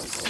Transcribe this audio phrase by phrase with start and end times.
[0.00, 0.29] Thank you.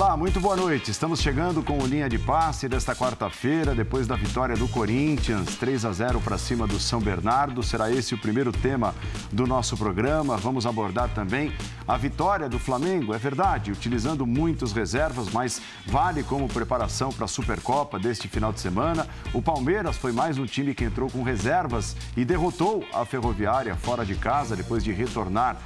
[0.00, 0.92] Olá, muito boa noite.
[0.92, 5.84] Estamos chegando com o linha de passe desta quarta-feira, depois da vitória do Corinthians, 3
[5.84, 7.64] a 0 para cima do São Bernardo.
[7.64, 8.94] Será esse o primeiro tema
[9.32, 10.36] do nosso programa.
[10.36, 11.52] Vamos abordar também
[11.84, 17.28] a vitória do Flamengo, é verdade, utilizando muitos reservas, mas vale como preparação para a
[17.28, 19.04] Supercopa deste final de semana.
[19.34, 24.06] O Palmeiras foi mais um time que entrou com reservas e derrotou a Ferroviária fora
[24.06, 25.56] de casa depois de retornar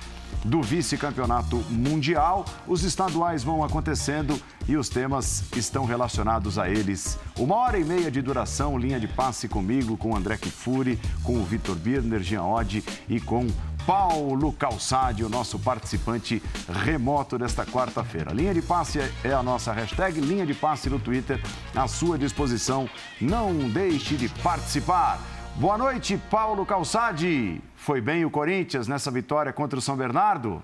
[0.45, 2.45] do vice-campeonato mundial.
[2.67, 7.19] Os estaduais vão acontecendo e os temas estão relacionados a eles.
[7.39, 11.45] Uma hora e meia de duração, linha de passe comigo, com André Kifuri, com o
[11.45, 13.47] Vitor Birner, Jean Oddi e com
[13.87, 16.43] Paulo Calçade, o nosso participante
[16.85, 18.33] remoto desta quarta-feira.
[18.33, 21.43] Linha de passe é a nossa hashtag, linha de passe no Twitter,
[21.75, 22.89] à sua disposição.
[23.21, 25.21] Não deixe de participar.
[25.57, 27.61] Boa noite, Paulo Calçade.
[27.83, 30.63] Foi bem o Corinthians nessa vitória contra o São Bernardo?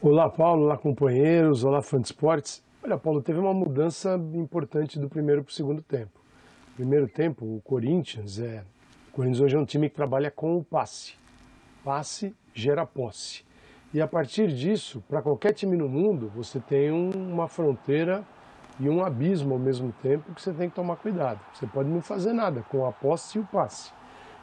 [0.00, 0.66] Olá, Paulo.
[0.66, 1.64] Olá, companheiros.
[1.64, 2.62] Olá, fã de esportes.
[2.80, 6.20] Olha, Paulo, teve uma mudança importante do primeiro para o segundo tempo.
[6.76, 8.62] Primeiro tempo, o Corinthians é.
[9.08, 11.14] O Corinthians hoje é um time que trabalha com o passe.
[11.82, 13.44] Passe gera posse.
[13.92, 18.24] E a partir disso, para qualquer time no mundo, você tem uma fronteira
[18.78, 21.40] e um abismo ao mesmo tempo que você tem que tomar cuidado.
[21.52, 23.90] Você pode não fazer nada com a posse e o passe.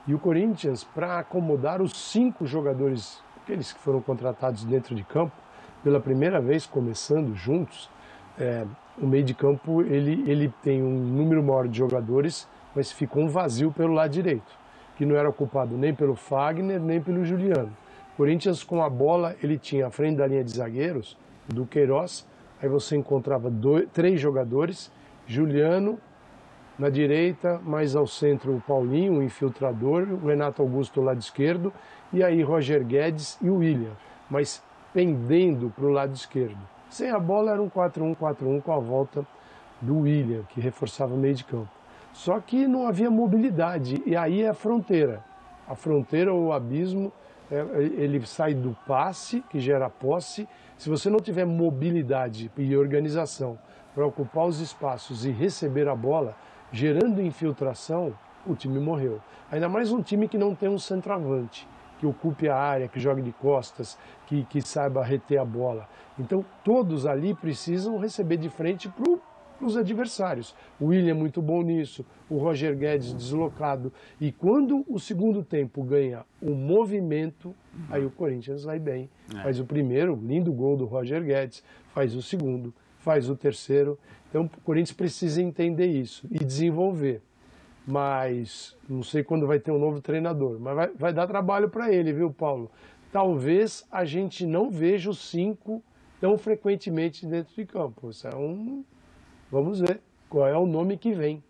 [0.08, 5.34] E o Corinthians, para acomodar os cinco jogadores, aqueles que foram contratados dentro de campo,
[5.84, 7.90] pela primeira vez começando juntos,
[8.40, 8.66] é,
[9.00, 13.30] o meio de campo ele, ele tem um número maior de jogadores, mas ficou um
[13.30, 14.52] vazio pelo lado direito,
[14.98, 17.72] que não era ocupado nem pelo Fagner, nem pelo Juliano.
[18.14, 22.26] O Corinthians com a bola, ele tinha à frente da linha de zagueiros, do Queiroz,
[22.62, 24.92] Aí você encontrava dois, três jogadores,
[25.26, 26.00] Juliano
[26.82, 31.72] na direita, mais ao centro o Paulinho, o infiltrador, o Renato Augusto do lado esquerdo,
[32.12, 33.92] e aí Roger Guedes e o William,
[34.28, 36.58] mas pendendo para o lado esquerdo.
[36.90, 39.24] Sem a bola era um 4-1-4-1 com a volta
[39.80, 41.70] do William, que reforçava o meio de campo.
[42.14, 45.24] Só que não havia mobilidade, e aí é a fronteira.
[45.68, 47.14] A fronteira ou o abismo,
[47.52, 50.50] é, ele sai do passe, que gera posse,
[50.80, 53.60] se você não tiver mobilidade e organização
[53.94, 56.36] para ocupar os espaços e receber a bola,
[56.72, 58.14] gerando infiltração,
[58.46, 59.20] o time morreu.
[59.52, 61.68] Ainda mais um time que não tem um centroavante,
[62.00, 65.88] que ocupe a área, que jogue de costas, que, que saiba reter a bola.
[66.18, 70.56] Então, todos ali precisam receber de frente para os adversários.
[70.80, 73.94] O William é muito bom nisso, o Roger Guedes deslocado.
[74.20, 77.54] E quando o segundo tempo ganha o movimento,
[77.90, 79.10] aí o Corinthians vai bem.
[79.36, 79.44] É.
[79.44, 83.98] Faz o primeiro, lindo gol do Roger Guedes, faz o segundo, faz o terceiro.
[84.30, 87.22] Então o Corinthians precisa entender isso e desenvolver.
[87.86, 91.92] Mas não sei quando vai ter um novo treinador, mas vai, vai dar trabalho para
[91.92, 92.72] ele, viu, Paulo?
[93.12, 95.84] Talvez a gente não veja os cinco
[96.20, 98.10] tão frequentemente dentro de campo.
[98.10, 98.84] Isso é um
[99.52, 101.44] Vamos ver qual é o nome que vem.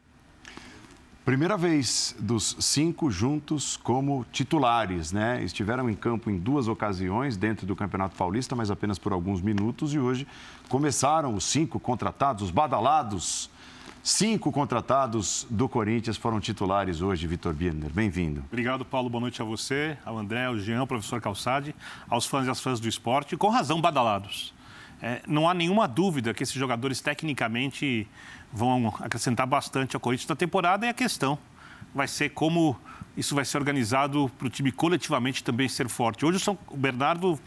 [1.24, 5.44] Primeira vez dos cinco juntos como titulares, né?
[5.44, 9.94] Estiveram em campo em duas ocasiões dentro do Campeonato Paulista, mas apenas por alguns minutos.
[9.94, 10.28] E hoje
[10.68, 13.52] começaram os cinco contratados, os badalados.
[14.02, 17.92] Cinco contratados do Corinthians foram titulares hoje, Vitor Birner.
[17.92, 18.44] Bem-vindo.
[18.48, 19.08] Obrigado, Paulo.
[19.08, 21.76] Boa noite a você, ao André, ao Jean, ao professor Calçade,
[22.10, 23.38] aos fãs e às fãs do esporte.
[23.38, 24.56] Com razão, badalados.
[25.00, 28.08] É, não há nenhuma dúvida que esses jogadores tecnicamente
[28.54, 31.38] vão acrescentar bastante ao Corinthians na temporada e a questão
[31.94, 32.78] vai ser como
[33.16, 36.26] isso vai ser organizado para o time coletivamente também ser forte.
[36.26, 37.40] Hoje o São Bernardo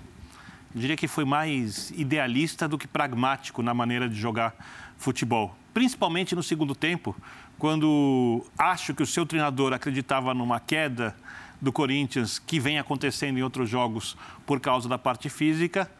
[0.74, 4.54] diria que foi mais idealista do que pragmático na maneira de jogar
[4.98, 7.16] futebol, principalmente no segundo tempo,
[7.58, 11.16] quando acho que o seu treinador acreditava numa queda
[11.60, 15.90] do Corinthians que vem acontecendo em outros jogos por causa da parte física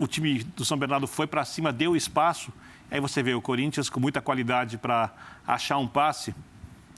[0.00, 2.50] o time do São Bernardo foi para cima, deu espaço.
[2.90, 5.12] Aí você vê o Corinthians com muita qualidade para
[5.46, 6.34] achar um passe,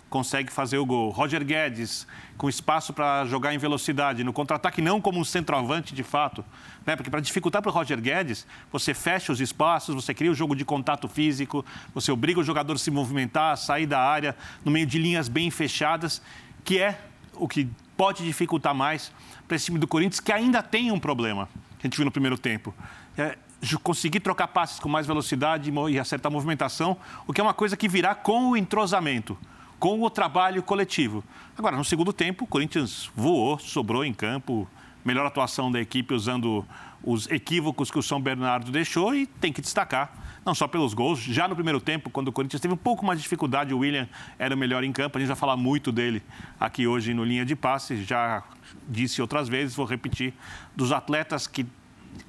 [0.08, 1.10] consegue fazer o gol.
[1.10, 2.06] Roger Guedes
[2.36, 6.44] com espaço para jogar em velocidade, no contra-ataque não como um centroavante de fato,
[6.84, 6.94] né?
[6.96, 10.36] porque para dificultar para o Roger Guedes, você fecha os espaços, você cria o um
[10.36, 11.64] jogo de contato físico,
[11.94, 15.28] você obriga o jogador a se movimentar, a sair da área no meio de linhas
[15.28, 16.20] bem fechadas,
[16.62, 16.98] que é
[17.34, 19.12] o que pode dificultar mais
[19.48, 21.48] para esse time do Corinthians, que ainda tem um problema
[21.78, 22.74] que a gente viu no primeiro tempo.
[23.16, 23.36] É,
[23.82, 27.76] conseguir trocar passes com mais velocidade e acertar a movimentação, o que é uma coisa
[27.76, 29.38] que virá com o entrosamento,
[29.78, 31.24] com o trabalho coletivo.
[31.56, 34.68] Agora, no segundo tempo, o Corinthians voou, sobrou em campo,
[35.04, 36.64] melhor atuação da equipe usando
[37.04, 41.18] os equívocos que o São Bernardo deixou e tem que destacar, não só pelos gols.
[41.18, 44.08] Já no primeiro tempo, quando o Corinthians teve um pouco mais de dificuldade, o William
[44.38, 45.18] era o melhor em campo.
[45.18, 46.22] A gente vai falar muito dele
[46.60, 48.04] aqui hoje no linha de passe.
[48.04, 48.44] Já
[48.88, 50.32] disse outras vezes, vou repetir,
[50.76, 51.66] dos atletas que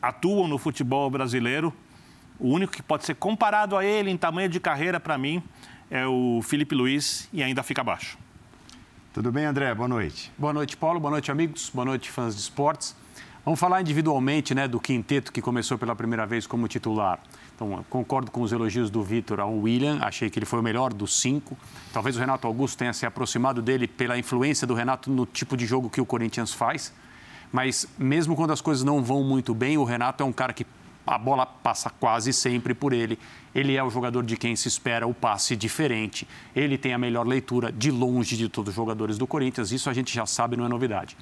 [0.02, 1.74] atuam no futebol brasileiro,
[2.40, 5.42] o único que pode ser comparado a ele em tamanho de carreira, para mim,
[5.90, 8.18] é o Felipe Luiz e ainda fica abaixo.
[9.14, 9.74] Tudo bem, André?
[9.76, 10.32] Boa noite.
[10.38, 11.00] Boa noite, Paulo.
[11.00, 11.70] Boa noite, amigos.
[11.72, 12.96] Boa noite, fãs de esportes.
[13.46, 17.20] Vamos falar individualmente né, do quinteto que começou pela primeira vez como titular.
[17.54, 20.94] Então, concordo com os elogios do Vitor ao William, achei que ele foi o melhor
[20.94, 21.58] dos cinco.
[21.92, 25.66] Talvez o Renato Augusto tenha se aproximado dele pela influência do Renato no tipo de
[25.66, 26.94] jogo que o Corinthians faz.
[27.54, 30.66] Mas mesmo quando as coisas não vão muito bem, o Renato é um cara que
[31.06, 33.20] a bola passa quase sempre por ele.
[33.54, 36.28] Ele é o jogador de quem se espera o passe diferente.
[36.56, 39.72] Ele tem a melhor leitura de longe de todos os jogadores do Corinthians.
[39.72, 41.16] Isso a gente já sabe, não é novidade.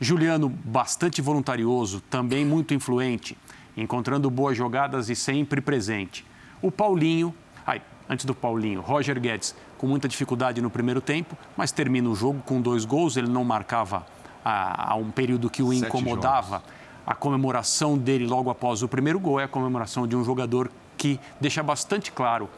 [0.00, 3.38] Juliano, bastante voluntarioso, também muito influente,
[3.76, 6.26] encontrando boas jogadas e sempre presente.
[6.60, 7.32] O Paulinho,
[7.64, 12.16] ai, antes do Paulinho, Roger Guedes, com muita dificuldade no primeiro tempo, mas termina o
[12.16, 13.16] jogo com dois gols.
[13.16, 14.04] Ele não marcava
[14.50, 16.56] há, um período que o incomodava.
[16.58, 16.78] Jogos
[17.08, 21.18] a comemoração dele logo após o primeiro gol é a comemoração de um jogador que
[21.40, 22.50] deixa bastante claro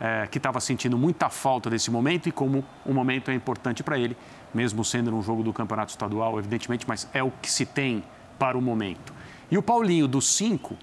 [0.00, 3.98] é, que estava sentindo muita falta desse momento e como o momento é importante para
[3.98, 4.16] ele,
[4.54, 8.02] mesmo sendo um jogo do campeonato estadual, evidentemente, mas é o que se tem
[8.38, 9.12] para o momento.
[9.50, 10.74] E o Paulinho, dos cinco,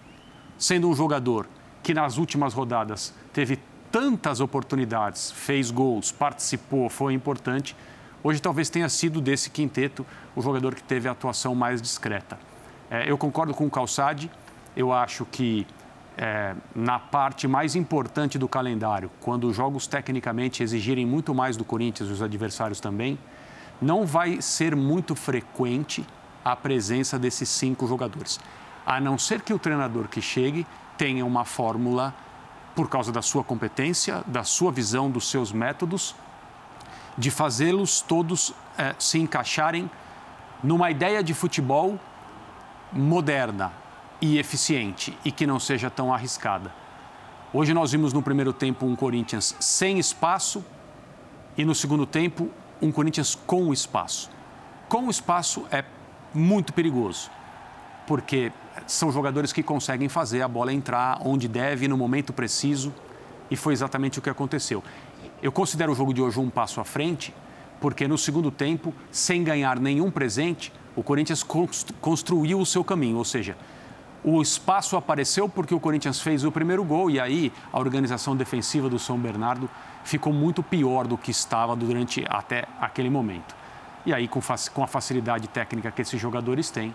[0.56, 1.48] sendo um jogador
[1.82, 3.58] que nas últimas rodadas teve
[3.92, 7.76] tantas oportunidades, fez gols, participou, foi importante,
[8.26, 10.04] hoje talvez tenha sido desse quinteto
[10.36, 12.40] o jogador que teve a atuação mais discreta.
[12.90, 14.32] É, eu concordo com o Calçade,
[14.76, 15.68] eu acho que
[16.18, 21.64] é, na parte mais importante do calendário, quando os jogos tecnicamente exigirem muito mais do
[21.64, 23.20] Corinthians e os adversários também,
[23.80, 26.04] não vai ser muito frequente
[26.44, 28.40] a presença desses cinco jogadores.
[28.88, 30.66] A não ser que o treinador que chegue
[30.98, 32.12] tenha uma fórmula,
[32.76, 36.16] por causa da sua competência, da sua visão, dos seus métodos,
[37.18, 39.90] de fazê-los todos é, se encaixarem
[40.64, 42.00] numa ideia de futebol
[42.92, 43.72] moderna
[44.22, 46.74] e eficiente e que não seja tão arriscada.
[47.54, 50.64] Hoje nós vimos no primeiro tempo um Corinthians sem espaço
[51.58, 52.50] e no segundo tempo
[52.82, 54.30] um Corinthians com espaço.
[54.90, 55.84] Com espaço é
[56.34, 57.32] muito perigoso,
[58.06, 58.52] porque
[58.86, 62.94] são jogadores que conseguem fazer a bola entrar onde deve, no momento preciso,
[63.50, 64.84] e foi exatamente o que aconteceu.
[65.46, 67.32] Eu considero o jogo de hoje um passo à frente,
[67.80, 71.46] porque no segundo tempo, sem ganhar nenhum presente, o Corinthians
[72.02, 73.56] construiu o seu caminho, ou seja,
[74.24, 78.90] o espaço apareceu porque o Corinthians fez o primeiro gol e aí a organização defensiva
[78.90, 79.70] do São Bernardo
[80.04, 83.56] ficou muito pior do que estava durante até aquele momento.
[84.04, 86.92] E aí, com, a facilidade técnica que esses jogadores têm,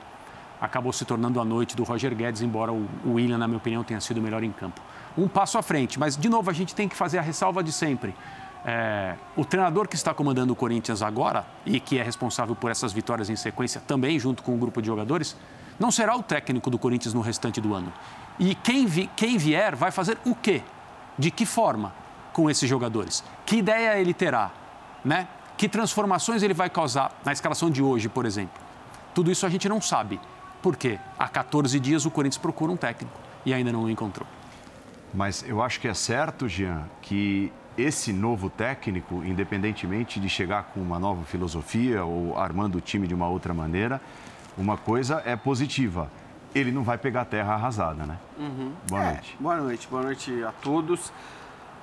[0.61, 4.00] acabou se tornando a noite do Roger Guedes, embora o William, na minha opinião, tenha
[4.00, 4.81] sido melhor em campo.
[5.17, 7.73] Um passo à frente, mas de novo a gente tem que fazer a ressalva de
[7.73, 8.12] sempre.
[8.65, 12.93] É, o treinador que está comandando o Corinthians agora e que é responsável por essas
[12.93, 15.37] vitórias em sequência, também junto com o grupo de jogadores,
[15.79, 17.93] não será o técnico do Corinthians no restante do ano.
[18.39, 20.62] E quem, vi, quem vier vai fazer o quê?
[21.19, 21.93] De que forma
[22.33, 23.25] com esses jogadores?
[23.47, 24.51] Que ideia ele terá?
[25.03, 25.27] Né?
[25.56, 28.61] Que transformações ele vai causar na escalação de hoje, por exemplo?
[29.15, 30.21] Tudo isso a gente não sabe.
[30.63, 30.99] Por quê?
[31.19, 34.27] Há 14 dias o Corinthians procura um técnico e ainda não o encontrou.
[35.13, 40.81] Mas eu acho que é certo, Jean, que esse novo técnico, independentemente de chegar com
[40.81, 44.01] uma nova filosofia ou armando o time de uma outra maneira,
[44.56, 46.10] uma coisa é positiva.
[46.55, 48.19] Ele não vai pegar terra arrasada, né?
[48.39, 48.72] Uhum.
[48.89, 49.37] Boa é, noite.
[49.39, 51.13] Boa noite, boa noite a todos.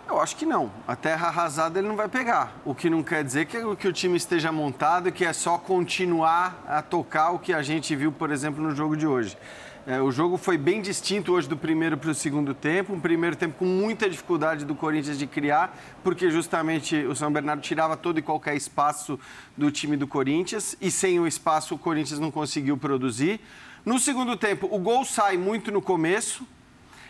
[0.08, 0.72] Eu acho que não.
[0.88, 2.54] A terra arrasada ele não vai pegar.
[2.64, 5.58] O que não quer dizer que, que o time esteja montado e que é só
[5.58, 9.38] continuar a tocar o que a gente viu, por exemplo, no jogo de hoje.
[9.90, 12.92] É, o jogo foi bem distinto hoje do primeiro para o segundo tempo.
[12.92, 17.62] Um primeiro tempo com muita dificuldade do Corinthians de criar, porque justamente o São Bernardo
[17.62, 19.18] tirava todo e qualquer espaço
[19.56, 23.40] do time do Corinthians e sem o espaço o Corinthians não conseguiu produzir.
[23.86, 26.46] No segundo tempo, o gol sai muito no começo.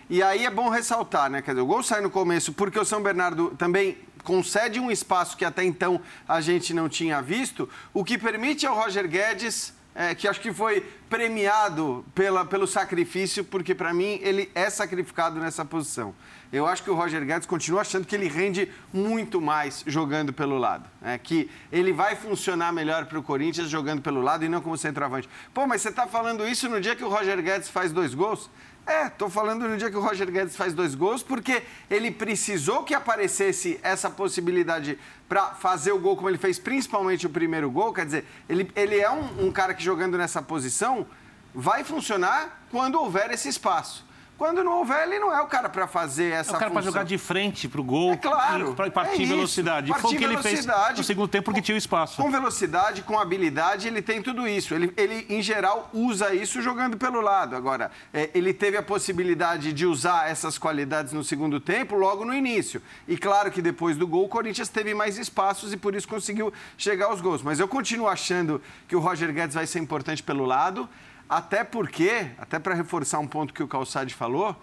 [0.08, 1.42] E aí é bom ressaltar, né?
[1.42, 5.36] Quer dizer, o gol sai no começo porque o São Bernardo também concede um espaço
[5.36, 10.14] que até então a gente não tinha visto, o que permite ao Roger Guedes é,
[10.14, 15.66] que acho que foi premiado pela, pelo sacrifício, porque para mim ele é sacrificado nessa
[15.66, 16.14] posição.
[16.54, 20.58] Eu acho que o Roger Guedes continua achando que ele rende muito mais jogando pelo
[20.60, 20.88] lado.
[21.02, 24.78] É, que ele vai funcionar melhor para o Corinthians jogando pelo lado e não como
[24.78, 25.28] centroavante.
[25.52, 28.52] Pô, mas você está falando isso no dia que o Roger Guedes faz dois gols?
[28.88, 32.84] É, estou falando no dia que o Roger Guedes faz dois gols, porque ele precisou
[32.84, 37.92] que aparecesse essa possibilidade para fazer o gol como ele fez, principalmente o primeiro gol.
[37.94, 41.06] Quer dizer, ele, ele é um, um cara que jogando nessa posição
[41.54, 44.07] vai funcionar quando houver esse espaço.
[44.38, 46.82] Quando não houver, ele não é o cara para fazer essa É o cara para
[46.82, 46.94] função.
[46.94, 49.34] jogar de frente para o gol É claro, e para partir é isso.
[49.36, 49.88] velocidade.
[49.90, 50.66] Partir Foi o que ele fez
[50.96, 52.22] no segundo tempo porque tinha o espaço.
[52.22, 54.76] Com velocidade, com habilidade, ele tem tudo isso.
[54.76, 57.56] Ele, ele em geral, usa isso jogando pelo lado.
[57.56, 62.34] Agora, é, ele teve a possibilidade de usar essas qualidades no segundo tempo logo no
[62.34, 62.82] início.
[63.08, 66.54] E claro que depois do gol, o Corinthians teve mais espaços e por isso conseguiu
[66.78, 67.42] chegar aos gols.
[67.42, 70.88] Mas eu continuo achando que o Roger Guedes vai ser importante pelo lado,
[71.30, 74.56] até porque, até para reforçar um ponto que o Calçade falou,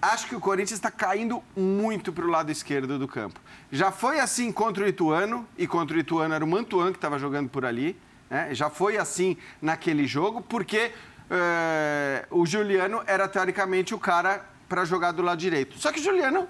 [0.00, 3.40] acho que o Corinthians está caindo muito para o lado esquerdo do campo.
[3.72, 7.18] Já foi assim contra o Ituano, e contra o Ituano era o Mantuan que estava
[7.18, 7.96] jogando por ali.
[8.30, 8.54] né?
[8.54, 10.92] Já foi assim naquele jogo, porque
[11.30, 15.78] eh, o Juliano era teoricamente o cara para jogar do lado direito.
[15.78, 16.46] Só que o Juliano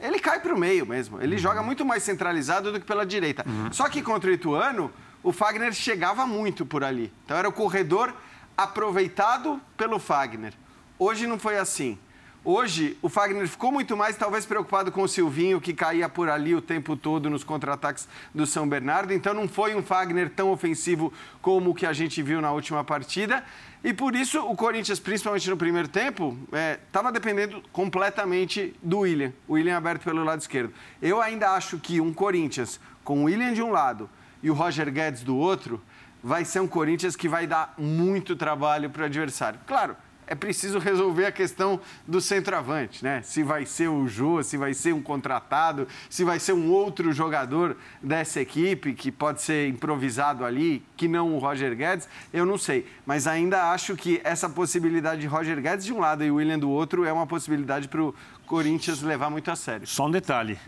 [0.00, 1.20] ele cai para o meio mesmo.
[1.20, 3.44] Ele joga muito mais centralizado do que pela direita.
[3.70, 4.90] Só que contra o Ituano,
[5.22, 7.12] o Fagner chegava muito por ali.
[7.24, 8.12] Então era o corredor
[8.56, 10.52] aproveitado pelo Fagner.
[10.98, 11.98] Hoje não foi assim.
[12.44, 16.56] Hoje, o Fagner ficou muito mais, talvez, preocupado com o Silvinho, que caía por ali
[16.56, 19.12] o tempo todo nos contra-ataques do São Bernardo.
[19.12, 22.82] Então, não foi um Fagner tão ofensivo como o que a gente viu na última
[22.82, 23.44] partida.
[23.84, 26.36] E por isso, o Corinthians, principalmente no primeiro tempo,
[26.84, 29.32] estava dependendo completamente do William.
[29.46, 30.74] O William aberto pelo lado esquerdo.
[31.00, 34.10] Eu ainda acho que um Corinthians com o William de um lado
[34.42, 35.80] e o Roger Guedes do outro
[36.22, 39.58] vai ser um Corinthians que vai dar muito trabalho para o adversário.
[39.66, 43.20] Claro, é preciso resolver a questão do centroavante, né?
[43.22, 47.12] Se vai ser o Jô, se vai ser um contratado, se vai ser um outro
[47.12, 52.56] jogador dessa equipe que pode ser improvisado ali, que não o Roger Guedes, eu não
[52.56, 52.86] sei.
[53.04, 56.58] Mas ainda acho que essa possibilidade de Roger Guedes de um lado e o William
[56.58, 58.14] do outro é uma possibilidade para o
[58.46, 59.86] Corinthians levar muito a sério.
[59.86, 60.58] Só um detalhe: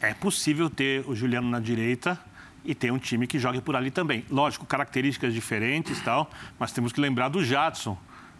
[0.00, 2.27] é possível ter o Juliano na direita
[2.64, 4.24] e ter um time que jogue por ali também.
[4.30, 7.96] Lógico, características diferentes e tal, mas temos que lembrar do Jadson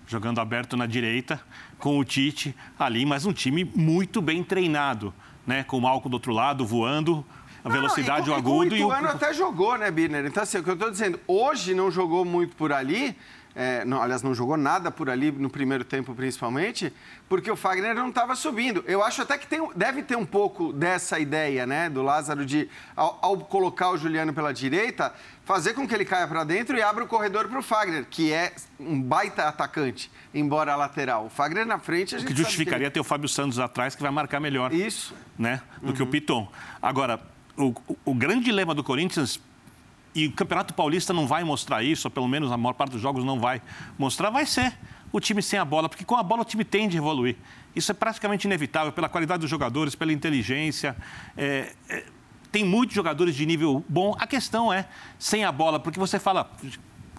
[0.06, 1.38] jogando aberto na direita,
[1.78, 5.12] com o Tite ali, mas um time muito bem treinado,
[5.46, 5.62] né?
[5.64, 7.24] Com o Malco do outro lado, voando,
[7.62, 8.88] a velocidade, não, o agudo e, com, e o.
[8.88, 10.24] o Ituano até jogou, né, Birner?
[10.24, 13.14] Então, assim, o que eu estou dizendo, hoje não jogou muito por ali,
[13.60, 16.92] é, não, aliás, não jogou nada por ali no primeiro tempo, principalmente,
[17.28, 18.84] porque o Fagner não estava subindo.
[18.86, 22.68] Eu acho até que tem, deve ter um pouco dessa ideia, né, do Lázaro, de,
[22.94, 25.12] ao, ao colocar o Juliano pela direita,
[25.44, 28.32] fazer com que ele caia para dentro e abra o corredor para o Fagner, que
[28.32, 31.26] é um baita atacante, embora lateral.
[31.26, 33.58] O Fagner na frente, a O gente que sabe justificaria ele- ter o Fábio Santos
[33.58, 34.72] atrás, que vai marcar melhor.
[34.72, 35.12] Isso.
[35.36, 36.48] né, do que o Piton.
[36.80, 37.20] Agora,
[37.56, 37.74] o,
[38.04, 39.40] o grande dilema do Corinthians,
[40.18, 43.00] e o Campeonato Paulista não vai mostrar isso, ou pelo menos a maior parte dos
[43.00, 43.62] jogos não vai
[43.96, 44.76] mostrar, vai ser
[45.12, 47.36] o time sem a bola, porque com a bola o time tende a evoluir.
[47.74, 50.96] Isso é praticamente inevitável pela qualidade dos jogadores, pela inteligência.
[51.36, 52.04] É, é,
[52.50, 54.16] tem muitos jogadores de nível bom.
[54.18, 54.86] A questão é
[55.18, 56.50] sem a bola, porque você fala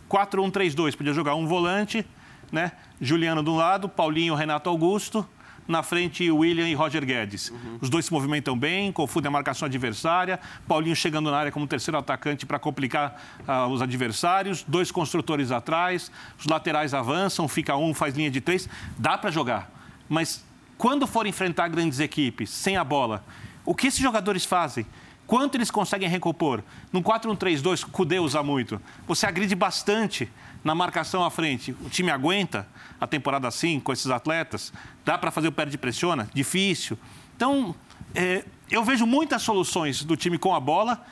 [0.09, 2.05] 4-1-3-2, podia jogar um volante,
[2.51, 2.73] né?
[2.99, 5.25] Juliano de um lado, Paulinho, Renato Augusto,
[5.69, 7.53] na frente William e Roger Guedes.
[7.79, 10.39] Os dois se movimentam bem, confundem a marcação adversária.
[10.67, 14.65] Paulinho chegando na área como terceiro atacante para complicar ah, os adversários.
[14.67, 18.67] Dois construtores atrás, os laterais avançam, fica um, faz linha de três.
[18.97, 19.71] Dá para jogar.
[20.09, 20.43] Mas
[20.75, 23.23] quando for enfrentar grandes equipes sem a bola,
[23.63, 24.87] o que esses jogadores fazem?
[25.27, 26.63] Quanto eles conseguem recompor?
[26.91, 28.81] No 4-1-3-2, o Cudê usa muito.
[29.07, 30.27] Você agride bastante
[30.63, 31.75] na marcação à frente.
[31.81, 32.67] O time aguenta
[32.99, 34.73] a temporada assim, com esses atletas?
[35.05, 36.29] Dá para fazer o perde-pressiona?
[36.33, 36.97] Difícil.
[37.35, 37.75] Então,
[38.13, 41.05] é, eu vejo muitas soluções do time com a bola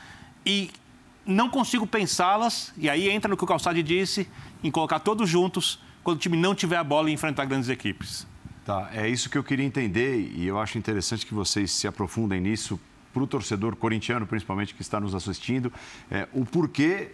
[0.46, 0.70] e
[1.25, 4.27] não consigo pensá-las, e aí entra no que o Calçade disse,
[4.63, 8.25] em colocar todos juntos quando o time não tiver a bola e enfrentar grandes equipes.
[8.66, 12.39] Tá, é isso que eu queria entender e eu acho interessante que vocês se aprofundem
[12.42, 12.80] nisso
[13.13, 15.72] para o torcedor corintiano, principalmente, que está nos assistindo,
[16.12, 17.12] é, o porquê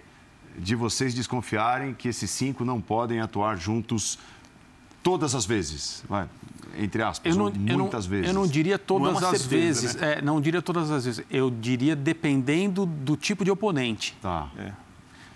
[0.57, 4.17] de vocês desconfiarem que esses cinco não podem atuar juntos
[5.01, 6.29] todas as vezes, vai,
[6.77, 8.27] entre aspas, não, ou eu, não, muitas vezes.
[8.27, 10.01] eu não diria todas Não é as certeza, vezes.
[10.01, 11.25] É, não diria todas as vezes.
[11.29, 14.17] Eu diria dependendo do tipo de oponente.
[14.21, 14.49] Tá.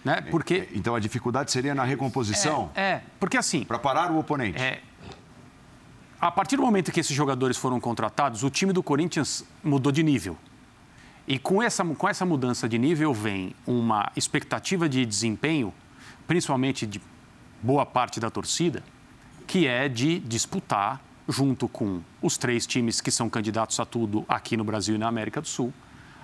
[0.04, 0.22] Né?
[0.32, 0.70] Porque.
[0.74, 3.66] Então a dificuldade seria na recomposição É, é, porque assim.
[3.66, 4.62] para parar o oponente.
[4.62, 4.82] É,
[6.20, 10.02] a partir do momento que esses jogadores foram contratados, o time do Corinthians mudou de
[10.02, 10.36] nível.
[11.28, 15.74] E com essa, com essa mudança de nível vem uma expectativa de desempenho,
[16.26, 17.02] principalmente de
[17.62, 18.82] boa parte da torcida,
[19.46, 24.56] que é de disputar, junto com os três times que são candidatos a tudo aqui
[24.56, 25.74] no Brasil e na América do Sul,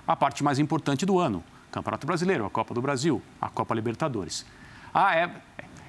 [0.06, 4.46] a parte mais importante do ano: Campeonato Brasileiro, a Copa do Brasil, a Copa Libertadores.
[4.92, 5.30] Ah, é,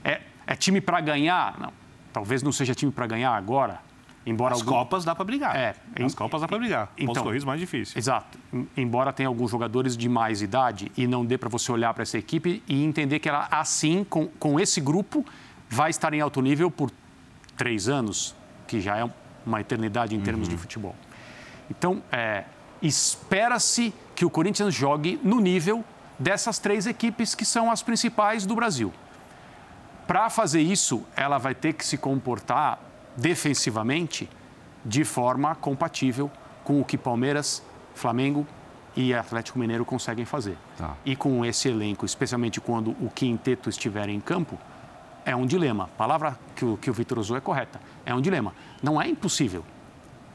[0.04, 1.58] é, é time para ganhar?
[1.58, 1.72] Não,
[2.12, 3.80] talvez não seja time para ganhar agora,
[4.26, 5.56] embora As algum- Copas dá para brigar.
[5.56, 6.90] É, As em- Copas dá para brigar.
[6.98, 7.98] então- Pontos corridos mais difícil.
[7.98, 8.38] Exato.
[8.54, 12.04] Em- Embora tenha alguns jogadores de mais idade e não dê para você olhar para
[12.04, 15.26] essa equipe e entender que ela, assim, com, com esse grupo,
[15.70, 16.92] vai estar em alto nível por
[17.58, 18.36] três anos,
[18.68, 19.10] que já é
[19.46, 20.56] uma eternidade em termos uhum.
[20.56, 20.96] de futebol.
[21.70, 22.44] Então, é,
[22.82, 25.84] espera-se que o Corinthians jogue no nível
[26.18, 28.94] dessas três equipes que são as principais do Brasil.
[30.08, 32.80] Para fazer isso, ela vai ter que se comportar
[33.16, 34.30] defensivamente
[34.84, 36.30] de forma compatível
[36.64, 38.46] com o que Palmeiras, Flamengo
[38.96, 40.58] e Atlético Mineiro conseguem fazer.
[40.78, 40.96] Tá.
[41.06, 44.58] E com esse elenco, especialmente quando o quinteto estiver em campo,
[45.26, 45.86] é um dilema.
[45.86, 47.82] A palavra que o, que o Vitor usou é correta.
[48.06, 48.54] É um dilema.
[48.82, 49.66] Não é impossível.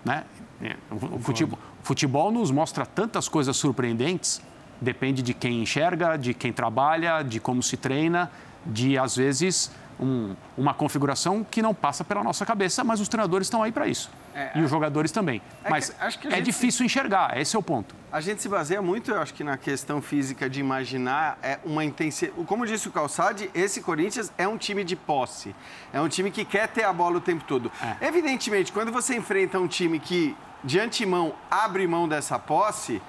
[0.04, 0.24] Né?
[0.60, 4.42] É, o futebol, futebol nos mostra tantas coisas surpreendentes.
[4.80, 8.30] Depende de quem enxerga, de quem trabalha, de como se treina,
[8.66, 9.70] de às vezes
[10.00, 13.86] um, uma configuração que não passa pela nossa cabeça, mas os treinadores estão aí para
[13.86, 14.10] isso.
[14.34, 15.42] É, e os jogadores também.
[15.64, 15.94] É mas
[16.30, 17.94] é difícil enxergar, esse é o ponto.
[18.12, 21.84] A gente se baseia muito, eu acho que na questão física de imaginar é uma
[21.84, 22.44] intensidade.
[22.46, 25.54] Como disse o Calçade, esse Corinthians é um time de posse.
[25.92, 27.70] É um time que quer ter a bola o tempo todo.
[28.00, 28.06] É.
[28.06, 33.00] Evidentemente, quando você enfrenta um time que de antemão abre mão dessa posse,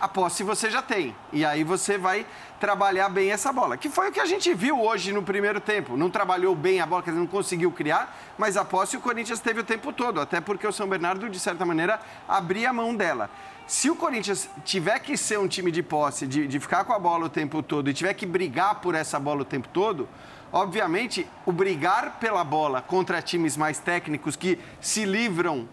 [0.00, 1.14] a posse você já tem.
[1.32, 2.26] E aí você vai
[2.60, 3.76] trabalhar bem essa bola.
[3.76, 5.96] Que foi o que a gente viu hoje no primeiro tempo.
[5.96, 9.40] Não trabalhou bem a bola, quer dizer, não conseguiu criar, mas a posse o Corinthians
[9.40, 10.20] teve o tempo todo.
[10.20, 13.30] Até porque o São Bernardo, de certa maneira, abria a mão dela.
[13.66, 16.98] Se o Corinthians tiver que ser um time de posse, de, de ficar com a
[16.98, 20.08] bola o tempo todo e tiver que brigar por essa bola o tempo todo,
[20.50, 25.68] obviamente, o brigar pela bola contra times mais técnicos que se livram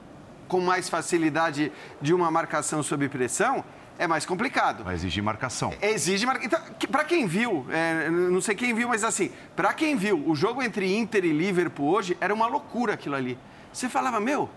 [0.48, 3.64] com mais facilidade de uma marcação sob pressão,
[3.98, 4.84] é mais complicado.
[4.84, 5.74] Vai exigir marcação.
[5.82, 6.48] Exige marcação.
[6.48, 10.36] Então, para quem viu, é, não sei quem viu, mas assim, para quem viu, o
[10.36, 13.38] jogo entre Inter e Liverpool hoje era uma loucura aquilo ali.
[13.72, 14.50] Você falava, meu,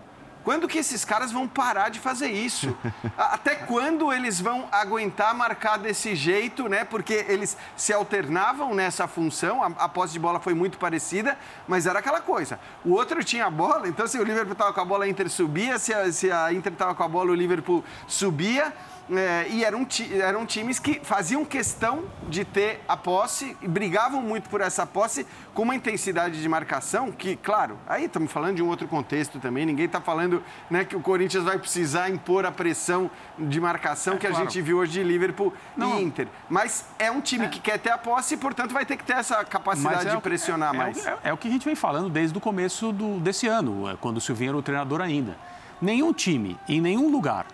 [0.43, 2.75] quando que esses caras vão parar de fazer isso?
[3.17, 6.83] Até quando eles vão aguentar marcar desse jeito, né?
[6.85, 11.85] Porque eles se alternavam nessa função, a, a posse de bola foi muito parecida, mas
[11.85, 12.59] era aquela coisa.
[12.85, 15.29] O outro tinha a bola, então se o Liverpool estava com a bola, a Inter
[15.29, 18.73] subia, se a, se a Inter estava com a bola, o Liverpool subia.
[19.11, 19.87] É, e eram,
[20.21, 25.25] eram times que faziam questão de ter a posse e brigavam muito por essa posse
[25.53, 29.65] com uma intensidade de marcação que, claro, aí estamos falando de um outro contexto também.
[29.65, 34.17] Ninguém está falando né, que o Corinthians vai precisar impor a pressão de marcação é,
[34.17, 35.97] que a gente viu hoje de Liverpool Não.
[35.97, 36.27] e Inter.
[36.47, 37.49] Mas é um time é.
[37.49, 40.21] que quer ter a posse e, portanto, vai ter que ter essa capacidade é de
[40.21, 41.05] pressionar é, mais.
[41.05, 44.17] É, é, o que a gente vem falando desde o começo do, desse ano, quando
[44.17, 45.35] o Silvinho era o treinador ainda.
[45.81, 47.47] Nenhum time, em nenhum lugar,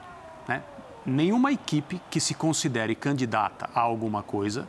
[0.47, 0.61] né,
[1.05, 4.67] nenhuma equipe que se considere candidata a alguma coisa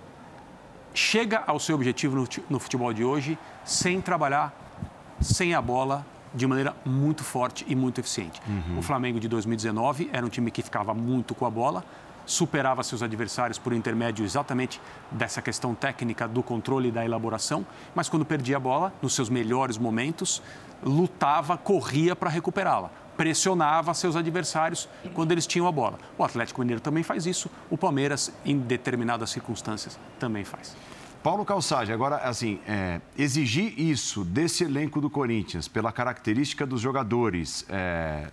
[0.93, 4.55] chega ao seu objetivo no futebol de hoje sem trabalhar
[5.21, 8.41] sem a bola de maneira muito forte e muito eficiente.
[8.47, 8.79] Uhum.
[8.79, 11.83] O Flamengo de 2019 era um time que ficava muito com a bola,
[12.27, 18.09] superava seus adversários por intermédio exatamente dessa questão técnica do controle e da elaboração, mas
[18.09, 20.43] quando perdia a bola, nos seus melhores momentos,
[20.83, 25.99] lutava, corria para recuperá-la pressionava seus adversários quando eles tinham a bola.
[26.19, 30.77] O Atlético Mineiro também faz isso, o Palmeiras, em determinadas circunstâncias, também faz.
[31.23, 37.67] Paulo Calçade, agora, assim, é, exigir isso desse elenco do Corinthians, pela característica dos jogadores,
[37.69, 38.29] é,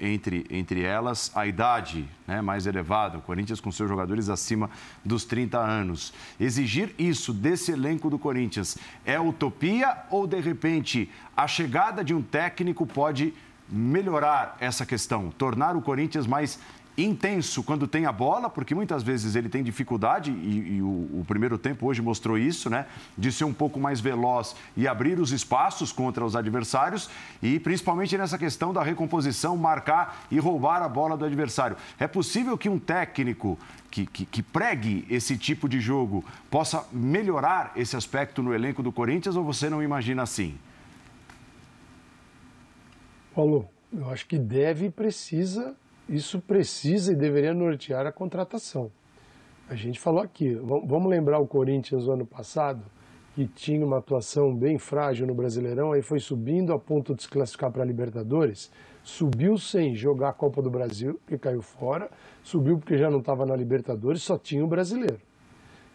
[0.00, 4.70] entre, entre elas a idade né, mais elevada, o Corinthians com seus jogadores acima
[5.04, 6.14] dos 30 anos.
[6.40, 12.22] Exigir isso desse elenco do Corinthians é utopia ou, de repente, a chegada de um
[12.22, 13.34] técnico pode
[13.70, 16.58] melhorar essa questão, tornar o Corinthians mais
[16.96, 21.24] intenso quando tem a bola, porque muitas vezes ele tem dificuldade, e, e o, o,
[21.26, 22.86] primeiro tempo hoje mostrou isso, né?
[23.16, 27.08] De ser um pouco mais veloz e abrir os espaços contra os adversários,
[27.42, 31.76] e principalmente nessa questão da recomposição, marcar e roubar a bola do adversário.
[31.98, 33.58] É possível que um técnico
[33.90, 38.92] que, que, que pregue esse tipo de jogo possa melhorar esse aspecto no elenco do
[38.92, 40.58] Corinthians, ou você não imagina assim?
[43.40, 45.74] Paulo, eu acho que deve e precisa,
[46.06, 48.92] isso precisa e deveria nortear a contratação.
[49.66, 52.84] A gente falou aqui, vamos lembrar o Corinthians no ano passado,
[53.34, 57.30] que tinha uma atuação bem frágil no Brasileirão, aí foi subindo a ponto de se
[57.30, 58.70] classificar para a Libertadores,
[59.02, 62.10] subiu sem jogar a Copa do Brasil, que caiu fora,
[62.42, 65.18] subiu porque já não estava na Libertadores, só tinha o brasileiro.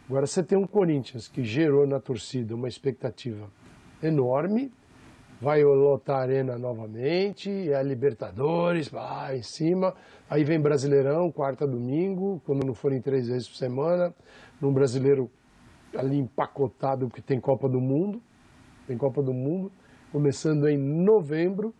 [0.09, 3.47] Agora você tem um Corinthians que gerou na torcida uma expectativa
[4.01, 4.71] enorme,
[5.41, 9.93] vai lotar a arena novamente, é a Libertadores, vai em cima,
[10.29, 14.13] aí vem Brasileirão, quarta domingo, quando não forem três vezes por semana,
[14.61, 15.29] num brasileiro
[15.95, 18.21] ali empacotado, porque tem Copa do Mundo,
[18.87, 19.71] tem Copa do Mundo,
[20.11, 21.73] começando em novembro,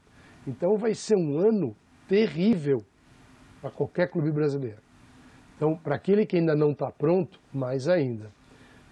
[0.48, 1.76] então vai ser um ano
[2.08, 2.84] terrível
[3.62, 4.80] para qualquer clube brasileiro.
[5.56, 8.30] Então, para aquele que ainda não está pronto, mais ainda.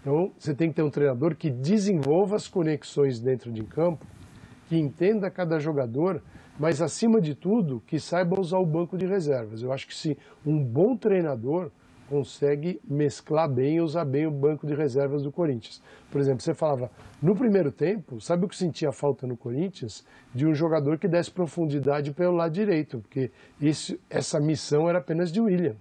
[0.01, 4.05] Então, você tem que ter um treinador que desenvolva as conexões dentro de campo,
[4.67, 6.21] que entenda cada jogador,
[6.59, 9.61] mas acima de tudo, que saiba usar o banco de reservas.
[9.61, 11.71] Eu acho que se um bom treinador
[12.09, 15.81] consegue mesclar bem e usar bem o banco de reservas do Corinthians.
[16.11, 20.05] Por exemplo, você falava, no primeiro tempo, sabe o que sentia falta no Corinthians?
[20.33, 25.31] De um jogador que desse profundidade pelo lado direito, porque isso, essa missão era apenas
[25.31, 25.75] de William.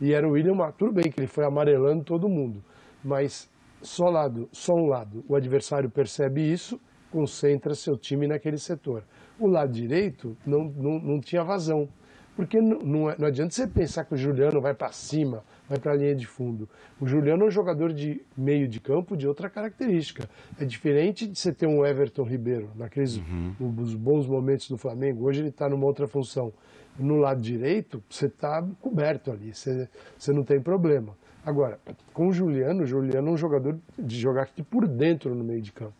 [0.00, 2.64] E era o William, tudo bem que ele foi amarelando todo mundo,
[3.04, 3.50] mas
[3.82, 9.04] só, lado, só um lado, o adversário percebe isso, concentra seu time naquele setor.
[9.38, 11.88] O lado direito não, não, não tinha vazão.
[12.36, 15.78] Porque não, não, é, não, adianta você pensar que o Juliano vai para cima, vai
[15.78, 16.68] para a linha de fundo.
[16.98, 20.28] O Juliano é um jogador de meio de campo de outra característica.
[20.58, 23.54] É diferente de você ter um Everton Ribeiro, naqueles uhum.
[23.60, 25.26] nos bons momentos do Flamengo.
[25.26, 26.52] Hoje ele está numa outra função.
[26.98, 31.16] No lado direito, você está coberto ali, você, você não tem problema.
[31.44, 31.78] Agora,
[32.12, 35.60] com o Juliano, o Juliano é um jogador de jogar aqui por dentro no meio
[35.60, 35.94] de campo.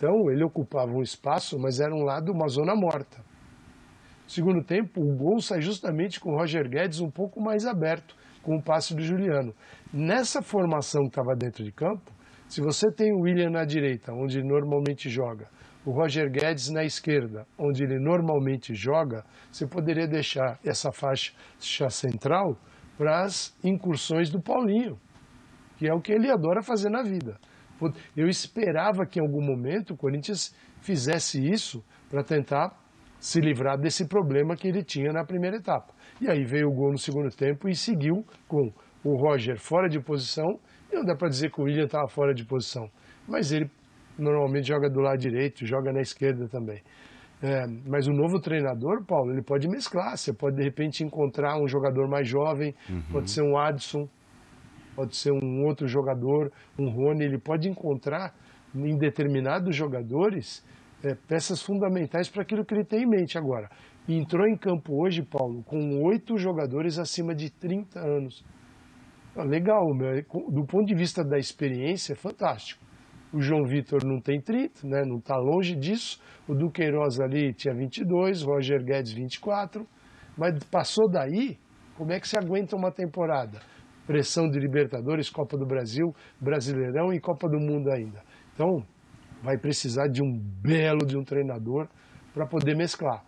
[0.00, 3.22] Então, ele ocupava um espaço, mas era um lado, uma zona morta.
[4.26, 8.56] Segundo tempo, o gol sai justamente com o Roger Guedes um pouco mais aberto, com
[8.56, 9.54] o passe do Juliano.
[9.92, 12.10] Nessa formação que estava dentro de campo,
[12.48, 15.48] se você tem o William na direita, onde ele normalmente joga,
[15.84, 21.34] o Roger Guedes na esquerda, onde ele normalmente joga, você poderia deixar essa faixa
[21.90, 22.56] central
[22.96, 24.98] para as incursões do Paulinho,
[25.76, 27.38] que é o que ele adora fazer na vida.
[28.16, 32.76] Eu esperava que em algum momento o Corinthians fizesse isso para tentar
[33.18, 35.92] se livrar desse problema que ele tinha na primeira etapa.
[36.20, 38.72] E aí veio o gol no segundo tempo e seguiu com
[39.04, 40.58] o Roger fora de posição.
[40.92, 42.88] Não dá para dizer que o William estava fora de posição,
[43.28, 43.70] mas ele
[44.18, 46.82] normalmente joga do lado direito, joga na esquerda também.
[47.42, 50.16] É, mas o novo treinador, Paulo, ele pode mesclar.
[50.16, 53.02] Você pode, de repente, encontrar um jogador mais jovem, uhum.
[53.12, 54.06] pode ser um Adson,
[55.00, 57.24] pode ser um outro jogador, um Rony.
[57.24, 58.34] Ele pode encontrar
[58.74, 60.62] em determinados jogadores
[61.02, 63.70] é, peças fundamentais para aquilo que ele tem em mente agora.
[64.06, 68.44] entrou em campo hoje, Paulo, com oito jogadores acima de 30 anos.
[69.34, 72.84] Ah, legal, meu, do ponto de vista da experiência, é fantástico.
[73.32, 75.02] O João Vitor não tem 30, né?
[75.06, 76.20] não está longe disso.
[76.46, 79.86] O Duqueiroz ali tinha 22, Roger Guedes 24.
[80.36, 81.56] Mas passou daí,
[81.96, 83.60] como é que se aguenta uma temporada?
[84.06, 88.22] Pressão de Libertadores, Copa do Brasil, Brasileirão e Copa do Mundo ainda.
[88.54, 88.84] Então,
[89.42, 91.88] vai precisar de um belo de um treinador
[92.34, 93.24] para poder mesclar.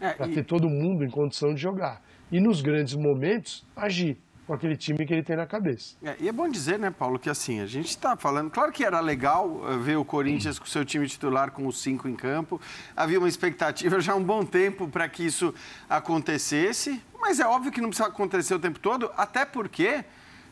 [0.00, 0.34] É, para e...
[0.34, 2.02] ter todo mundo em condição de jogar.
[2.30, 5.96] E nos grandes momentos, agir com aquele time que ele tem na cabeça.
[6.02, 8.50] É, e é bom dizer, né, Paulo, que assim, a gente está falando.
[8.50, 12.08] Claro que era legal eh, ver o Corinthians com seu time titular com os cinco
[12.08, 12.60] em campo.
[12.96, 15.52] Havia uma expectativa já há um bom tempo para que isso
[15.88, 17.02] acontecesse.
[17.20, 20.04] Mas é óbvio que não precisa acontecer o tempo todo, até porque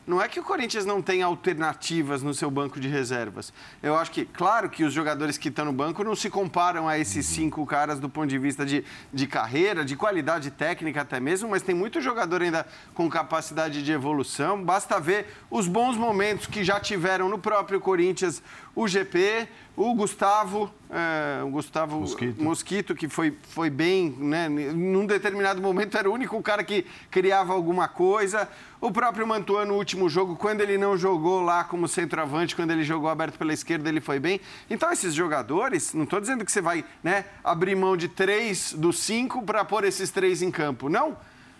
[0.07, 3.51] não é que o Corinthians não tem alternativas no seu banco de reservas.
[3.81, 6.97] Eu acho que, claro que os jogadores que estão no banco não se comparam a
[6.97, 7.35] esses uhum.
[7.35, 11.63] cinco caras do ponto de vista de, de carreira, de qualidade técnica até mesmo, mas
[11.63, 14.63] tem muito jogador ainda com capacidade de evolução.
[14.63, 18.43] Basta ver os bons momentos que já tiveram no próprio Corinthians,
[18.75, 22.43] o GP, o Gustavo, é, o Gustavo Mosquito.
[22.43, 24.49] Mosquito, que foi, foi bem, né?
[24.49, 28.49] Num determinado momento era o único cara que criava alguma coisa.
[28.81, 32.83] O próprio Mantuan no último jogo, quando ele não jogou lá como centroavante, quando ele
[32.83, 34.39] jogou aberto pela esquerda, ele foi bem.
[34.69, 38.99] Então, esses jogadores, não estou dizendo que você vai né, abrir mão de três dos
[38.99, 40.89] cinco para pôr esses três em campo.
[40.89, 41.17] Não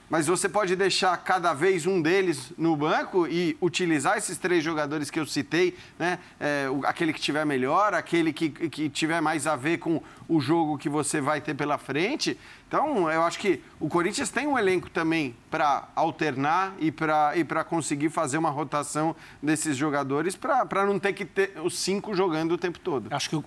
[0.09, 5.09] mas você pode deixar cada vez um deles no banco e utilizar esses três jogadores
[5.09, 6.19] que eu citei, né?
[6.39, 10.77] É, aquele que tiver melhor, aquele que, que tiver mais a ver com o jogo
[10.77, 12.37] que você vai ter pela frente.
[12.67, 17.45] Então, eu acho que o Corinthians tem um elenco também para alternar e para e
[17.63, 22.57] conseguir fazer uma rotação desses jogadores para não ter que ter os cinco jogando o
[22.57, 23.07] tempo todo.
[23.11, 23.43] Acho que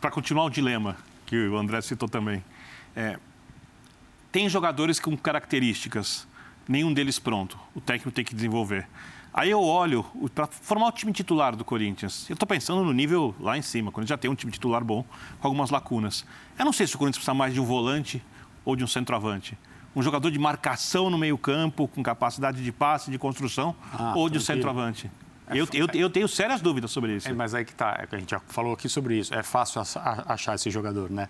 [0.00, 2.42] para continuar o dilema que o André citou também,
[2.96, 3.18] é,
[4.32, 6.26] tem jogadores com características,
[6.68, 7.58] nenhum deles pronto.
[7.74, 8.86] O técnico tem que desenvolver.
[9.32, 12.28] Aí eu olho para formar o time titular do Corinthians.
[12.28, 15.04] Eu estou pensando no nível lá em cima, quando já tem um time titular bom,
[15.40, 16.24] com algumas lacunas.
[16.58, 18.22] Eu não sei se o Corinthians precisa mais de um volante
[18.64, 19.56] ou de um centroavante.
[19.94, 24.38] Um jogador de marcação no meio-campo, com capacidade de passe, de construção, ah, ou de
[24.38, 25.10] um centroavante.
[25.48, 27.28] É, eu, eu, eu, tenho sérias dúvidas sobre isso.
[27.28, 29.34] É, mas aí que tá, é a gente já falou aqui sobre isso.
[29.34, 29.82] É fácil
[30.26, 31.28] achar esse jogador, né?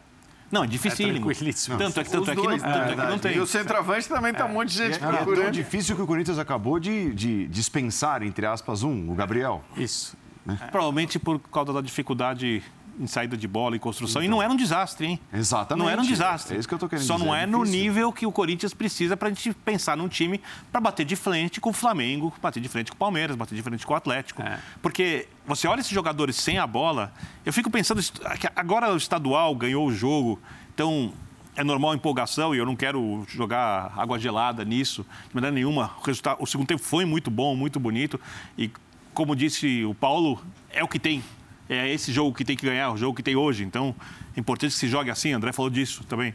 [0.51, 1.31] Não, é dificílimo.
[1.31, 1.35] É
[1.77, 3.37] tanto é que, tanto é que, não, tanto é que não tem.
[3.37, 5.41] E o centroavante também está um monte de gente é, procurando.
[5.41, 9.63] É tão difícil que o Corinthians acabou de, de dispensar, entre aspas, um, o Gabriel.
[9.77, 10.17] Isso.
[10.49, 10.67] É.
[10.67, 12.63] Provavelmente por causa da dificuldade
[12.99, 14.23] em saída de bola e construção.
[14.23, 14.27] Então.
[14.27, 15.21] E não era um desastre, hein?
[15.33, 15.85] Exatamente.
[15.85, 16.57] Não era um desastre.
[16.57, 17.27] É isso que eu tô querendo Só dizer.
[17.27, 20.41] não é, é no nível que o Corinthians precisa para a gente pensar num time
[20.71, 23.63] para bater de frente com o Flamengo, bater de frente com o Palmeiras, bater de
[23.63, 24.43] frente com o Atlético.
[24.43, 24.59] É.
[24.83, 27.13] Porque você olha esses jogadores sem a bola,
[27.45, 28.03] eu fico pensando
[28.39, 30.41] que agora o estadual ganhou o jogo,
[30.75, 31.13] então
[31.57, 35.93] é normal a empolgação e eu não quero jogar água gelada nisso, de maneira nenhuma.
[36.01, 38.21] O, resultado, o segundo tempo foi muito bom, muito bonito
[38.57, 38.71] e,
[39.13, 41.23] como disse o Paulo, é o que tem
[41.71, 43.63] é esse jogo que tem que ganhar, o jogo que tem hoje.
[43.63, 43.95] Então,
[44.37, 45.33] é importante que se jogue assim.
[45.33, 46.35] André falou disso também.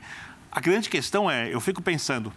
[0.51, 2.31] A grande questão é, eu fico pensando,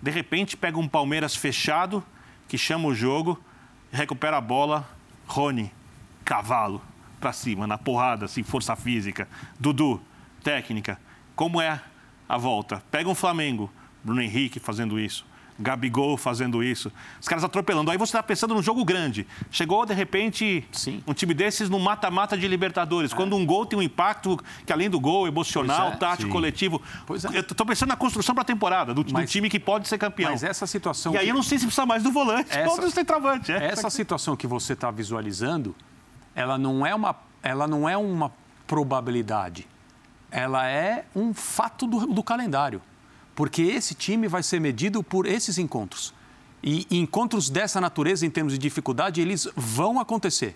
[0.00, 2.02] de repente pega um Palmeiras fechado,
[2.48, 3.40] que chama o jogo,
[3.92, 4.88] recupera a bola,
[5.26, 5.72] Rony,
[6.24, 6.82] cavalo,
[7.20, 9.28] para cima, na porrada, assim, força física.
[9.60, 10.02] Dudu,
[10.42, 10.98] técnica.
[11.36, 11.80] Como é
[12.28, 12.82] a volta?
[12.90, 15.24] Pega um Flamengo, Bruno Henrique fazendo isso.
[15.62, 16.92] Gabigol fazendo isso.
[17.20, 17.90] Os caras atropelando.
[17.90, 19.26] Aí você está pensando num jogo grande.
[19.50, 21.02] Chegou, de repente, Sim.
[21.06, 23.12] um time desses no mata-mata de Libertadores.
[23.12, 23.16] É.
[23.16, 25.96] Quando um gol tem um impacto que, além do gol, emocional, é.
[25.96, 26.32] tático, Sim.
[26.32, 26.82] coletivo.
[27.06, 27.28] Pois é.
[27.28, 29.98] Eu estou pensando na construção para a temporada, do, mas, do, time que pode ser
[29.98, 30.32] campeão.
[30.32, 31.14] Mas essa situação.
[31.14, 33.52] E aí eu não sei se precisa mais do volante essa, ou do centroavante.
[33.52, 33.66] É.
[33.66, 35.74] Essa situação que você está visualizando,
[36.34, 38.32] ela não é uma, ela não é uma
[38.66, 39.66] probabilidade.
[40.30, 42.80] Ela é um fato do, do calendário
[43.34, 46.12] porque esse time vai ser medido por esses encontros.
[46.62, 50.54] E encontros dessa natureza, em termos de dificuldade, eles vão acontecer.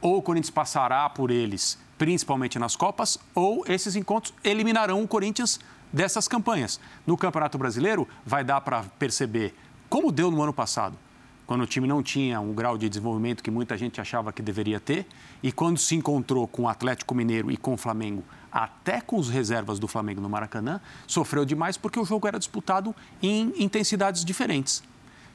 [0.00, 5.58] Ou o Corinthians passará por eles, principalmente nas Copas, ou esses encontros eliminarão o Corinthians
[5.92, 6.78] dessas campanhas.
[7.06, 9.54] No Campeonato Brasileiro, vai dar para perceber,
[9.88, 10.98] como deu no ano passado,
[11.46, 14.80] quando o time não tinha um grau de desenvolvimento que muita gente achava que deveria
[14.80, 15.06] ter,
[15.42, 18.22] e quando se encontrou com o Atlético Mineiro e com o Flamengo
[18.56, 22.96] até com os reservas do Flamengo no Maracanã, sofreu demais porque o jogo era disputado
[23.22, 24.82] em intensidades diferentes.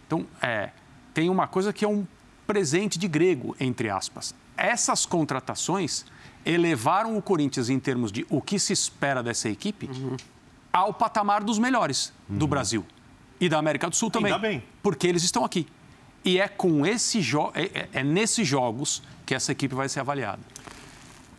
[0.08, 0.72] Então, é,
[1.14, 2.04] tem uma coisa que é um
[2.48, 4.34] presente de grego, entre aspas.
[4.58, 6.04] Essas contratações
[6.44, 10.18] elevaram o Corinthians em termos de o que se espera dessa equipe uhum.
[10.74, 12.40] ao patamar dos melhores uhum.
[12.40, 12.84] do Brasil
[13.40, 14.34] e da América do Sul também.
[14.34, 14.64] Ainda bem.
[14.82, 15.68] Porque eles estão aqui.
[16.26, 20.00] E é com esse jo é, é, é nesses jogos que essa equipe vai ser
[20.00, 20.42] avaliada.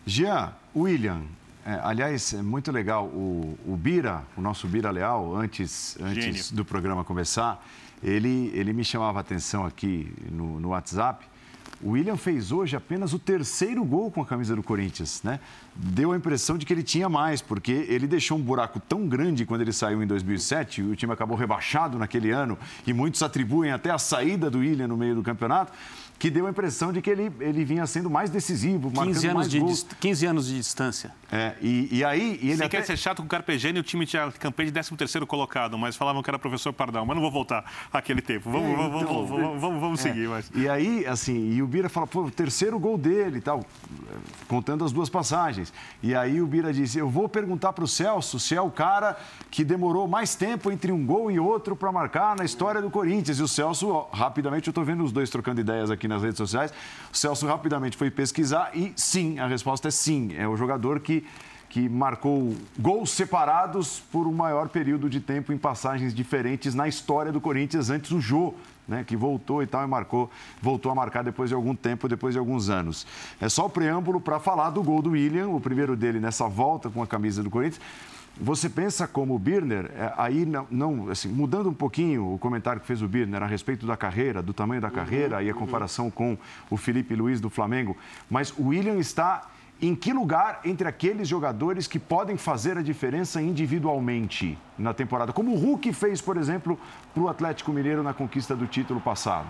[0.06, 1.22] Jean, William,
[1.64, 3.06] é, aliás, é muito legal.
[3.06, 7.64] O, o, Bira, o nosso Bira Leal, antes, antes do programa começar,
[8.02, 11.24] ele, ele me chamava a atenção aqui no, no WhatsApp.
[11.80, 15.40] O William fez hoje apenas o terceiro gol com a camisa do Corinthians, né?
[15.74, 19.46] Deu a impressão de que ele tinha mais, porque ele deixou um buraco tão grande
[19.46, 23.72] quando ele saiu em 2007, e o time acabou rebaixado naquele ano, e muitos atribuem
[23.72, 25.72] até a saída do William no meio do campeonato
[26.22, 29.58] que deu a impressão de que ele, ele vinha sendo mais decisivo, 15 anos de
[29.58, 29.84] gols.
[29.98, 31.10] 15 anos de distância.
[31.32, 32.38] É, e, e aí...
[32.40, 32.76] E ele Sem até...
[32.76, 36.22] quer ser chato com o Carpegiani, o time tinha campanha de 13º colocado, mas falavam
[36.22, 37.04] que era professor Pardal.
[37.04, 38.52] Mas não vou voltar àquele tempo.
[38.52, 40.02] Vamos, é, vamos, então, vamos, vamos, vamos, é.
[40.04, 40.28] seguir.
[40.28, 40.48] Mas...
[40.54, 43.66] E aí, assim, e o Bira fala, pô, o terceiro gol dele e tal,
[44.46, 45.61] contando as duas passagens.
[46.02, 49.16] E aí o Bira disse, eu vou perguntar para o Celso se é o cara
[49.50, 53.38] que demorou mais tempo entre um gol e outro para marcar na história do Corinthians.
[53.38, 56.38] E o Celso, ó, rapidamente, eu estou vendo os dois trocando ideias aqui nas redes
[56.38, 56.72] sociais.
[57.12, 60.34] O Celso rapidamente foi pesquisar e sim, a resposta é sim.
[60.36, 61.24] É o jogador que,
[61.72, 67.32] que marcou gols separados por um maior período de tempo em passagens diferentes na história
[67.32, 68.54] do Corinthians antes do Jô.
[68.86, 70.28] Né, que voltou e tal e marcou,
[70.60, 73.06] voltou a marcar depois de algum tempo, depois de alguns anos.
[73.40, 76.90] É só o preâmbulo para falar do gol do William, o primeiro dele nessa volta
[76.90, 77.80] com a camisa do Corinthians.
[78.40, 82.80] Você pensa como o Birner, é, aí não, não, assim, mudando um pouquinho o comentário
[82.80, 85.50] que fez o Birner a respeito da carreira, do tamanho da uhum, carreira uhum, e
[85.50, 86.10] a comparação uhum.
[86.10, 87.96] com o Felipe Luiz do Flamengo,
[88.28, 89.48] mas o William está
[89.82, 95.32] em que lugar entre aqueles jogadores que podem fazer a diferença individualmente na temporada?
[95.32, 96.78] Como o Hulk fez, por exemplo,
[97.12, 99.48] para o Atlético Mineiro na conquista do título passado?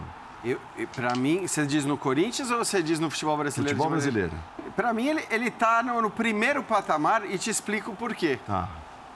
[0.96, 3.76] Para mim, você diz no Corinthians ou você diz no futebol brasileiro?
[3.76, 4.32] Futebol brasileiro.
[4.74, 8.38] Para mim, ele está no, no, primeiro patamar e te explico por quê.
[8.48, 8.68] Ah.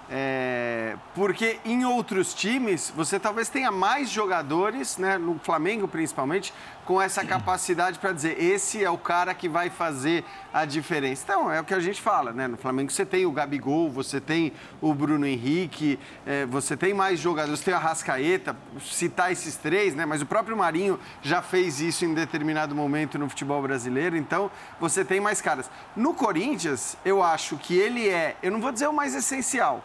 [0.09, 6.55] É, porque em outros times você talvez tenha mais jogadores, né, no Flamengo principalmente,
[6.87, 11.25] com essa capacidade para dizer esse é o cara que vai fazer a diferença.
[11.25, 12.47] Então, é o que a gente fala, né?
[12.47, 17.19] No Flamengo você tem o Gabigol, você tem o Bruno Henrique, é, você tem mais
[17.19, 20.07] jogadores, você tem a Rascaeta, citar esses três, né?
[20.07, 24.49] Mas o próprio Marinho já fez isso em determinado momento no futebol brasileiro, então
[24.81, 25.69] você tem mais caras.
[25.97, 29.85] No Corinthians, eu acho que ele é, eu não vou dizer o mais essencial,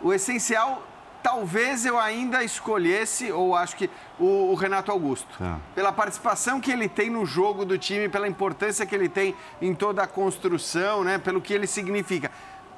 [0.00, 0.86] o essencial,
[1.22, 5.28] talvez eu ainda escolhesse, ou acho que o, o Renato Augusto.
[5.42, 5.54] É.
[5.74, 9.74] Pela participação que ele tem no jogo do time, pela importância que ele tem em
[9.74, 11.18] toda a construção, né?
[11.18, 12.30] Pelo que ele significa.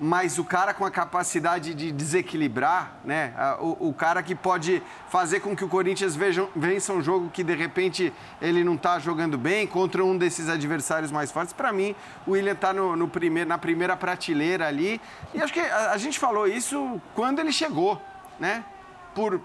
[0.02, 3.34] mas o cara com a capacidade de desequilibrar, né?
[3.60, 7.44] O, o cara que pode fazer com que o Corinthians veja, vença um jogo que
[7.44, 11.52] de repente ele não está jogando bem contra um desses adversários mais fortes.
[11.52, 11.94] Para mim,
[12.26, 14.98] o William está no, no primeiro, na primeira prateleira ali.
[15.34, 18.00] E acho que a, a gente falou isso quando ele chegou,
[18.40, 18.64] né?
[19.14, 19.40] Por,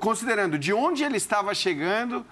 [0.00, 2.24] considerando de onde ele estava chegando,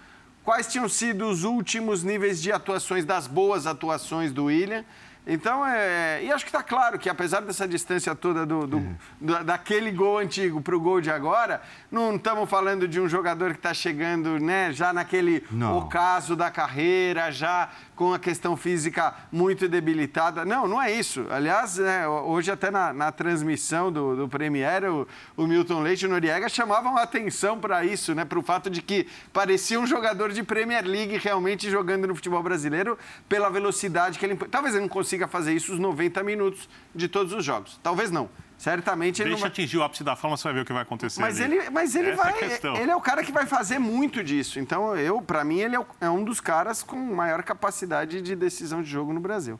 [0.44, 4.84] quais tinham sido os últimos níveis de atuações, das boas atuações do William.
[5.26, 6.22] Então, é...
[6.24, 8.96] e acho que está claro que, apesar dessa distância toda do, do, uhum.
[9.20, 13.52] do daquele gol antigo para o gol de agora, não estamos falando de um jogador
[13.52, 15.78] que está chegando né, já naquele não.
[15.78, 20.44] ocaso da carreira, já com a questão física muito debilitada.
[20.44, 21.24] Não, não é isso.
[21.30, 25.06] Aliás, né, hoje até na, na transmissão do, do Premier, o,
[25.36, 28.68] o, Milton Leite e o Noriega chamavam a atenção para isso, né, para o fato
[28.68, 34.18] de que parecia um jogador de Premier League realmente jogando no futebol brasileiro pela velocidade
[34.18, 34.34] que ele...
[34.34, 37.78] Talvez ele não consiga fazer isso os 90 minutos de todos os jogos.
[37.82, 38.28] Talvez não.
[38.62, 39.50] Certamente ele Deixa não vai...
[39.50, 41.20] atingir o ápice da forma, você vai ver o que vai acontecer.
[41.20, 41.56] Mas ali.
[41.56, 42.32] ele, mas ele Essa vai.
[42.40, 44.60] É ele é o cara que vai fazer muito disso.
[44.60, 48.80] Então, eu, para mim, ele é, é um dos caras com maior capacidade de decisão
[48.80, 49.58] de jogo no Brasil.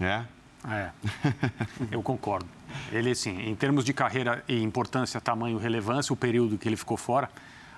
[0.00, 0.24] É?
[0.68, 0.90] É.
[1.92, 2.48] eu concordo.
[2.90, 6.96] Ele, sim, em termos de carreira e importância, tamanho, relevância, o período que ele ficou
[6.96, 7.30] fora,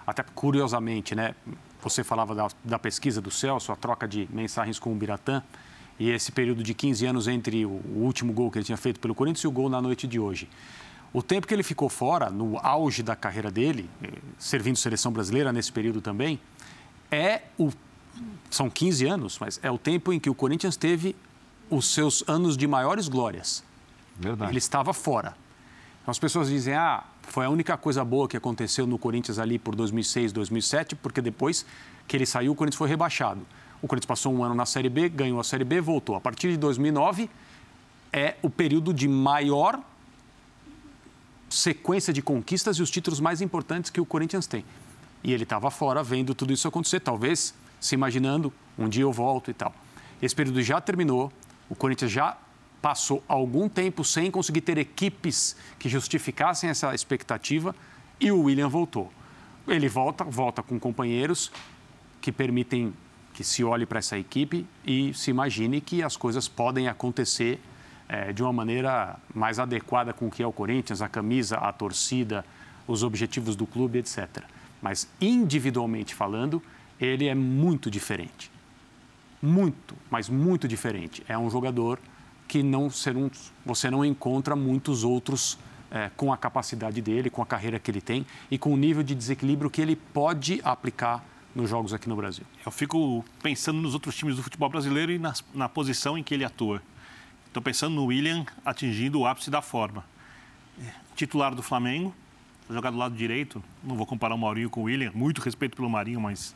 [0.07, 1.35] até curiosamente, né?
[1.83, 5.43] Você falava da, da pesquisa do Celso, a troca de mensagens com o Biratã
[6.01, 9.15] e esse período de 15 anos entre o último gol que ele tinha feito pelo
[9.15, 10.49] Corinthians e o gol na noite de hoje.
[11.13, 14.09] O tempo que ele ficou fora, no auge da carreira dele, eh,
[14.39, 16.41] servindo seleção brasileira nesse período também,
[17.11, 17.71] é o.
[18.49, 21.15] São 15 anos, mas é o tempo em que o Corinthians teve
[21.69, 23.63] os seus anos de maiores glórias.
[24.19, 24.53] Verdade.
[24.53, 25.37] Ele estava fora.
[26.01, 29.59] Então as pessoas dizem, ah, foi a única coisa boa que aconteceu no Corinthians ali
[29.59, 31.67] por 2006, 2007, porque depois
[32.09, 33.47] que ele saiu, o Corinthians foi rebaixado.
[33.83, 36.15] O Corinthians passou um ano na Série B, ganhou a Série B, voltou.
[36.15, 37.31] A partir de 2009
[38.13, 39.81] é o período de maior
[41.49, 44.65] sequência de conquistas e os títulos mais importantes que o Corinthians tem.
[45.23, 49.51] E ele estava fora vendo tudo isso acontecer, talvez se imaginando, um dia eu volto
[49.51, 49.75] e tal.
[50.21, 51.33] Esse período já terminou,
[51.69, 52.37] o Corinthians já
[52.81, 57.75] passou algum tempo sem conseguir ter equipes que justificassem essa expectativa
[58.19, 59.11] e o William voltou.
[59.67, 61.51] Ele volta, volta com companheiros
[62.21, 62.93] que permitem
[63.41, 67.59] que se olhe para essa equipe e se imagine que as coisas podem acontecer
[68.07, 71.73] é, de uma maneira mais adequada com o que é o Corinthians, a camisa, a
[71.73, 72.45] torcida,
[72.87, 74.45] os objetivos do clube, etc.
[74.83, 76.63] Mas individualmente falando,
[77.01, 78.51] ele é muito diferente.
[79.41, 81.25] Muito, mas muito diferente.
[81.27, 81.99] É um jogador
[82.47, 83.31] que não ser um,
[83.65, 85.59] você não encontra muitos outros
[85.91, 89.03] é, com a capacidade dele, com a carreira que ele tem e com o nível
[89.03, 92.45] de desequilíbrio que ele pode aplicar nos jogos aqui no Brasil.
[92.65, 96.35] Eu fico pensando nos outros times do futebol brasileiro e na, na posição em que
[96.35, 96.83] ele atua.
[97.47, 100.05] Estou pensando no William atingindo o ápice da forma.
[101.17, 102.15] Titular do Flamengo,
[102.69, 105.91] jogar do lado direito, não vou comparar o Maurinho com o William, muito respeito pelo
[105.91, 106.55] Marinho, mas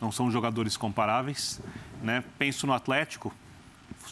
[0.00, 1.60] não são jogadores comparáveis.
[2.02, 2.22] Né?
[2.38, 3.32] Penso no Atlético,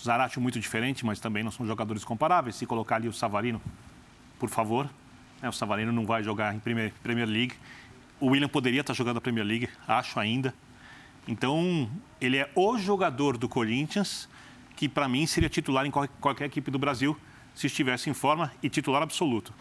[0.03, 2.57] Zarate muito diferente, mas também não são jogadores comparáveis.
[2.57, 3.61] Se colocar ali o Savarino,
[4.39, 4.89] por favor,
[5.41, 5.49] né?
[5.49, 7.55] o Savarino não vai jogar em Premier, Premier League
[8.23, 10.55] o William poderia estar jogando a Premier League, acho ainda.
[11.27, 14.29] Então, ele é o jogador do Corinthians
[14.77, 17.19] que, para mim, seria titular em qualquer equipe do Brasil
[17.53, 19.53] se estivesse em forma e titular absoluto.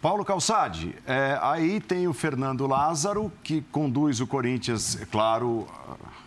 [0.00, 5.68] Paulo Calçade, é, aí tem o Fernando Lázaro, que conduz o Corinthians, é claro,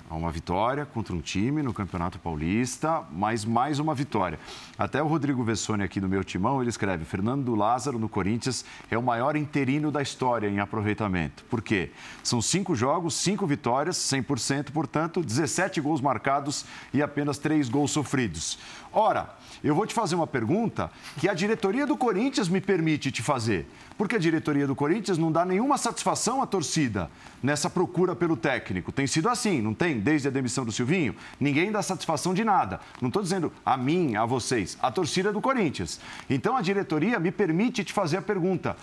[0.10, 4.39] a uma vitória contra um time no Campeonato Paulista, mas mais uma vitória.
[4.78, 8.98] Até o Rodrigo Vessone aqui no meu timão, ele escreve: Fernando Lázaro no Corinthians é
[8.98, 11.44] o maior interino da história em aproveitamento.
[11.46, 11.91] Por quê?
[12.24, 18.60] São cinco jogos, cinco vitórias, 100%, portanto, 17 gols marcados e apenas três gols sofridos.
[18.94, 20.89] Ora, eu vou te fazer uma pergunta
[21.20, 23.68] que a diretoria do Corinthians me permite te fazer.
[23.98, 27.10] Porque a diretoria do Corinthians não dá nenhuma satisfação à torcida
[27.45, 28.91] nessa procura pelo técnico.
[28.91, 29.99] Tem sido assim, não tem?
[29.99, 32.81] Desde a demissão do Silvinho, ninguém dá satisfação de nada.
[32.99, 35.99] Não estou dizendo a mim, a vocês, a torcida do Corinthians.
[36.27, 38.75] Então a diretoria me permite te fazer a pergunta.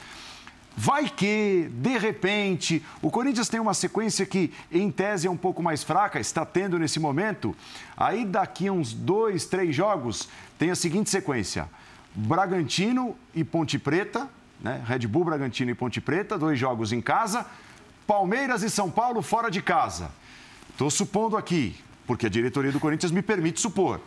[0.77, 5.63] Vai que, de repente, o Corinthians tem uma sequência que, em tese, é um pouco
[5.63, 7.55] mais fraca, está tendo nesse momento.
[7.95, 11.69] Aí, daqui uns dois, três jogos, tem a seguinte sequência:
[12.15, 14.31] Bragantino e Ponte Preta,
[14.63, 14.83] né?
[14.87, 17.45] Red Bull, Bragantino e Ponte Preta, dois jogos em casa.
[18.07, 20.11] Palmeiras e São Paulo fora de casa.
[20.71, 24.01] Estou supondo aqui, porque a diretoria do Corinthians me permite supor.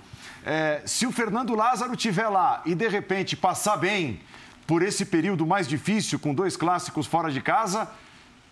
[0.46, 4.20] É, se o Fernando Lázaro tiver lá e de repente passar bem
[4.68, 7.90] por esse período mais difícil, com dois clássicos fora de casa,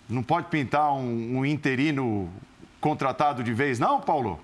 [0.10, 2.30] não pode pintar um, um interino
[2.80, 4.40] contratado de vez, não, Paulo?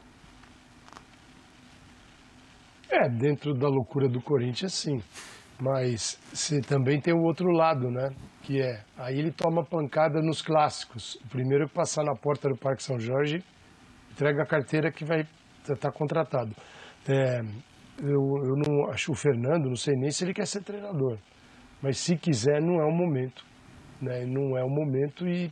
[2.90, 5.02] É, dentro da loucura do Corinthians, sim.
[5.62, 8.10] Mas você também tem o outro lado, né?
[8.44, 11.16] Que é, aí ele toma pancada nos clássicos.
[11.16, 13.44] O primeiro que passar na porta do Parque São Jorge,
[14.12, 15.28] entrega a carteira que vai
[15.62, 16.56] estar tá contratado.
[17.08, 17.42] É,
[18.02, 21.18] eu, eu não acho o Fernando, não sei nem se ele quer ser treinador.
[21.82, 23.44] Mas se quiser, não é o momento.
[24.02, 24.26] Né?
[24.26, 25.52] Não é o momento e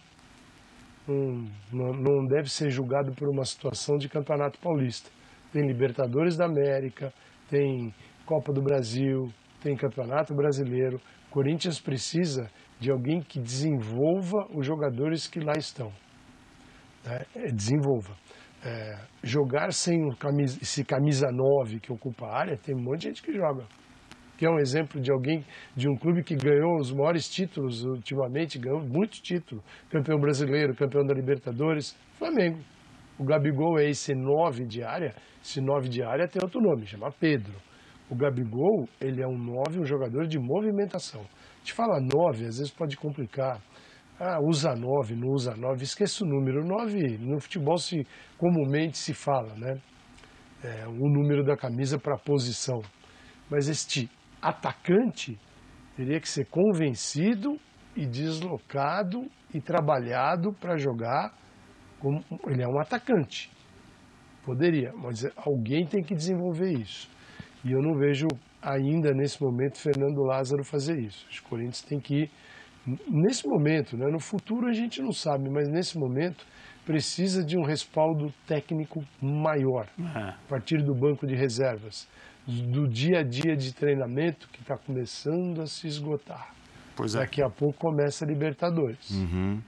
[1.71, 5.09] não, não deve ser julgado por uma situação de campeonato paulista.
[5.51, 7.13] Tem Libertadores da América,
[7.49, 7.93] tem
[8.25, 9.31] Copa do Brasil,
[9.61, 10.99] tem Campeonato Brasileiro.
[11.29, 12.49] Corinthians precisa
[12.79, 15.91] de alguém que desenvolva os jogadores que lá estão.
[17.05, 17.25] Né?
[17.35, 18.15] É, desenvolva.
[18.63, 23.07] É, jogar sem camisa, esse camisa 9 que ocupa a área, tem um monte de
[23.07, 23.65] gente que joga.
[24.37, 25.43] Que é um exemplo de alguém,
[25.75, 29.63] de um clube que ganhou os maiores títulos ultimamente, ganhou muitos títulos.
[29.89, 32.59] Campeão brasileiro, campeão da Libertadores, Flamengo.
[33.17, 37.11] O Gabigol é esse 9 de área, esse 9 de área tem outro nome, chama
[37.11, 37.53] Pedro.
[38.09, 41.25] O Gabigol, ele é um 9, um jogador de movimentação.
[41.63, 43.61] Te fala 9, às vezes pode complicar.
[44.19, 46.65] Ah, usa 9, não usa 9, esqueça o número.
[46.65, 49.79] 9 no futebol se comumente se fala, né?
[50.63, 52.79] É, o número da camisa para posição.
[53.49, 54.09] Mas este
[54.41, 55.37] atacante
[55.95, 57.59] teria que ser convencido
[57.95, 61.33] e deslocado e trabalhado para jogar
[61.99, 63.51] como ele é um atacante.
[64.45, 67.09] Poderia, mas alguém tem que desenvolver isso.
[67.67, 68.27] E eu não vejo
[68.61, 71.27] ainda nesse momento Fernando Lázaro fazer isso.
[71.29, 72.31] Os Corinthians tem que ir
[73.05, 74.07] nesse momento, né?
[74.09, 76.45] no futuro a gente não sabe, mas nesse momento
[76.85, 80.19] precisa de um respaldo técnico maior, é.
[80.19, 82.07] a partir do banco de reservas,
[82.47, 86.55] do dia a dia de treinamento que está começando a se esgotar.
[86.95, 87.19] Pois é.
[87.19, 89.09] Daqui a pouco começa a Libertadores.
[89.09, 89.61] Uhum.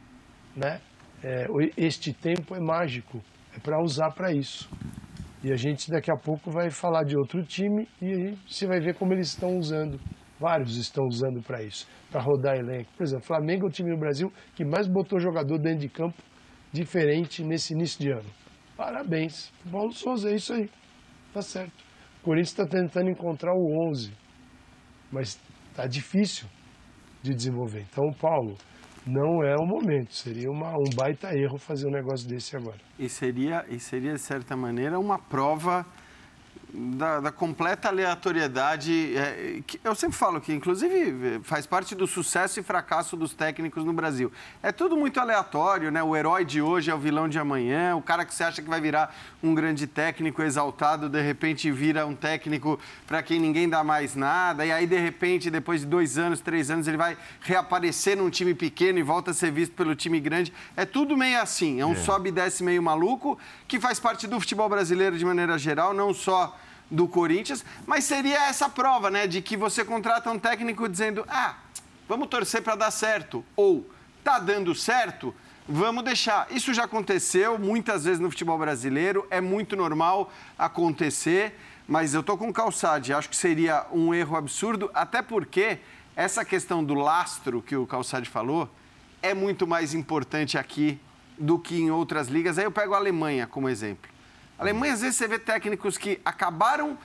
[0.56, 0.80] Né?
[1.22, 1.46] É,
[1.76, 3.22] este tempo é mágico,
[3.54, 4.70] é para usar para isso.
[5.44, 8.80] E a gente daqui a pouco vai falar de outro time e aí você vai
[8.80, 10.00] ver como eles estão usando.
[10.40, 12.90] Vários estão usando para isso, para rodar elenco.
[12.98, 16.22] Por exemplo, Flamengo é o time no Brasil que mais botou jogador dentro de campo
[16.72, 18.30] diferente nesse início de ano.
[18.76, 19.52] Parabéns.
[19.70, 20.70] Paulo Souza, é isso aí.
[21.34, 21.74] Tá certo.
[22.22, 24.14] O Corinthians está tentando encontrar o 11,
[25.12, 25.40] mas
[25.76, 26.48] tá difícil
[27.22, 27.86] de desenvolver.
[27.90, 28.56] Então, Paulo,
[29.10, 30.14] não é o momento.
[30.14, 32.78] Seria uma, um baita erro fazer um negócio desse agora.
[32.98, 35.86] E seria, e seria, de certa maneira, uma prova
[36.74, 39.16] da, da, completa aleatoriedade.
[39.18, 43.92] É, eu sempre falo que, inclusive, faz parte do sucesso e fracasso dos técnicos no
[43.92, 44.32] Brasil.
[44.62, 46.04] É tudo muito aleatório, né?
[46.04, 48.70] O herói de hoje é o vilão de amanhã, o cara que você acha que
[48.70, 53.84] vai virar um grande técnico exaltado, de repente vira um técnico para quem ninguém dá
[53.84, 58.16] mais nada, e aí, de repente, depois de dois anos, três anos, ele vai reaparecer
[58.16, 60.54] num time pequeno e volta a ser visto pelo time grande.
[60.76, 61.96] É tudo meio assim, é um é.
[61.96, 66.14] sobe e desce meio maluco, que faz parte do futebol brasileiro de maneira geral, não
[66.14, 66.59] só
[66.90, 71.56] do Corinthians, mas seria essa prova, né, de que você contrata um técnico dizendo: "Ah,
[72.08, 73.90] vamos torcer para dar certo" ou
[74.24, 75.34] "Tá dando certo,
[75.68, 76.48] vamos deixar".
[76.50, 82.38] Isso já aconteceu muitas vezes no futebol brasileiro, é muito normal acontecer, mas eu tô
[82.38, 85.80] com Calçade, acho que seria um erro absurdo, até porque
[86.16, 88.70] essa questão do lastro que o Calçade falou
[89.22, 91.00] é muito mais importante aqui
[91.38, 92.58] do que em outras ligas.
[92.58, 94.10] Aí eu pego a Alemanha como exemplo.
[94.60, 96.98] A Alemanha, às vezes, você vê técnicos que acabaram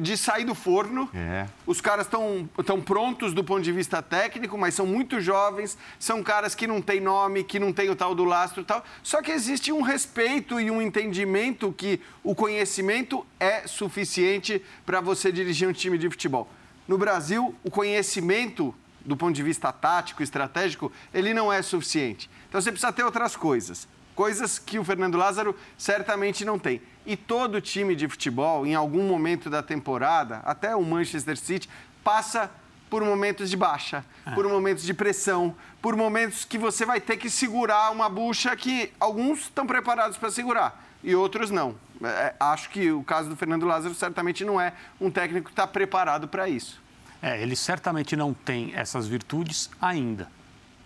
[0.00, 1.08] de sair do forno.
[1.14, 1.46] É.
[1.64, 6.52] Os caras estão prontos do ponto de vista técnico, mas são muito jovens, são caras
[6.52, 8.84] que não têm nome, que não têm o tal do lastro e tal.
[9.04, 15.30] Só que existe um respeito e um entendimento que o conhecimento é suficiente para você
[15.30, 16.48] dirigir um time de futebol.
[16.88, 22.28] No Brasil, o conhecimento do ponto de vista tático, estratégico, ele não é suficiente.
[22.48, 23.86] Então você precisa ter outras coisas
[24.16, 26.80] coisas que o Fernando Lázaro certamente não tem.
[27.06, 31.68] E todo time de futebol, em algum momento da temporada, até o Manchester City,
[32.02, 32.50] passa
[32.90, 34.30] por momentos de baixa, é.
[34.32, 38.92] por momentos de pressão, por momentos que você vai ter que segurar uma bucha que
[38.98, 41.76] alguns estão preparados para segurar e outros não.
[42.02, 45.66] É, acho que o caso do Fernando Lázaro certamente não é um técnico que está
[45.66, 46.82] preparado para isso.
[47.22, 50.28] É, ele certamente não tem essas virtudes ainda.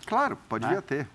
[0.05, 0.71] Claro, pode né?
[0.71, 1.07] vir a ter.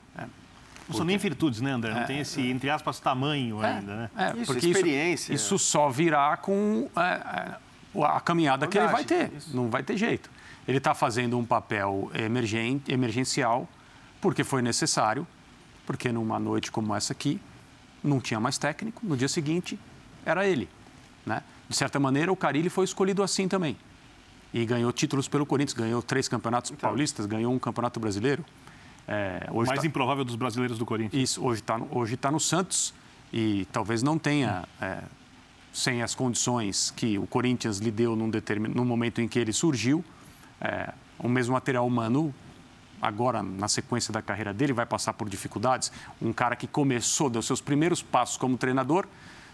[0.88, 1.92] Não são nem virtudes, né, André?
[1.92, 2.50] Não é, tem esse, é.
[2.50, 4.10] entre aspas, tamanho é, ainda, né?
[4.16, 5.34] É, isso, porque experiência.
[5.34, 7.58] Isso, isso só virá com é,
[7.98, 9.32] é, a caminhada que ele vai ter.
[9.36, 9.56] Isso.
[9.56, 10.30] Não vai ter jeito.
[10.66, 13.68] Ele está fazendo um papel emergente, emergencial
[14.20, 15.26] porque foi necessário,
[15.86, 17.40] porque numa noite como essa aqui,
[18.02, 19.78] não tinha mais técnico, no dia seguinte
[20.24, 20.68] era ele.
[21.24, 21.42] Né?
[21.68, 23.76] De certa maneira, o Carilli foi escolhido assim também.
[24.52, 26.88] E ganhou títulos pelo Corinthians, ganhou três campeonatos então.
[26.88, 28.44] paulistas, ganhou um campeonato brasileiro.
[29.08, 29.86] É, o mais tá...
[29.86, 31.22] improvável dos brasileiros do Corinthians.
[31.22, 32.92] Isso, hoje está hoje tá no Santos
[33.32, 35.02] e talvez não tenha é,
[35.72, 38.68] sem as condições que o Corinthians lhe deu num determin...
[38.68, 40.04] no momento em que ele surgiu.
[40.60, 42.34] É, o mesmo material humano,
[43.00, 45.92] agora, na sequência da carreira dele, vai passar por dificuldades.
[46.20, 49.06] Um cara que começou, deu seus primeiros passos como treinador,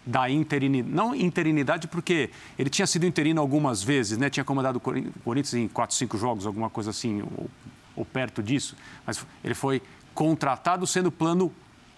[0.05, 4.29] da interinidade, não interinidade, porque ele tinha sido interino algumas vezes, né?
[4.29, 7.23] tinha comandado o Corinthians em quatro, cinco jogos, alguma coisa assim,
[7.95, 8.77] ou, perto disso,
[9.07, 9.83] mas ele foi
[10.15, 11.53] contratado sendo plano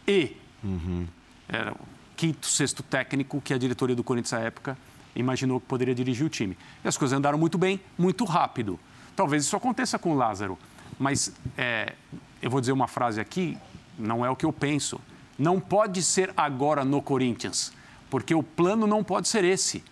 [0.06, 0.36] E.
[0.62, 1.06] Uhum.
[1.48, 1.76] Era o
[2.16, 4.76] quinto, sexto técnico que a diretoria do Corinthians à época
[5.14, 6.56] imaginou que poderia dirigir o time.
[6.84, 8.78] E as coisas andaram muito bem, muito rápido.
[9.14, 10.58] Talvez isso aconteça com o Lázaro,
[10.98, 11.94] mas é,
[12.42, 13.56] eu vou dizer uma frase aqui,
[13.98, 15.00] não é o que eu penso.
[15.38, 17.72] Não pode ser agora no Corinthians
[18.14, 19.82] porque o plano não pode ser esse.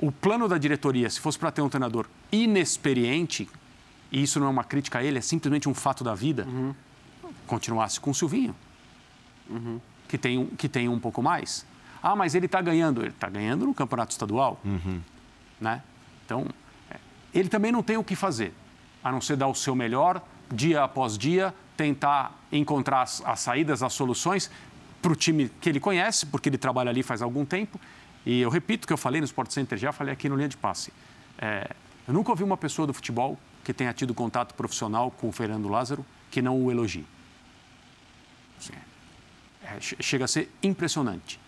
[0.00, 3.48] O plano da diretoria, se fosse para ter um treinador inexperiente,
[4.14, 6.72] e isso não é uma crítica a ele, é simplesmente um fato da vida, uhum.
[7.48, 8.54] continuasse com o Silvinho,
[9.50, 9.80] uhum.
[10.06, 11.66] que, tem, que tem um pouco mais.
[12.00, 13.00] Ah, mas ele está ganhando.
[13.00, 14.60] Ele está ganhando no campeonato estadual.
[14.64, 15.00] Uhum.
[15.60, 15.82] Né?
[16.24, 16.46] Então,
[16.88, 16.96] é,
[17.34, 18.54] ele também não tem o que fazer,
[19.02, 23.82] a não ser dar o seu melhor, dia após dia, tentar encontrar as, as saídas,
[23.82, 24.48] as soluções,
[25.02, 27.80] para o time que ele conhece, porque ele trabalha ali faz algum tempo.
[28.24, 30.48] E eu repito o que eu falei no Sport Center, já falei aqui no Linha
[30.48, 30.92] de Passe.
[31.36, 31.68] É,
[32.06, 35.68] eu nunca ouvi uma pessoa do futebol que tenha tido contato profissional com o Fernando
[35.68, 37.06] Lázaro que não o elogie.
[38.58, 38.72] Assim,
[39.64, 41.40] é, chega a ser impressionante.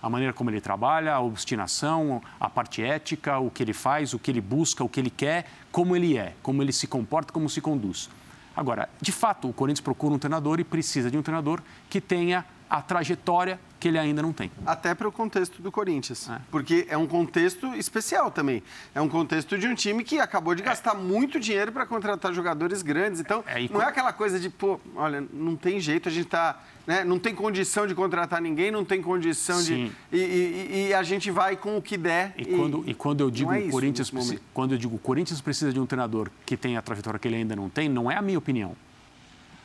[0.00, 4.18] A maneira como ele trabalha, a obstinação, a parte ética, o que ele faz, o
[4.18, 7.48] que ele busca, o que ele quer, como ele é, como ele se comporta, como
[7.48, 8.08] se conduz.
[8.56, 11.60] Agora, de fato, o Corinthians procura um treinador e precisa de um treinador
[11.90, 14.50] que tenha a trajetória que ele ainda não tem.
[14.66, 16.28] Até para o contexto do Corinthians.
[16.28, 16.40] É.
[16.50, 18.62] Porque é um contexto especial também.
[18.94, 20.98] É um contexto de um time que acabou de gastar é.
[20.98, 23.20] muito dinheiro para contratar jogadores grandes.
[23.20, 26.60] Então, é, não é aquela coisa de, pô, olha, não tem jeito, a gente está.
[26.86, 29.92] Né, não tem condição de contratar ninguém, não tem condição Sim.
[30.10, 30.16] de.
[30.16, 32.32] E, e, e, a gente vai com o que der.
[32.36, 34.10] E, quando, e quando eu digo é Corinthians,
[34.54, 37.54] quando eu digo Corinthians precisa de um treinador que tenha a trajetória que ele ainda
[37.54, 38.74] não tem, não é a minha opinião.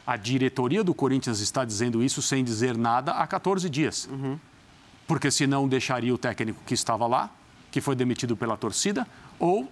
[0.06, 4.08] A diretoria do Corinthians está dizendo isso sem dizer nada há 14 dias.
[4.12, 4.38] Uhum.
[5.08, 7.30] Porque senão deixaria o técnico que estava lá,
[7.72, 9.08] que foi demitido pela torcida,
[9.40, 9.72] ou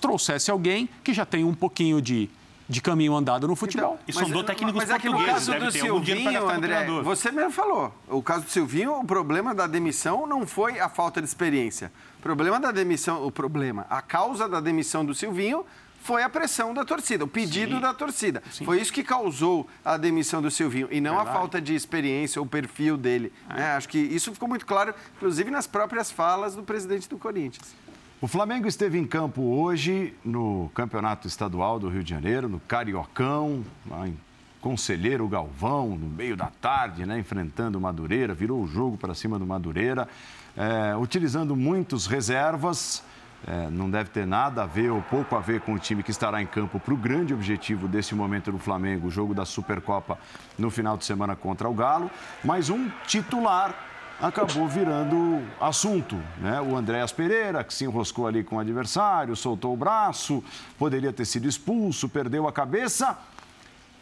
[0.00, 2.30] trouxesse alguém que já tem um pouquinho de,
[2.68, 3.98] de caminho andado no futebol.
[4.04, 5.48] Então, e são dois técnicos mas portugueses.
[5.48, 8.98] Mas é que no caso do Silvinho, André, você mesmo falou, o caso do Silvinho,
[8.98, 11.92] o problema da demissão não foi a falta de experiência.
[12.18, 15.64] O problema da demissão, o problema, a causa da demissão do Silvinho
[16.02, 17.80] foi a pressão da torcida, o pedido Sim.
[17.80, 18.42] da torcida.
[18.50, 18.64] Sim.
[18.64, 21.30] Foi isso que causou a demissão do Silvinho e não Verdade.
[21.30, 23.32] a falta de experiência ou perfil dele.
[23.48, 23.54] É.
[23.54, 23.76] Né?
[23.76, 27.74] Acho que isso ficou muito claro, inclusive nas próprias falas do presidente do Corinthians.
[28.20, 33.64] O Flamengo esteve em campo hoje no Campeonato Estadual do Rio de Janeiro, no Cariocão,
[33.88, 34.16] lá em
[34.60, 39.38] Conselheiro Galvão, no meio da tarde, né, enfrentando o Madureira, virou o jogo para cima
[39.38, 40.08] do Madureira,
[40.56, 43.02] é, utilizando muitos reservas.
[43.46, 46.10] É, não deve ter nada a ver ou pouco a ver com o time que
[46.10, 50.18] estará em campo para o grande objetivo desse momento do Flamengo, o jogo da Supercopa
[50.56, 52.10] no final de semana contra o Galo.
[52.44, 53.74] Mas um titular
[54.20, 56.16] acabou virando assunto.
[56.38, 56.60] Né?
[56.60, 60.42] O Andréas Pereira, que se enroscou ali com o adversário, soltou o braço,
[60.78, 63.18] poderia ter sido expulso, perdeu a cabeça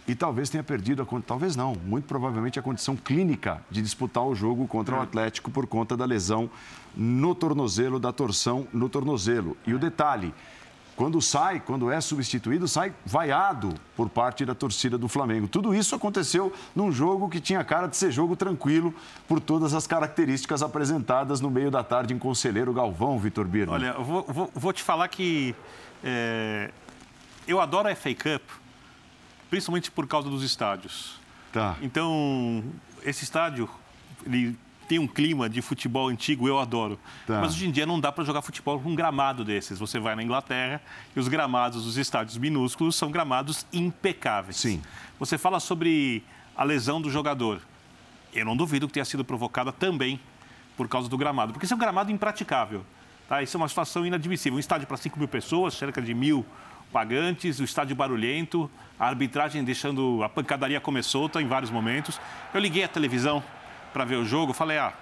[0.07, 4.35] e talvez tenha perdido, a, talvez não, muito provavelmente a condição clínica de disputar o
[4.35, 6.51] jogo contra o Atlético por conta da lesão
[6.97, 9.57] no tornozelo, da torção no tornozelo.
[9.67, 10.35] E o detalhe,
[10.97, 15.49] quando sai, quando é substituído, sai vaiado por parte da torcida do Flamengo.
[15.49, 18.95] Tudo isso aconteceu num jogo que tinha cara de ser jogo tranquilo
[19.27, 23.77] por todas as características apresentadas no meio da tarde em Conselheiro Galvão, Vitor Birman.
[23.77, 25.55] Olha, eu vou, vou, vou, te falar que
[26.05, 26.71] é,
[27.47, 28.43] eu adoro a FA Cup,
[29.49, 31.19] principalmente por causa dos estádios.
[31.53, 31.77] Tá.
[31.81, 32.63] Então,
[33.03, 33.69] esse estádio,
[34.27, 34.57] ele
[34.91, 36.99] tem um clima de futebol antigo, eu adoro.
[37.25, 37.41] Tá.
[37.41, 39.79] Mas hoje em dia não dá para jogar futebol com um gramado desses.
[39.79, 40.83] Você vai na Inglaterra
[41.15, 44.57] e os gramados dos estádios minúsculos são gramados impecáveis.
[44.57, 44.83] Sim.
[45.21, 46.25] Você fala sobre
[46.57, 47.61] a lesão do jogador.
[48.35, 50.19] Eu não duvido que tenha sido provocada também
[50.77, 52.85] por causa do gramado, porque isso é um gramado impraticável.
[53.29, 53.41] Tá?
[53.45, 54.57] Isso é uma situação inadmissível.
[54.57, 56.45] Um estádio para 5 mil pessoas, cerca de mil
[56.93, 58.69] pagantes, o estádio barulhento,
[58.99, 62.21] a arbitragem deixando a pancadaria comer solta em vários momentos.
[62.53, 63.41] Eu liguei a televisão
[63.93, 64.93] para ver o jogo, falei, ah,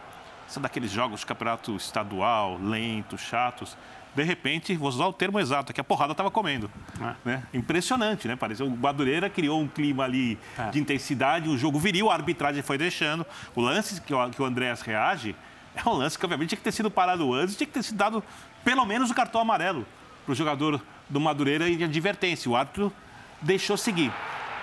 [0.47, 3.77] são daqueles jogos de campeonato estadual, lentos, chatos.
[4.15, 6.71] De repente, vou usar o termo exato, que a porrada estava comendo.
[7.01, 7.15] É.
[7.25, 7.43] Né?
[7.53, 8.35] Impressionante, né?
[8.35, 10.71] Pareceu o Madureira criou um clima ali é.
[10.71, 13.27] de intensidade, o jogo viril, a arbitragem foi deixando.
[13.55, 15.37] O lance que o, que o Andréas reage
[15.77, 17.97] é um lance que, obviamente, tinha que ter sido parado antes, tinha que ter sido
[17.97, 18.25] dado
[18.65, 19.87] pelo menos o cartão amarelo
[20.25, 22.51] para o jogador do Madureira e de advertência.
[22.51, 22.93] O árbitro
[23.41, 24.13] deixou seguir.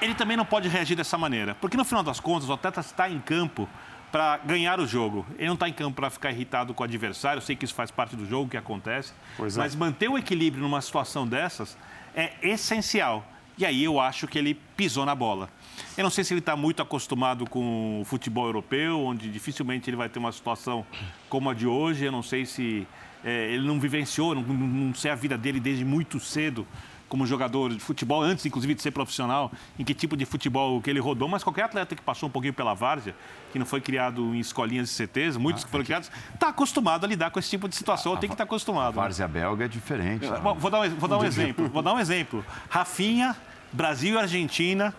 [0.01, 3.09] Ele também não pode reagir dessa maneira, porque no final das contas o atleta está
[3.09, 3.69] em campo
[4.15, 5.25] para ganhar o jogo.
[5.37, 7.73] Ele não está em campo para ficar irritado com o adversário, eu sei que isso
[7.73, 9.11] faz parte do jogo, que acontece.
[9.35, 9.59] Pois é.
[9.59, 11.77] Mas manter o equilíbrio numa situação dessas
[12.15, 13.27] é essencial.
[13.57, 15.49] E aí eu acho que ele pisou na bola.
[15.97, 19.97] Eu não sei se ele está muito acostumado com o futebol europeu, onde dificilmente ele
[19.97, 20.85] vai ter uma situação
[21.27, 22.05] como a de hoje.
[22.05, 22.87] Eu não sei se
[23.21, 26.65] é, ele não vivenciou, não, não sei a vida dele desde muito cedo
[27.07, 30.89] como jogador de futebol, antes inclusive de ser profissional, em que tipo de futebol que
[30.89, 33.15] ele rodou, mas qualquer atleta que passou um pouquinho pela várzea,
[33.51, 36.49] que não foi criado em escolinhas de CTs, muitos ah, que foram é criados, está
[36.49, 38.87] acostumado a lidar com esse tipo de situação, a, tem que estar tá acostumado.
[38.99, 40.27] A várzea belga é diferente.
[40.27, 40.39] Né?
[40.57, 42.45] Vou, dar um, vou dar um exemplo, vou dar um exemplo.
[42.69, 43.35] Rafinha,
[43.71, 44.93] Brasil e Argentina,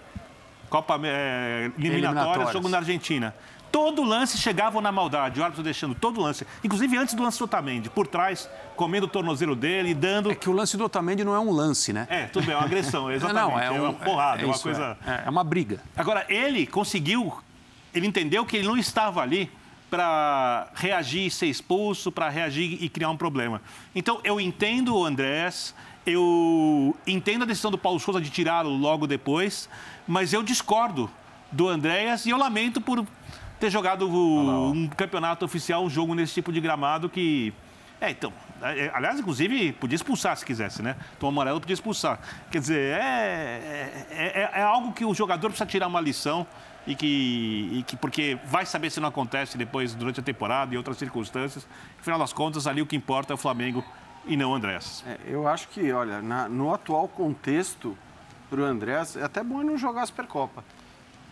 [0.68, 3.34] Copa é, eliminatória, jogo na Argentina.
[3.70, 7.44] Todo lance chegava na maldade, o árbitro deixando todo lance, inclusive antes do lance do
[7.44, 10.30] Otamendi, por trás, comendo o tornozelo dele e dando.
[10.30, 12.06] É que o lance do Otamendi não é um lance, né?
[12.08, 13.50] É, tudo bem, é uma agressão, exatamente.
[13.50, 14.96] não, é, um, é uma porrada, é, é uma coisa.
[15.06, 15.80] É, é uma briga.
[15.96, 17.32] Agora, ele conseguiu,
[17.92, 19.50] ele entendeu que ele não estava ali
[19.90, 23.60] para reagir e ser expulso, para reagir e criar um problema.
[23.94, 29.06] Então, eu entendo o Andrés, eu entendo a decisão do Paulo Souza de tirá-lo logo
[29.06, 29.68] depois,
[30.06, 31.10] mas eu discordo
[31.50, 33.06] do Andréas e eu lamento por
[33.58, 37.52] ter jogado um campeonato oficial, um jogo nesse tipo de gramado que.
[38.00, 38.32] É, então.
[38.62, 40.96] É, aliás, inclusive, podia expulsar se quisesse, né?
[41.18, 42.18] Tom amarelo podia expulsar.
[42.50, 46.46] Quer dizer, é, é, é, é algo que o jogador precisa tirar uma lição
[46.86, 50.76] e que, e que, porque vai saber se não acontece depois durante a temporada e
[50.76, 51.66] outras circunstâncias.
[52.00, 53.84] Afinal das contas, ali o que importa é o Flamengo
[54.26, 55.04] e não o Andrés.
[55.06, 57.96] É, eu acho que, olha, na, no atual contexto,
[58.48, 60.64] para o Andrés, é até bom ele não jogar a Supercopa.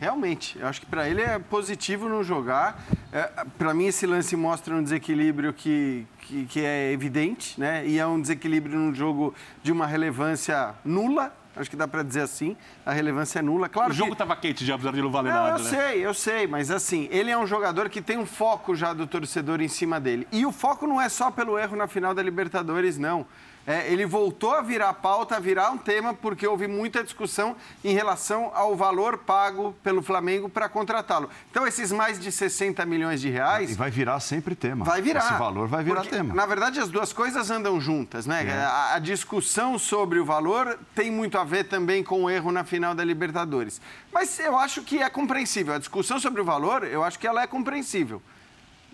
[0.01, 2.83] Realmente, eu acho que para ele é positivo não jogar.
[3.13, 7.87] É, para mim, esse lance mostra um desequilíbrio que, que, que, é evidente, né?
[7.87, 11.33] E é um desequilíbrio num jogo de uma relevância nula.
[11.57, 12.57] Acho que dá para dizer assim.
[12.85, 13.69] A relevância é nula.
[13.69, 14.49] Claro o jogo estava que...
[14.49, 15.61] quente já, apesar de não valer não, nada.
[15.61, 15.71] Eu né?
[15.71, 19.07] sei, eu sei, mas assim, ele é um jogador que tem um foco já do
[19.07, 20.27] torcedor em cima dele.
[20.33, 23.25] E o foco não é só pelo erro na final da Libertadores, não
[23.67, 27.95] é, ele voltou a virar pauta, a virar um tema, porque houve muita discussão em
[27.95, 31.31] relação ao valor pago pelo Flamengo para contratá-lo.
[31.51, 33.71] Então, esses mais de 60 milhões de reais.
[33.71, 34.85] E vai virar sempre tema.
[34.85, 35.21] Vai virar.
[35.21, 36.35] Esse valor vai virar porque, tema.
[36.35, 38.47] Na verdade, as duas coisas andam juntas, né?
[38.47, 38.53] É.
[38.53, 42.65] A, a discussão sobre o valor tem muito a ver também com o erro na
[42.65, 43.81] final da Libertadores.
[44.13, 45.75] Mas eu acho que é compreensível.
[45.75, 48.21] A discussão sobre o valor, eu acho que ela é compreensível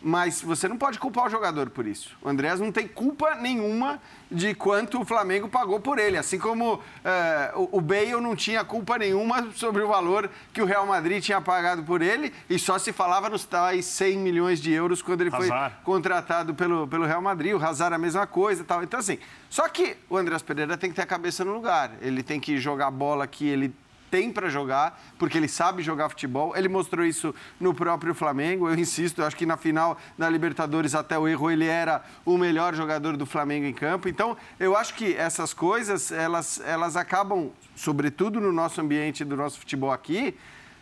[0.03, 2.17] mas você não pode culpar o jogador por isso.
[2.23, 6.17] O Andrés não tem culpa nenhuma de quanto o Flamengo pagou por ele.
[6.17, 10.87] Assim como é, o Bale não tinha culpa nenhuma sobre o valor que o Real
[10.87, 15.03] Madrid tinha pagado por ele e só se falava nos tais 100 milhões de euros
[15.03, 15.75] quando ele Hazard.
[15.75, 17.55] foi contratado pelo, pelo Real Madrid.
[17.55, 18.83] O Hazard a mesma coisa e tal.
[18.83, 21.93] Então, assim, só que o Andrés Pereira tem que ter a cabeça no lugar.
[22.01, 23.75] Ele tem que jogar a bola que ele
[24.11, 26.57] tem para jogar, porque ele sabe jogar futebol.
[26.57, 28.69] Ele mostrou isso no próprio Flamengo.
[28.69, 32.37] Eu insisto, eu acho que na final da Libertadores, até o erro, ele era o
[32.37, 34.09] melhor jogador do Flamengo em campo.
[34.09, 39.59] Então, eu acho que essas coisas, elas, elas acabam, sobretudo no nosso ambiente do nosso
[39.59, 40.37] futebol aqui,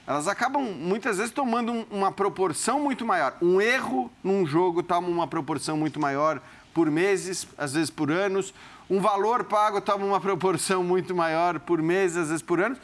[0.06, 3.36] elas acabam muitas vezes tomando uma proporção muito maior.
[3.42, 6.40] Um erro num jogo toma uma proporção muito maior
[6.72, 8.54] por meses, às vezes por anos.
[8.88, 12.78] Um valor pago toma uma proporção muito maior por meses, às vezes por anos.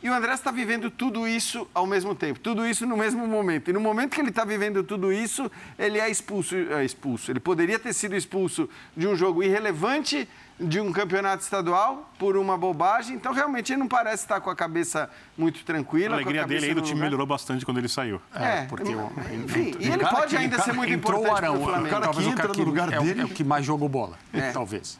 [0.00, 3.70] E o André está vivendo tudo isso ao mesmo tempo, tudo isso no mesmo momento.
[3.70, 7.32] E no momento que ele está vivendo tudo isso, ele é expulso, é expulso.
[7.32, 10.28] Ele poderia ter sido expulso de um jogo irrelevante
[10.60, 13.16] de um campeonato estadual por uma bobagem.
[13.16, 16.14] Então, realmente, ele não parece estar com a cabeça muito tranquila.
[16.14, 18.20] A alegria a dele aí do time melhorou bastante quando ele saiu.
[18.34, 18.92] É, porque
[19.34, 21.86] enfim, e ele pode ainda ser muito importante para o Flamengo.
[21.86, 24.52] O cara que entra no lugar é dele é o que mais jogou bola, é.
[24.52, 24.98] talvez.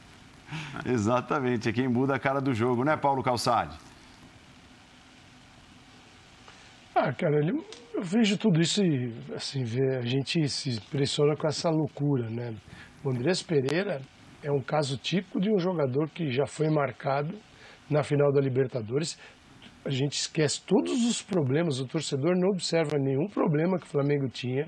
[0.85, 3.77] Exatamente, é quem muda a cara do jogo, né, Paulo Calçade?
[7.01, 7.39] Ah, cara,
[7.95, 9.63] eu vejo tudo isso e, assim,
[9.97, 12.57] a gente se impressiona com essa loucura, né?
[13.05, 14.01] O Andrés Pereira
[14.43, 17.39] é um caso típico de um jogador que já foi marcado
[17.89, 19.17] na final da Libertadores.
[19.85, 24.29] A gente esquece todos os problemas, o torcedor não observa nenhum problema que o Flamengo
[24.29, 24.67] tinha.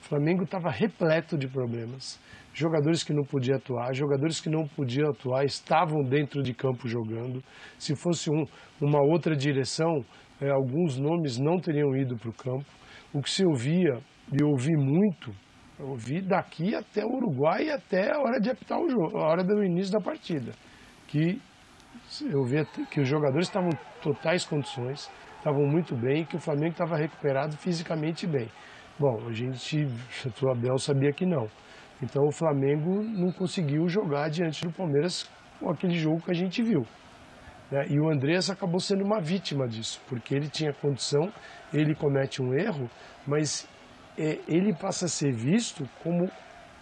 [0.00, 2.18] O Flamengo estava repleto de problemas.
[2.54, 7.42] Jogadores que não podiam atuar, jogadores que não podiam atuar estavam dentro de campo jogando.
[7.78, 8.44] Se fosse um,
[8.80, 10.02] uma outra direção,
[10.42, 12.66] é, alguns nomes não teriam ido para o campo.
[13.14, 14.00] O que se ouvia,
[14.32, 15.32] e ouvi muito,
[15.78, 19.28] eu ouvi daqui até o Uruguai e até a hora de apitar o jogo, a
[19.28, 20.52] hora do início da partida.
[21.06, 21.40] Que
[22.22, 26.72] eu vi que os jogadores estavam em totais condições, estavam muito bem, que o Flamengo
[26.72, 28.48] estava recuperado fisicamente bem.
[28.98, 29.86] Bom, a gente,
[30.42, 31.46] o Abel sabia que não.
[32.02, 35.30] Então o Flamengo não conseguiu jogar diante do Palmeiras
[35.60, 36.82] com aquele jogo que a gente viu.
[37.72, 37.86] Né?
[37.88, 41.32] E o Andrés acabou sendo uma vítima disso, porque ele tinha condição,
[41.72, 42.88] ele comete um erro,
[43.26, 43.66] mas
[44.18, 46.30] é, ele passa a ser visto como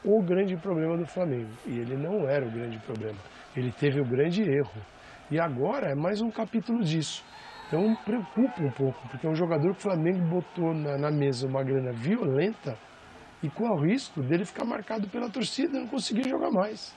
[0.04, 1.50] o grande problema do Flamengo.
[1.64, 3.18] E ele não era o grande problema.
[3.56, 4.82] Ele teve o grande erro.
[5.30, 7.24] E agora é mais um capítulo disso.
[7.68, 11.46] Então preocupa um pouco, porque é um jogador que o Flamengo botou na, na mesa
[11.46, 12.76] uma grana violenta
[13.40, 16.92] e com o risco dele ficar marcado pela torcida e não conseguir jogar mais.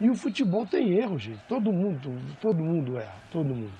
[0.00, 1.40] E o futebol tem erro, gente.
[1.46, 3.72] Todo mundo, todo mundo erra, todo mundo.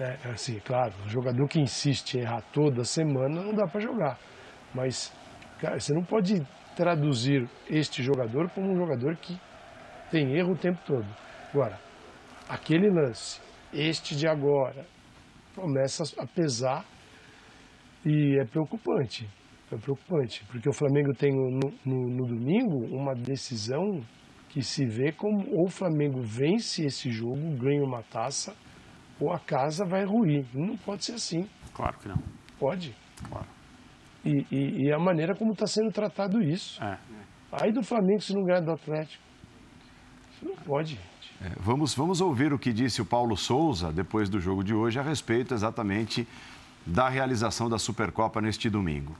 [0.00, 4.18] É, assim, claro, o jogador que insiste em errar toda semana não dá para jogar.
[4.74, 5.12] Mas,
[5.60, 6.42] cara, você não pode
[6.74, 9.38] traduzir este jogador como um jogador que
[10.10, 11.06] tem erro o tempo todo.
[11.52, 11.78] Agora,
[12.48, 13.40] aquele lance,
[13.72, 14.86] este de agora,
[15.54, 16.84] começa a pesar
[18.04, 19.28] e é preocupante.
[19.70, 24.00] É preocupante, porque o Flamengo tem no, no, no domingo uma decisão
[24.54, 28.54] que se vê como ou o Flamengo vence esse jogo, ganha uma taça,
[29.20, 30.46] ou a casa vai ruir.
[30.54, 31.48] Não pode ser assim.
[31.74, 32.22] Claro que não.
[32.56, 32.94] Pode.
[33.28, 33.48] Claro.
[34.24, 36.80] E, e, e a maneira como está sendo tratado isso.
[36.80, 36.96] É.
[37.50, 39.24] Aí do Flamengo se não ganhar do Atlético.
[40.30, 41.34] Isso não pode, gente.
[41.42, 45.00] É, vamos, vamos ouvir o que disse o Paulo Souza depois do jogo de hoje
[45.00, 46.28] a respeito exatamente
[46.86, 49.16] da realização da Supercopa neste domingo.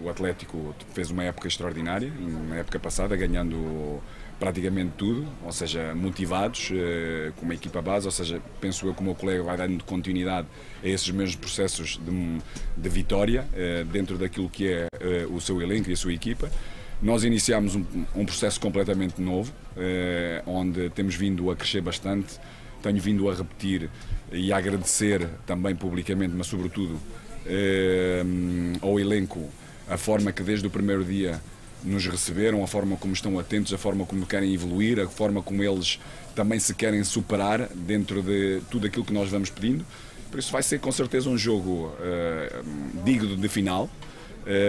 [0.00, 2.10] O Atlético fez uma época extraordinária,
[2.48, 4.00] na época passada, ganhando
[4.42, 9.00] praticamente tudo, ou seja, motivados eh, com uma equipa base, ou seja, penso eu que
[9.00, 10.48] o meu colega vai dando continuidade
[10.82, 12.38] a esses mesmos processos de,
[12.76, 16.50] de vitória eh, dentro daquilo que é eh, o seu elenco e a sua equipa.
[17.00, 17.84] Nós iniciámos um,
[18.16, 19.52] um processo completamente novo,
[20.46, 22.38] onde temos vindo a crescer bastante,
[22.80, 23.90] tenho vindo a repetir
[24.32, 27.00] e a agradecer também publicamente, mas sobretudo
[28.80, 29.48] ao elenco
[29.88, 31.40] a forma que desde o primeiro dia
[31.84, 35.62] nos receberam, a forma como estão atentos, a forma como querem evoluir, a forma como
[35.62, 35.98] eles
[36.34, 39.84] também se querem superar dentro de tudo aquilo que nós vamos pedindo.
[40.30, 43.90] Por isso vai ser com certeza um jogo uh, digno de final uh,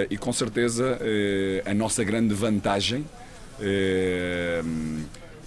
[0.09, 3.05] e com certeza uh, a nossa grande vantagem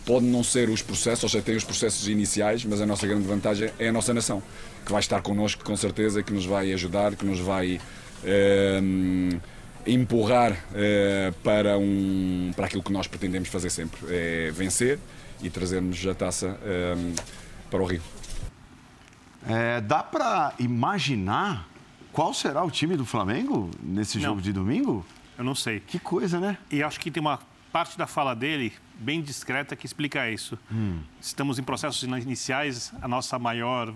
[0.07, 3.27] pode não ser os processos, ou seja, tem os processos iniciais, mas a nossa grande
[3.27, 4.41] vantagem é a nossa nação,
[4.87, 7.81] que vai estar connosco com certeza, que nos vai ajudar, que nos vai
[9.87, 14.99] empurrar uh, para, um, para aquilo que nós pretendemos fazer sempre, é vencer
[15.43, 17.15] e trazermos a taça um, eh,
[17.71, 18.03] para o Rio.
[19.47, 21.69] É, dá para imaginar
[22.11, 25.05] qual será o time do Flamengo nesse jogo não, de domingo?
[25.37, 25.81] Eu não sei.
[25.81, 26.57] Que coisa, né?
[26.71, 27.39] E acho que tem uma
[27.71, 30.59] parte da fala dele bem discreta que explica isso.
[30.73, 31.01] Hum.
[31.21, 33.93] Estamos em processos iniciais, a nossa maior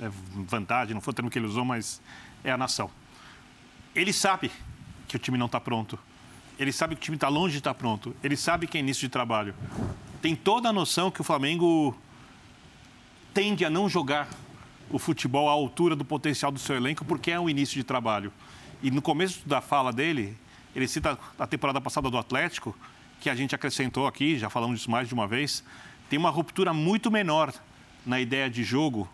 [0.00, 0.10] é,
[0.48, 2.02] vantagem, não foi o termo que ele usou, mas
[2.42, 2.90] é a nação.
[3.94, 4.50] Ele sabe
[5.10, 5.98] que o time não está pronto.
[6.58, 8.14] Ele sabe que o time está longe de estar tá pronto.
[8.22, 9.54] Ele sabe que é início de trabalho.
[10.22, 11.96] Tem toda a noção que o Flamengo
[13.34, 14.28] tende a não jogar
[14.88, 18.32] o futebol à altura do potencial do seu elenco, porque é um início de trabalho.
[18.82, 20.36] E no começo da fala dele,
[20.74, 22.76] ele cita a temporada passada do Atlético,
[23.20, 25.64] que a gente acrescentou aqui, já falamos disso mais de uma vez,
[26.08, 27.52] tem uma ruptura muito menor
[28.06, 29.08] na ideia de jogo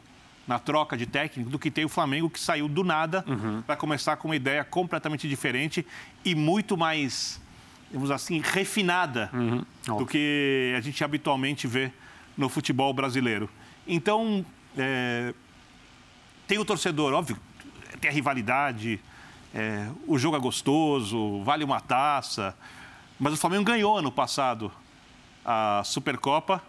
[0.46, 3.62] na troca de técnico do que tem o Flamengo, que saiu do nada uhum.
[3.62, 5.84] para começar com uma ideia completamente diferente
[6.24, 7.40] e muito mais,
[7.92, 9.64] vamos assim, refinada uhum.
[9.98, 11.90] do que a gente habitualmente vê
[12.36, 13.50] no futebol brasileiro.
[13.86, 14.44] Então,
[14.76, 15.34] é,
[16.46, 17.38] tem o torcedor, óbvio,
[18.00, 19.00] tem a rivalidade,
[19.52, 22.54] é, o jogo é gostoso, vale uma taça,
[23.18, 24.70] mas o Flamengo ganhou ano passado
[25.44, 26.62] a Supercopa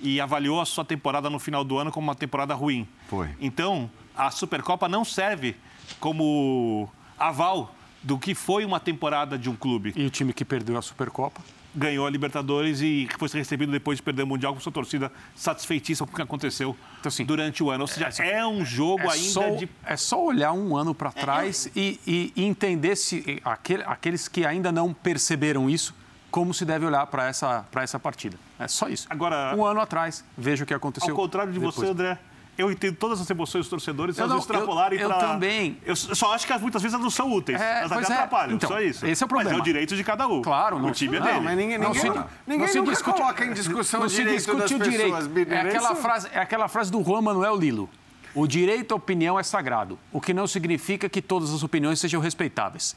[0.00, 2.88] e avaliou a sua temporada no final do ano como uma temporada ruim.
[3.08, 3.28] Foi.
[3.40, 5.56] Então, a Supercopa não serve
[5.98, 9.92] como aval do que foi uma temporada de um clube.
[9.94, 11.42] E o time que perdeu a Supercopa?
[11.72, 16.06] Ganhou a Libertadores e foi recebido depois de perder o Mundial com sua torcida satisfeitíssima
[16.06, 17.82] com o que aconteceu então, assim, durante o ano.
[17.82, 19.68] Ou seja, é, é um jogo é ainda só, de.
[19.84, 24.44] É só olhar um ano para trás é, e, e, entender se aquele, aqueles que
[24.44, 25.94] ainda não perceberam isso
[26.28, 28.36] como se deve olhar para essa, essa partida.
[28.60, 29.06] É só isso.
[29.08, 31.10] Agora, um ano atrás, veja o que aconteceu.
[31.10, 31.74] Ao contrário de depois.
[31.74, 32.18] você, André,
[32.58, 35.08] eu entendo todas as emoções dos torcedores, eu elas não, extrapolarem para...
[35.08, 35.28] Eu pra...
[35.28, 35.78] também.
[35.82, 38.16] Eu só acho que muitas vezes elas não são úteis, é, elas até é.
[38.16, 39.06] atrapalham, então, só isso.
[39.06, 39.50] Esse é o problema.
[39.50, 40.42] Mas é o direito de cada um.
[40.42, 40.78] Claro.
[40.78, 41.40] Não, o time é dele.
[41.40, 44.54] mas ninguém, ninguém, não, ninguém, ninguém não se nunca discute, coloca em discussão o direito
[44.54, 45.28] das pessoas.
[45.28, 45.52] Direito.
[45.52, 47.88] É aquela, frase, é aquela frase do Juan Manuel Lilo.
[48.34, 52.20] O direito à opinião é sagrado, o que não significa que todas as opiniões sejam
[52.20, 52.94] respeitáveis.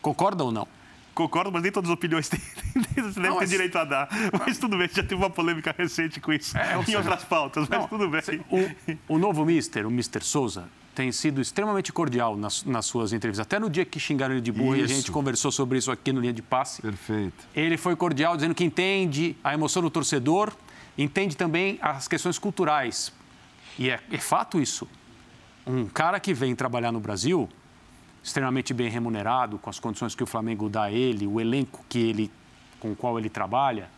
[0.00, 0.66] Concorda ou não?
[1.14, 2.40] Concordo, mas nem todas as opiniões têm,
[3.38, 4.08] ter direito a dar.
[4.38, 7.68] Mas tudo bem, já teve uma polêmica recente com isso é, em seja, outras pautas,
[7.68, 8.22] mas não, tudo bem.
[9.08, 13.46] O, o novo Mister, o Mister Souza, tem sido extremamente cordial nas, nas, suas entrevistas.
[13.46, 14.82] Até no dia que xingaram ele de burro isso.
[14.82, 16.82] e a gente conversou sobre isso aqui no Linha de Passe.
[16.82, 17.46] Perfeito.
[17.54, 20.52] Ele foi cordial, dizendo que entende a emoção do torcedor,
[20.98, 23.12] entende também as questões culturais.
[23.78, 24.86] E é, é fato isso.
[25.66, 27.48] Um cara que vem trabalhar no Brasil
[28.22, 31.98] extremamente bem remunerado, com as condições que o Flamengo dá a ele, o elenco que
[31.98, 32.30] ele,
[32.78, 33.88] com o qual ele trabalha,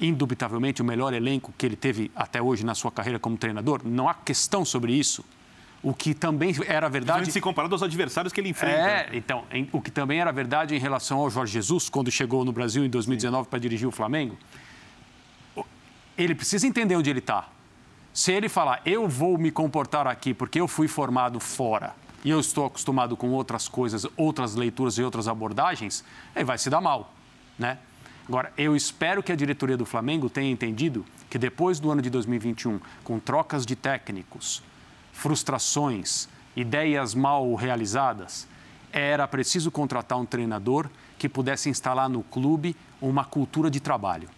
[0.00, 4.08] indubitavelmente o melhor elenco que ele teve até hoje na sua carreira como treinador, não
[4.08, 5.24] há questão sobre isso.
[5.82, 7.30] O que também era verdade.
[7.32, 8.76] se comparando aos adversários que ele enfrenta.
[8.76, 12.44] É, então, em, o que também era verdade em relação ao Jorge Jesus, quando chegou
[12.44, 14.38] no Brasil em 2019 para dirigir o Flamengo.
[16.16, 17.48] Ele precisa entender onde ele está.
[18.12, 21.94] Se ele falar, eu vou me comportar aqui porque eu fui formado fora
[22.24, 26.04] e eu estou acostumado com outras coisas, outras leituras e outras abordagens,
[26.34, 27.12] ele vai se dar mal,
[27.58, 27.78] né?
[28.28, 32.08] Agora, eu espero que a diretoria do Flamengo tenha entendido que depois do ano de
[32.08, 34.62] 2021, com trocas de técnicos,
[35.12, 38.46] frustrações, ideias mal realizadas,
[38.92, 44.28] era preciso contratar um treinador que pudesse instalar no clube uma cultura de trabalho,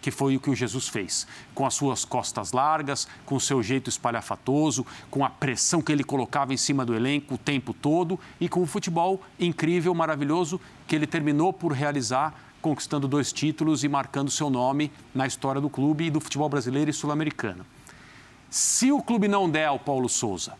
[0.00, 3.62] que foi o que o Jesus fez, com as suas costas largas, com o seu
[3.62, 8.18] jeito espalhafatoso, com a pressão que ele colocava em cima do elenco o tempo todo
[8.40, 13.88] e com o futebol incrível, maravilhoso que ele terminou por realizar conquistando dois títulos e
[13.88, 17.64] marcando seu nome na história do clube e do futebol brasileiro e sul-americano.
[18.50, 20.54] Se o clube não der ao Paulo Souza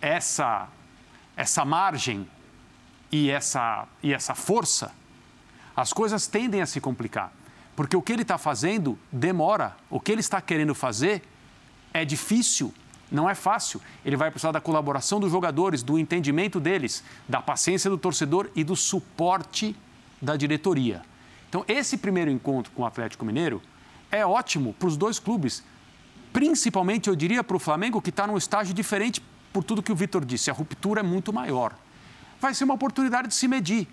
[0.00, 0.68] essa,
[1.36, 2.28] essa margem
[3.10, 4.92] e essa, e essa força,
[5.74, 7.32] as coisas tendem a se complicar.
[7.76, 9.76] Porque o que ele está fazendo demora.
[9.88, 11.22] O que ele está querendo fazer
[11.92, 12.74] é difícil,
[13.12, 13.80] não é fácil.
[14.04, 18.64] Ele vai precisar da colaboração dos jogadores, do entendimento deles, da paciência do torcedor e
[18.64, 19.76] do suporte
[20.20, 21.02] da diretoria.
[21.48, 23.62] Então, esse primeiro encontro com o Atlético Mineiro
[24.10, 25.62] é ótimo para os dois clubes
[26.36, 29.22] principalmente, eu diria, para o Flamengo, que está num estágio diferente
[29.54, 30.50] por tudo que o Vitor disse.
[30.50, 31.72] A ruptura é muito maior.
[32.38, 33.88] Vai ser uma oportunidade de se medir.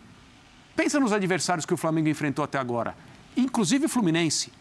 [0.75, 2.97] Pensa nos adversários que o Flamengo enfrentou até agora,
[3.35, 4.51] inclusive o Fluminense.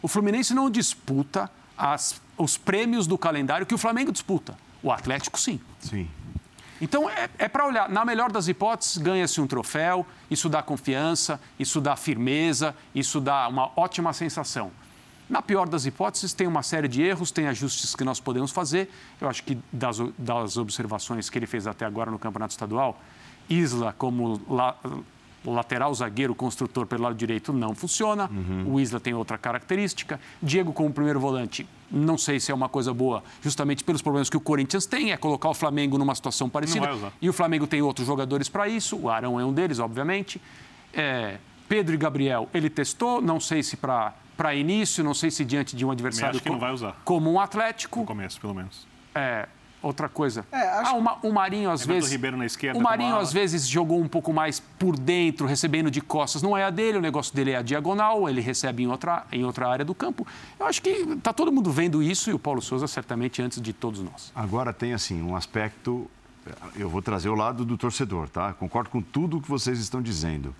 [0.00, 4.56] O Fluminense não disputa as, os prêmios do calendário que o Flamengo disputa.
[4.82, 5.60] O Atlético, sim.
[5.80, 6.08] Sim.
[6.80, 7.88] Então, é, é para olhar.
[7.88, 13.46] Na melhor das hipóteses, ganha-se um troféu, isso dá confiança, isso dá firmeza, isso dá
[13.46, 14.72] uma ótima sensação.
[15.30, 18.90] Na pior das hipóteses, tem uma série de erros, tem ajustes que nós podemos fazer.
[19.20, 23.00] Eu acho que das, das observações que ele fez até agora no Campeonato Estadual,
[23.48, 24.76] Isla como la,
[25.44, 28.30] lateral zagueiro construtor pelo lado direito não funciona.
[28.30, 28.74] Uhum.
[28.74, 30.20] O Isla tem outra característica.
[30.42, 34.36] Diego como primeiro volante, não sei se é uma coisa boa, justamente pelos problemas que
[34.36, 36.88] o Corinthians tem, é colocar o Flamengo numa situação parecida.
[37.20, 38.96] E o Flamengo tem outros jogadores para isso.
[38.96, 40.40] O Arão é um deles, obviamente.
[40.92, 41.38] É,
[41.68, 45.76] Pedro e Gabriel, ele testou, não sei se para para início, não sei se diante
[45.76, 46.58] de um adversário como,
[47.04, 48.00] como um Atlético.
[48.00, 48.88] No começo, pelo menos.
[49.14, 49.46] É,
[49.82, 50.46] outra coisa.
[50.52, 52.10] É, ah, uma, o Marinho às vezes.
[52.10, 52.78] Ribeiro na esquerda.
[52.78, 56.42] O Marinho às vezes jogou um pouco mais por dentro, recebendo de costas.
[56.42, 59.44] Não é a dele, o negócio dele é a diagonal, ele recebe em outra, em
[59.44, 60.26] outra área do campo.
[60.58, 63.72] Eu acho que está todo mundo vendo isso e o Paulo Souza certamente antes de
[63.72, 64.32] todos nós.
[64.34, 66.08] Agora tem assim um aspecto.
[66.76, 68.52] Eu vou trazer o lado do torcedor, tá?
[68.52, 70.54] Concordo com tudo o que vocês estão dizendo.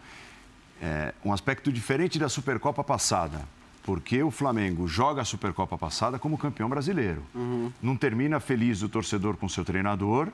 [0.80, 3.40] É, um aspecto diferente da Supercopa passada
[3.82, 7.22] porque o Flamengo joga a Supercopa passada como campeão brasileiro.
[7.34, 7.72] Uhum.
[7.82, 10.28] Não termina feliz o torcedor com seu treinador,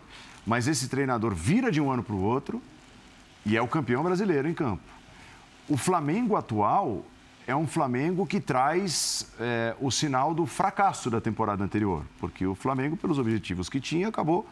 [0.46, 2.61] mas esse treinador vira de um ano para o outro
[3.44, 4.82] e é o campeão brasileiro em campo.
[5.68, 7.05] O Flamengo atual
[7.46, 12.55] é um Flamengo que traz é, o sinal do fracasso da temporada anterior, porque o
[12.55, 14.46] Flamengo, pelos objetivos que tinha, acabou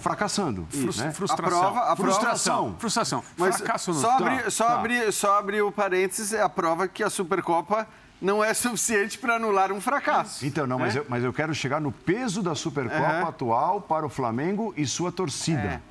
[0.00, 0.66] fracassando.
[0.72, 1.10] Né?
[1.12, 1.34] Frustração.
[1.34, 2.56] A prova, a frustração.
[2.56, 2.78] Prova...
[2.78, 3.24] Frustração.
[3.36, 4.00] Mas Fracasso não.
[4.00, 5.12] Só abrir, só, tá.
[5.12, 7.88] só abrir o parênteses, é a prova que a Supercopa
[8.20, 10.44] não é suficiente para anular um fracasso.
[10.46, 11.00] Então, não, mas, é?
[11.00, 15.12] eu, mas eu quero chegar no peso da Supercopa atual para o Flamengo e sua
[15.12, 15.82] torcida.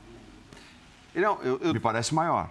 [1.15, 1.19] É.
[1.19, 1.73] Não, eu, eu...
[1.73, 2.49] Me parece maior.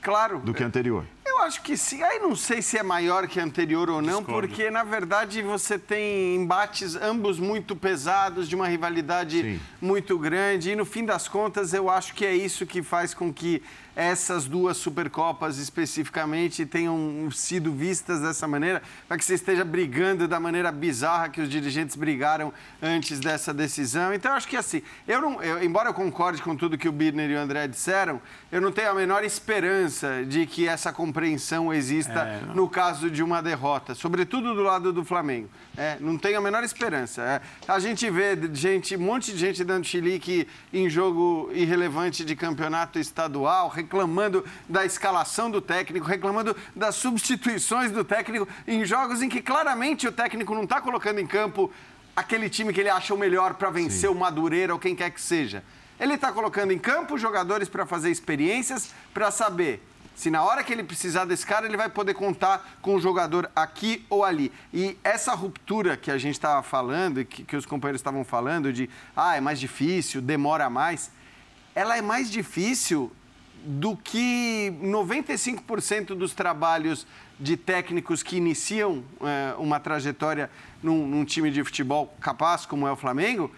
[0.00, 0.38] Claro.
[0.38, 1.04] Do que a anterior.
[1.24, 2.02] Eu acho que sim.
[2.02, 4.46] Aí não sei se é maior que a anterior ou não, Discordo.
[4.48, 9.60] porque na verdade você tem embates ambos muito pesados, de uma rivalidade sim.
[9.80, 10.70] muito grande.
[10.70, 13.62] E no fim das contas, eu acho que é isso que faz com que
[13.96, 20.38] essas duas Supercopas especificamente tenham sido vistas dessa maneira, para que você esteja brigando da
[20.38, 24.12] maneira bizarra que os dirigentes brigaram antes dessa decisão.
[24.12, 26.92] Então, eu acho que assim, eu não, eu, embora eu concorde com tudo que o
[26.92, 28.20] Birner e o André disseram,
[28.52, 33.22] eu não tenho a menor esperança de que essa compreensão exista é, no caso de
[33.22, 35.48] uma derrota, sobretudo do lado do Flamengo.
[35.76, 37.22] É, não tenho a menor esperança.
[37.22, 42.36] É, a gente vê gente, um monte de gente dando chilique em jogo irrelevante de
[42.36, 49.28] campeonato estadual, reclamando da escalação do técnico, reclamando das substituições do técnico em jogos em
[49.28, 51.72] que claramente o técnico não está colocando em campo
[52.14, 54.14] aquele time que ele acha o melhor para vencer Sim.
[54.14, 55.62] o Madureira ou quem quer que seja.
[55.98, 59.82] Ele está colocando em campo jogadores para fazer experiências, para saber
[60.14, 63.50] se na hora que ele precisar desse cara, ele vai poder contar com o jogador
[63.54, 64.50] aqui ou ali.
[64.72, 68.88] E essa ruptura que a gente estava falando, que, que os companheiros estavam falando, de
[69.14, 71.10] ah, é mais difícil, demora mais,
[71.74, 73.12] ela é mais difícil
[73.64, 77.06] do que 95% dos trabalhos
[77.38, 80.50] de técnicos que iniciam é, uma trajetória
[80.82, 83.50] num, num, time de futebol capaz, como é o Flamengo,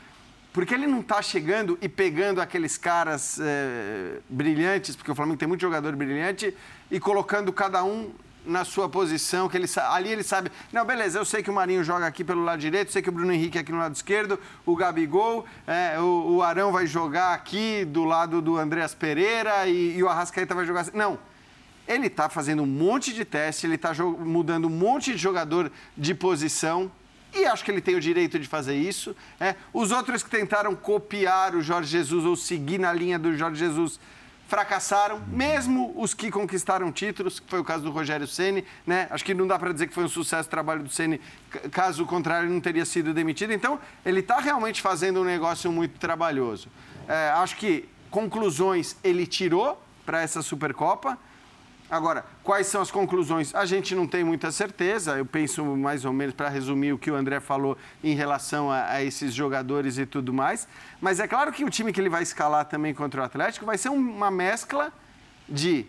[0.53, 5.47] porque ele não está chegando e pegando aqueles caras é, brilhantes, porque o Flamengo tem
[5.47, 6.55] muito jogador brilhante,
[6.91, 8.11] e colocando cada um
[8.49, 11.85] na sua posição, que ele ali ele sabe, não, beleza, eu sei que o Marinho
[11.85, 14.75] joga aqui pelo lado direito, sei que o Bruno Henrique aqui no lado esquerdo, o
[14.75, 20.03] Gabigol, é, o, o, Arão vai jogar aqui do lado do Andreas Pereira e, e
[20.03, 20.93] o Arrascaeta vai jogar assim.
[20.95, 21.19] Não,
[21.87, 26.15] ele está fazendo um monte de teste, ele está mudando um monte de jogador de
[26.15, 26.91] posição,
[27.35, 29.15] e acho que ele tem o direito de fazer isso.
[29.39, 29.55] É.
[29.73, 34.01] Os outros que tentaram copiar o Jorge Jesus ou seguir na linha do Jorge Jesus
[34.49, 39.07] fracassaram, mesmo os que conquistaram títulos, que foi o caso do Rogério Ceni, né?
[39.11, 41.21] Acho que não dá para dizer que foi um sucesso o trabalho do Ceni,
[41.71, 43.53] caso contrário, não teria sido demitido.
[43.53, 46.69] Então, ele está realmente fazendo um negócio muito trabalhoso.
[47.07, 51.19] É, acho que conclusões ele tirou para essa Supercopa.
[51.91, 53.55] Agora, quais são as conclusões?
[53.55, 55.17] A gente não tem muita certeza.
[55.17, 58.91] Eu penso mais ou menos, para resumir o que o André falou em relação a,
[58.91, 60.69] a, esses jogadores e tudo mais.
[61.01, 63.79] Mas é claro que o time que ele vai escalar também contra o Atlético vai
[63.79, 64.93] ser uma mescla
[65.49, 65.87] de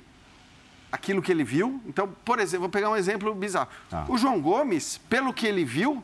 [0.90, 1.82] aquilo que ele viu.
[1.86, 3.68] Então, por exemplo, vou pegar um exemplo bizarro.
[3.92, 4.06] Ah.
[4.08, 6.02] O João Gomes, pelo que ele viu,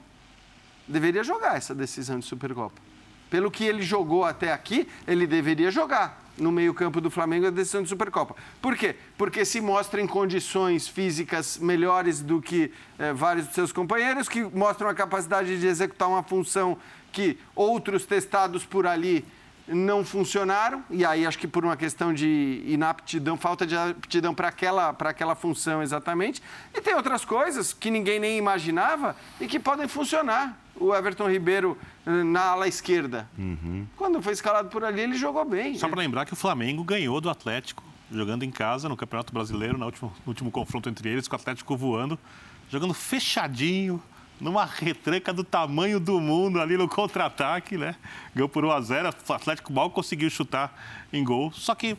[0.86, 2.82] deveria jogar essa decisão de Supercopa.
[3.30, 7.84] Pelo que ele jogou até aqui, ele deveria jogar no meio-campo do Flamengo a decisão
[7.84, 8.36] de Supercopa.
[8.62, 8.96] Por quê?
[9.18, 14.44] Porque se mostra em condições físicas melhores do que eh, vários de seus companheiros, que
[14.44, 16.78] mostram a capacidade de executar uma função
[17.12, 19.24] que outros testados por ali
[19.68, 24.50] não funcionaram, e aí acho que por uma questão de inaptidão, falta de aptidão para
[24.50, 26.42] aquela, aquela função exatamente.
[26.74, 31.78] E tem outras coisas que ninguém nem imaginava e que podem funcionar o Everton Ribeiro
[32.06, 33.30] eh, na ala esquerda.
[33.38, 33.88] Uhum.
[33.96, 35.76] Quando foi escalado por ali, ele jogou bem.
[35.76, 39.78] Só para lembrar que o Flamengo ganhou do Atlético, jogando em casa no Campeonato Brasileiro,
[39.78, 42.20] no último, no último confronto entre eles, com o Atlético voando,
[42.70, 44.02] jogando fechadinho,
[44.40, 47.96] numa retranca do tamanho do mundo ali no contra-ataque, né?
[48.34, 50.74] Ganhou por 1 a 0 o Atlético mal conseguiu chutar
[51.12, 51.98] em gol, só que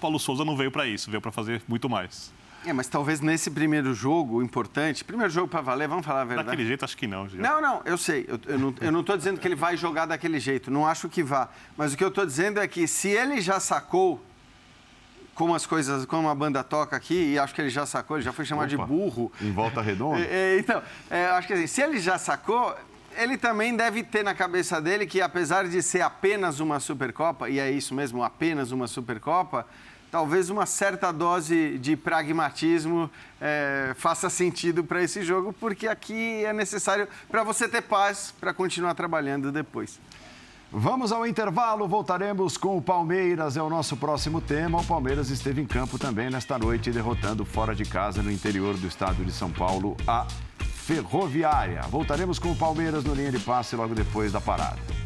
[0.00, 2.32] Paulo Souza não veio para isso, veio para fazer muito mais.
[2.64, 6.48] É, mas talvez nesse primeiro jogo importante, primeiro jogo para valer, vamos falar a verdade.
[6.48, 7.26] Daquele jeito, acho que não.
[7.26, 8.26] Não, não, eu sei.
[8.26, 8.40] Eu,
[8.80, 11.48] eu não estou dizendo que ele vai jogar daquele jeito, não acho que vá.
[11.76, 14.20] Mas o que eu estou dizendo é que se ele já sacou
[15.36, 18.24] como as coisas, como a banda toca aqui, e acho que ele já sacou, ele
[18.24, 19.30] já foi chamado Opa, de burro.
[19.40, 20.16] Em volta redonda?
[20.26, 22.74] É, é, então, é, acho que assim, se ele já sacou,
[23.16, 27.60] ele também deve ter na cabeça dele que, apesar de ser apenas uma Supercopa, e
[27.60, 29.66] é isso mesmo, apenas uma Supercopa,
[30.10, 36.52] talvez uma certa dose de pragmatismo é, faça sentido para esse jogo, porque aqui é
[36.52, 40.00] necessário para você ter paz para continuar trabalhando depois.
[40.72, 44.80] Vamos ao intervalo, voltaremos com o Palmeiras, é o nosso próximo tema.
[44.80, 48.86] O Palmeiras esteve em campo também nesta noite, derrotando fora de casa no interior do
[48.86, 50.26] estado de São Paulo a
[50.58, 51.82] Ferroviária.
[51.82, 55.05] Voltaremos com o Palmeiras no linha de passe logo depois da parada.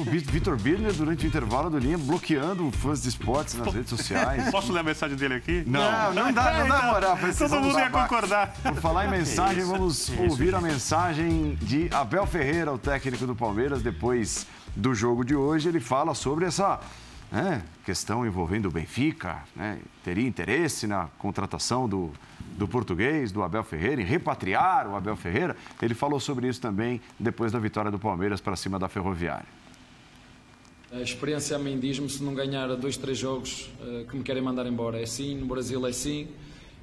[0.00, 4.48] O Vitor Birner, durante o intervalo do linha, bloqueando fãs de esportes nas redes sociais.
[4.50, 5.62] Posso ler a mensagem dele aqui?
[5.66, 8.54] Não, não, não dá, não dá moral pra Todo mundo ia concordar.
[8.62, 13.82] Por falar em mensagem, vamos ouvir a mensagem de Abel Ferreira, o técnico do Palmeiras,
[13.82, 15.68] depois do jogo de hoje.
[15.68, 16.80] Ele fala sobre essa
[17.30, 22.10] né, questão envolvendo o Benfica, né, teria interesse na contratação do,
[22.56, 25.56] do português, do Abel Ferreira, em repatriar o Abel Ferreira.
[25.80, 29.59] Ele falou sobre isso também depois da vitória do Palmeiras para cima da Ferroviária.
[30.92, 34.98] A experiência diz-me se não ganhar dois, três jogos uh, que me querem mandar embora.
[34.98, 36.26] É assim, no Brasil é assim.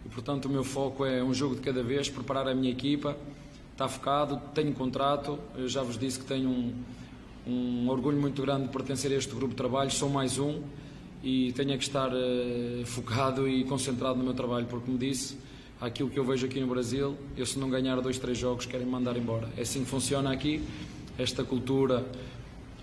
[0.05, 3.18] E, portanto, o meu foco é um jogo de cada vez, preparar a minha equipa.
[3.74, 5.38] Está focado, tenho contrato.
[5.58, 6.74] Eu já vos disse que tenho um,
[7.45, 9.91] um orgulho muito grande de pertencer a este grupo de trabalho.
[9.91, 10.62] Sou mais um
[11.22, 15.38] e tenho que estar uh, focado e concentrado no meu trabalho, porque, me disse,
[15.82, 18.86] aquilo que eu vejo aqui no Brasil, eu se não ganhar dois, três jogos, querem
[18.86, 19.49] me mandar embora.
[19.58, 20.64] É assim que funciona aqui.
[21.20, 22.05] Esta cultura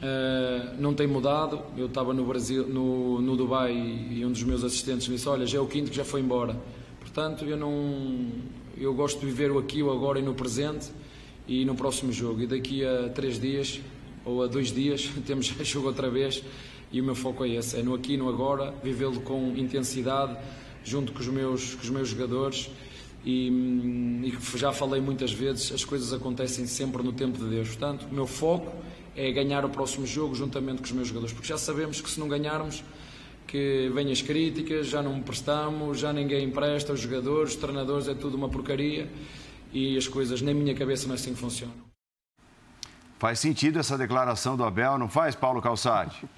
[0.03, 1.63] Uh, não tem mudado.
[1.77, 5.47] Eu estava no Brasil, no, no Dubai e um dos meus assistentes me disse: Olha,
[5.47, 6.57] já é o quinto que já foi embora.
[7.01, 8.29] Portanto, eu não,
[8.77, 10.91] eu gosto de viver o aqui, o agora e no presente
[11.47, 12.43] e no próximo jogo.
[12.43, 13.81] E daqui a três dias
[14.25, 16.43] ou a dois dias temos jogo outra vez
[16.93, 20.37] e o meu foco é esse: é no aqui, no agora, vivê-lo com intensidade
[20.85, 22.71] junto com os meus, com os meus jogadores.
[23.27, 23.49] E,
[24.23, 27.69] e já falei muitas vezes, as coisas acontecem sempre no tempo de Deus.
[27.69, 28.71] Portanto, o meu foco
[29.17, 32.19] é ganhar o próximo jogo juntamente com os meus jogadores, porque já sabemos que se
[32.19, 32.83] não ganharmos,
[33.47, 38.15] que vêm as críticas, já não prestamos, já ninguém empresta, os jogadores, os treinadores, é
[38.15, 39.09] tudo uma porcaria
[39.73, 41.75] e as coisas na minha cabeça não é assim que funcionam.
[43.19, 46.29] Faz sentido essa declaração do Abel, não faz, Paulo Calçade?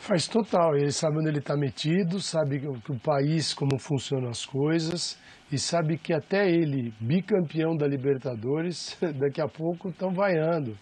[0.00, 0.76] Faz total.
[0.76, 5.18] Ele sabe onde ele está metido, sabe que o país, como funcionam as coisas,
[5.52, 10.76] e sabe que até ele, bicampeão da Libertadores, daqui a pouco estão vaiando.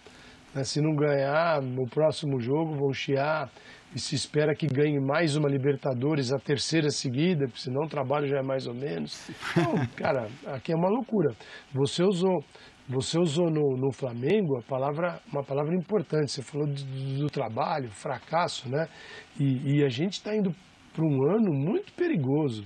[0.53, 0.63] Né?
[0.63, 3.49] Se não ganhar no próximo jogo, vão chiar.
[3.95, 8.27] E se espera que ganhe mais uma Libertadores, a terceira seguida, porque senão o trabalho
[8.27, 9.27] já é mais ou menos.
[9.29, 11.33] Então, cara, aqui é uma loucura.
[11.73, 12.43] Você usou
[12.87, 16.31] você usou no, no, Flamengo a palavra, uma palavra importante.
[16.31, 18.87] Você falou do, do trabalho, fracasso, né?
[19.39, 20.51] E, e a gente está indo
[20.91, 22.65] para um ano muito perigoso.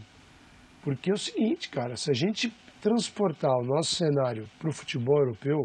[0.84, 5.17] Porque é o seguinte, cara, se a gente transportar o nosso cenário para o futebol
[5.19, 5.63] europeu,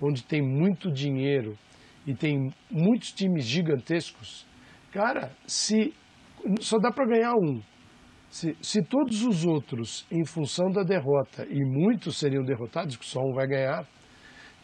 [0.00, 1.56] onde tem muito dinheiro
[2.06, 4.46] e tem muitos times gigantescos,
[4.92, 5.92] cara, se
[6.60, 7.60] só dá para ganhar um.
[8.30, 13.20] Se, se todos os outros, em função da derrota, e muitos seriam derrotados, que só
[13.20, 13.86] um vai ganhar,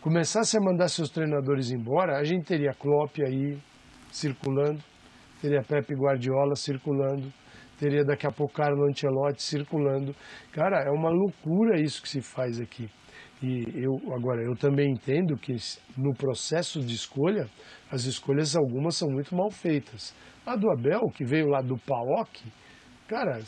[0.01, 3.59] começasse a mandar seus treinadores embora, a gente teria Klopp aí
[4.11, 4.82] circulando,
[5.42, 7.30] teria Pepe Guardiola circulando,
[7.79, 10.14] teria daqui a pouco Carlo Ancelotti circulando.
[10.53, 12.89] Cara, é uma loucura isso que se faz aqui.
[13.43, 15.55] E eu agora eu também entendo que
[15.97, 17.47] no processo de escolha
[17.91, 20.14] as escolhas algumas são muito mal feitas.
[20.45, 22.43] A do Abel, que veio lá do PAOK,
[23.09, 23.39] Cara,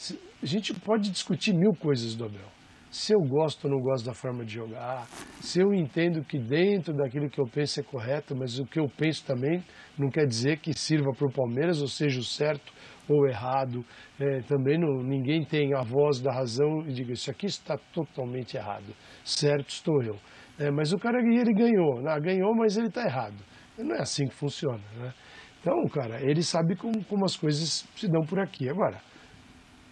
[0.43, 2.49] a gente pode discutir mil coisas do Abel.
[2.91, 5.07] Se eu gosto ou não gosto da forma de jogar,
[5.39, 8.89] se eu entendo que dentro daquilo que eu penso é correto, mas o que eu
[8.89, 9.63] penso também
[9.99, 12.73] não quer dizer que sirva para o Palmeiras ou seja o certo
[13.11, 13.85] ou errado.
[14.19, 18.57] É, também não, ninguém tem a voz da razão e diga isso aqui está totalmente
[18.57, 18.95] errado.
[19.25, 20.17] Certo estou eu.
[20.59, 22.19] É, mas o cara ele ganhou, né?
[22.21, 23.37] ganhou, mas ele está errado.
[23.79, 24.83] Não é assim que funciona.
[24.99, 25.13] Né?
[25.61, 28.69] Então, cara, ele sabe como, como as coisas se dão por aqui.
[28.69, 29.01] Agora,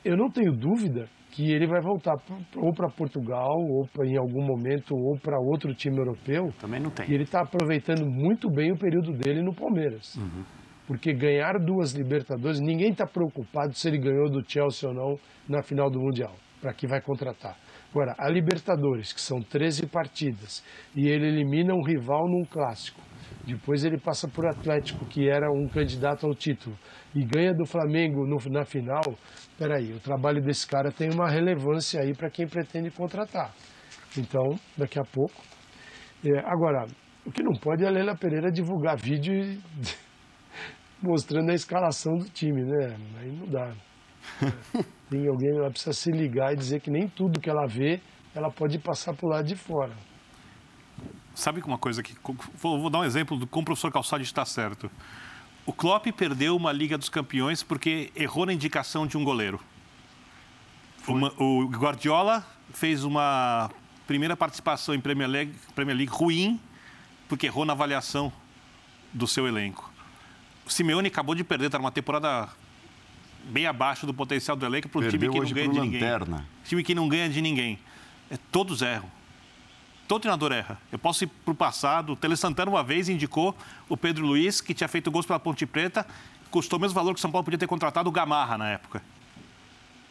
[0.05, 2.17] eu não tenho dúvida que ele vai voltar
[2.57, 6.49] ou para Portugal, ou pra, em algum momento, ou para outro time europeu.
[6.59, 7.09] Também não tem.
[7.09, 10.17] E ele está aproveitando muito bem o período dele no Palmeiras.
[10.17, 10.45] Uhum.
[10.89, 15.17] Porque ganhar duas Libertadores, ninguém está preocupado se ele ganhou do Chelsea ou não
[15.47, 17.59] na final do Mundial, para que vai contratar.
[17.91, 20.65] Agora, a Libertadores, que são 13 partidas,
[20.97, 23.03] e ele elimina um rival num clássico,
[23.47, 26.75] depois ele passa por Atlético, que era um candidato ao título,
[27.15, 29.03] e ganha do Flamengo no, na final,
[29.59, 33.53] peraí, o trabalho desse cara tem uma relevância aí para quem pretende contratar.
[34.17, 35.35] Então, daqui a pouco.
[36.25, 36.87] É, agora,
[37.27, 39.61] o que não pode é a Leila Pereira divulgar vídeo e,
[41.03, 42.97] mostrando a escalação do time, né?
[43.21, 43.73] Aí não dá.
[45.11, 48.01] Tem alguém, ela precisa se ligar e dizer que nem tudo que ela vê,
[48.35, 49.93] ela pode passar para o lado de fora.
[51.35, 52.15] Sabe uma coisa que.
[52.57, 54.91] Vou, vou dar um exemplo do como o professor Calçade está certo.
[55.65, 59.61] O Klopp perdeu uma Liga dos Campeões porque errou na indicação de um goleiro.
[61.07, 63.71] Uma, o Guardiola fez uma
[64.07, 66.61] primeira participação em Premier League, Premier League ruim
[67.29, 68.33] porque errou na avaliação
[69.13, 69.88] do seu elenco.
[70.69, 72.47] O Simeone acabou de perder, está numa temporada
[73.45, 76.01] bem abaixo do potencial do elenco para um time que não ganha de ninguém.
[76.03, 76.47] Lanterna.
[76.63, 77.79] Time que não ganha de ninguém.
[78.31, 79.11] É, todos erram.
[80.07, 80.79] Todo treinador erra.
[80.93, 82.13] Eu posso ir para o passado.
[82.13, 83.57] O Tele Santana, uma vez, indicou
[83.89, 86.07] o Pedro Luiz, que tinha feito gols pela Ponte Preta,
[86.51, 89.03] custou o mesmo valor que o São Paulo podia ter contratado o Gamarra na época.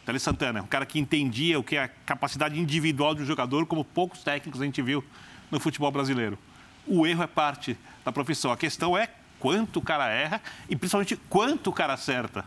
[0.04, 3.64] Tele Santana, um cara que entendia o que é a capacidade individual de um jogador,
[3.64, 5.04] como poucos técnicos a gente viu
[5.52, 6.36] no futebol brasileiro.
[6.84, 8.50] O erro é parte da profissão.
[8.50, 9.08] A questão é
[9.38, 12.44] quanto o cara erra e principalmente quanto o cara acerta.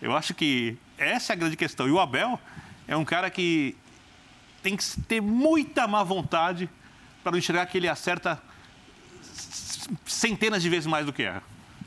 [0.00, 1.86] Eu acho que essa é a grande questão.
[1.86, 2.40] E o Abel
[2.86, 3.76] é um cara que
[4.62, 6.68] tem que ter muita má vontade
[7.22, 8.40] para não enxergar que ele acerta
[10.06, 11.42] centenas de vezes mais do que erra.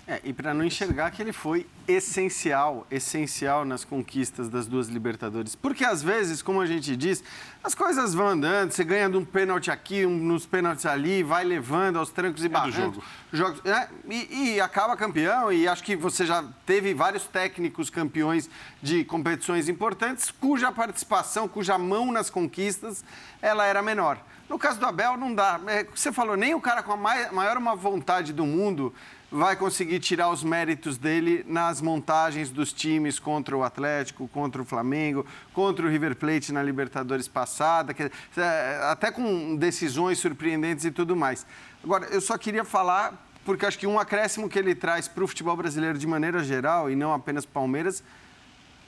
[0.05, 5.55] É, e para não enxergar que ele foi essencial, essencial nas conquistas das duas Libertadores.
[5.55, 7.23] Porque às vezes, como a gente diz,
[7.63, 11.45] as coisas vão andando, você ganha de um pênalti aqui, um, nos pênaltis ali, vai
[11.45, 12.75] levando aos trancos e é barrancos.
[12.75, 13.03] Jogo.
[13.31, 18.49] Jogos, é, e, e, acaba campeão, e acho que você já teve vários técnicos campeões
[18.81, 23.05] de competições importantes, cuja participação, cuja mão nas conquistas,
[23.41, 24.19] ela era menor.
[24.49, 25.61] No caso do Abel, não dá.
[25.67, 28.93] É, você falou, nem o cara com a maior uma vontade do mundo
[29.33, 34.65] vai conseguir tirar os méritos dele nas montagens dos times contra o Atlético, contra o
[34.65, 40.91] Flamengo, contra o River Plate na Libertadores passada, que, é, até com decisões surpreendentes e
[40.91, 41.47] tudo mais.
[41.83, 45.27] Agora, eu só queria falar, porque acho que um acréscimo que ele traz para o
[45.27, 48.03] futebol brasileiro de maneira geral, e não apenas Palmeiras,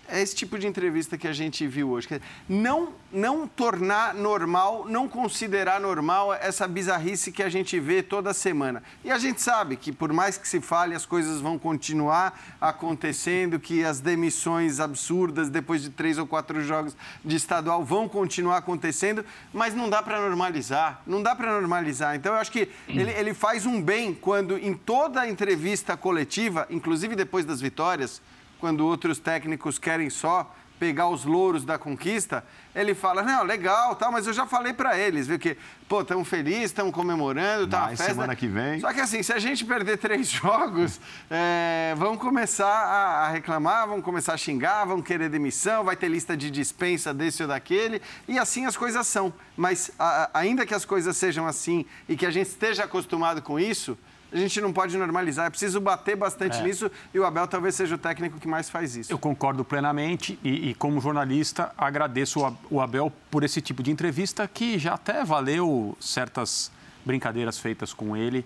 [0.07, 2.07] é esse tipo de entrevista que a gente viu hoje.
[2.47, 8.83] Não, não tornar normal, não considerar normal essa bizarrice que a gente vê toda semana.
[9.03, 13.59] E a gente sabe que, por mais que se fale, as coisas vão continuar acontecendo,
[13.59, 19.25] que as demissões absurdas depois de três ou quatro jogos de estadual vão continuar acontecendo,
[19.53, 21.01] mas não dá para normalizar.
[21.05, 22.15] Não dá para normalizar.
[22.15, 27.15] Então, eu acho que ele, ele faz um bem quando, em toda entrevista coletiva, inclusive
[27.15, 28.21] depois das vitórias,
[28.59, 34.11] quando outros técnicos querem só pegar os louros da conquista, ele fala, não, legal, tal,
[34.11, 35.57] mas eu já falei para eles, viu, que,
[35.87, 38.13] pô, estão felizes, estão comemorando, tá Mais festa.
[38.13, 38.81] semana que vem.
[38.81, 40.99] Só que assim, se a gente perder três jogos,
[41.29, 46.09] é, vão começar a, a, reclamar, vão começar a xingar, vão querer demissão, vai ter
[46.09, 49.33] lista de dispensa desse ou daquele, e assim as coisas são.
[49.55, 53.57] Mas a, ainda que as coisas sejam assim e que a gente esteja acostumado com
[53.57, 53.97] isso,
[54.31, 55.47] a gente não pode normalizar.
[55.47, 56.63] É preciso bater bastante é.
[56.63, 59.11] nisso e o Abel talvez seja o técnico que mais faz isso.
[59.11, 64.47] Eu concordo plenamente e, e como jornalista, agradeço o Abel por esse tipo de entrevista
[64.47, 66.71] que já até valeu certas
[67.05, 68.45] brincadeiras feitas com ele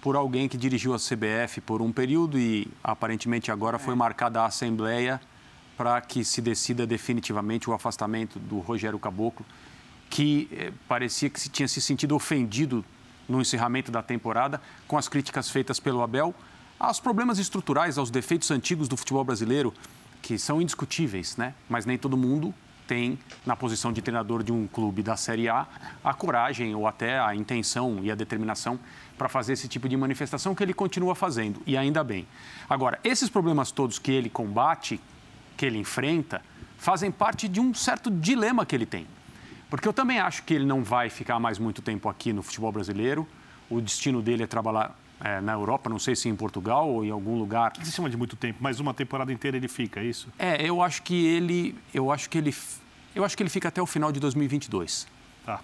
[0.00, 3.96] por alguém que dirigiu a CBF por um período e aparentemente agora foi é.
[3.96, 5.20] marcada a Assembleia
[5.76, 9.46] para que se decida definitivamente o afastamento do Rogério Caboclo,
[10.10, 12.84] que eh, parecia que se tinha se sentido ofendido
[13.30, 16.34] no encerramento da temporada, com as críticas feitas pelo Abel,
[16.78, 19.72] aos problemas estruturais, aos defeitos antigos do futebol brasileiro,
[20.20, 21.54] que são indiscutíveis, né?
[21.68, 22.52] Mas nem todo mundo
[22.86, 23.16] tem,
[23.46, 25.64] na posição de treinador de um clube da Série A,
[26.02, 28.80] a coragem ou até a intenção e a determinação
[29.16, 32.26] para fazer esse tipo de manifestação que ele continua fazendo, e ainda bem.
[32.68, 35.00] Agora, esses problemas todos que ele combate,
[35.56, 36.42] que ele enfrenta,
[36.78, 39.06] fazem parte de um certo dilema que ele tem.
[39.70, 42.72] Porque eu também acho que ele não vai ficar mais muito tempo aqui no futebol
[42.72, 43.26] brasileiro.
[43.70, 47.10] O destino dele é trabalhar é, na Europa, não sei se em Portugal ou em
[47.10, 47.72] algum lugar.
[47.82, 48.60] Se chama de muito tempo?
[48.60, 50.28] Mais uma temporada inteira ele fica, é isso?
[50.36, 52.52] É, eu acho que ele, eu acho que ele,
[53.14, 55.06] eu acho que ele fica até o final de 2022.
[55.46, 55.60] Tá.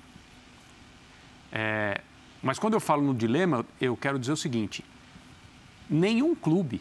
[1.50, 2.00] É,
[2.40, 4.84] mas quando eu falo no dilema, eu quero dizer o seguinte:
[5.90, 6.80] nenhum clube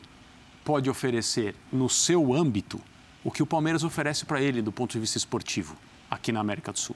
[0.64, 2.80] pode oferecer no seu âmbito
[3.24, 5.76] o que o Palmeiras oferece para ele do ponto de vista esportivo
[6.10, 6.96] aqui na América do Sul.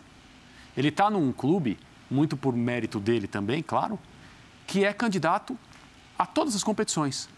[0.76, 1.78] Ele está num clube,
[2.10, 4.00] muito por mérito dele também, claro,
[4.66, 5.58] que é candidato
[6.18, 7.30] a todas as competições.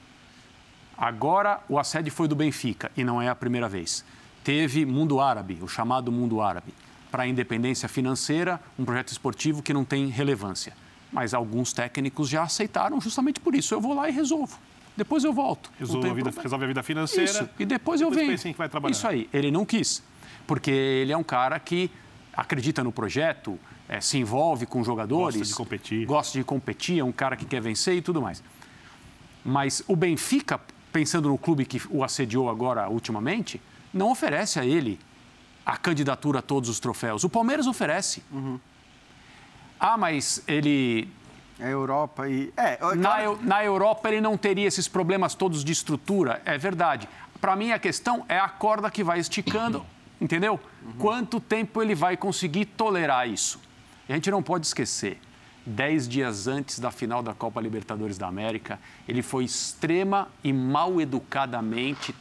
[0.97, 4.05] Agora o assédio foi do Benfica e não é a primeira vez.
[4.43, 6.73] Teve Mundo Árabe, o chamado Mundo Árabe,
[7.11, 10.73] para a independência financeira, um projeto esportivo que não tem relevância.
[11.11, 13.73] Mas alguns técnicos já aceitaram justamente por isso.
[13.73, 14.57] Eu vou lá e resolvo.
[14.95, 15.71] Depois eu volto.
[15.77, 17.29] Resolve, a vida, resolve a vida financeira.
[17.29, 17.49] Isso.
[17.59, 18.37] E depois, depois eu venho.
[18.37, 18.91] Que vai trabalhar.
[18.91, 19.29] Isso aí.
[19.33, 20.03] Ele não quis.
[20.47, 21.91] Porque ele é um cara que
[22.35, 25.37] acredita no projeto, é, se envolve com jogadores.
[25.37, 26.05] Gosta de competir.
[26.05, 28.43] Gosta de competir, é um cara que quer vencer e tudo mais.
[29.43, 30.59] Mas o Benfica,
[30.93, 33.61] pensando no clube que o assediou agora ultimamente,
[33.93, 34.99] não oferece a ele
[35.65, 37.23] a candidatura a todos os troféus.
[37.23, 38.23] O Palmeiras oferece.
[38.31, 38.59] Uhum.
[39.79, 41.09] Ah, mas ele.
[41.59, 42.51] A Europa e.
[42.57, 42.97] É, claro...
[42.97, 47.07] na, na Europa ele não teria esses problemas todos de estrutura, é verdade.
[47.39, 49.85] Para mim a questão é a corda que vai esticando
[50.21, 50.59] Entendeu?
[50.85, 50.93] Uhum.
[50.99, 53.59] Quanto tempo ele vai conseguir tolerar isso?
[54.07, 55.19] A gente não pode esquecer.
[55.65, 61.01] Dez dias antes da final da Copa Libertadores da América, ele foi extrema e mal
[61.01, 62.13] educadamente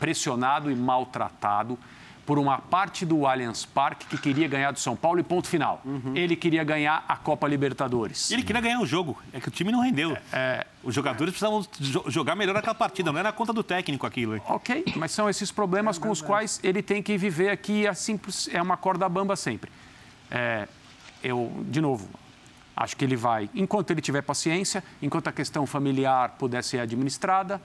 [0.00, 1.78] pressionado e maltratado
[2.26, 5.80] por uma parte do Allianz Parque que queria ganhar do São Paulo e ponto final.
[5.84, 6.16] Uhum.
[6.16, 8.30] Ele queria ganhar a Copa Libertadores.
[8.30, 10.12] Ele queria ganhar o jogo, é que o time não rendeu.
[10.12, 10.66] É, é...
[10.82, 11.66] Os jogadores precisavam
[12.08, 14.40] jogar melhor aquela partida, não era na conta do técnico aquilo.
[14.46, 18.20] Ok, mas são esses problemas é com os quais ele tem que viver aqui, assim,
[18.52, 19.70] é uma corda bamba sempre.
[20.30, 20.68] É,
[21.22, 22.08] eu, de novo,
[22.76, 27.60] acho que ele vai, enquanto ele tiver paciência, enquanto a questão familiar puder ser administrada,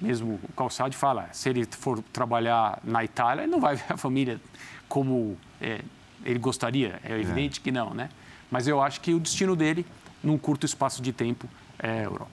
[0.00, 3.96] mesmo o Calçade fala, se ele for trabalhar na Itália, ele não vai ver a
[3.96, 4.40] família
[4.88, 5.80] como é,
[6.24, 7.00] ele gostaria.
[7.02, 7.62] É evidente é.
[7.62, 8.08] que não, né?
[8.50, 9.86] Mas eu acho que o destino dele,
[10.22, 11.48] num curto espaço de tempo,
[11.78, 12.30] é a Europa.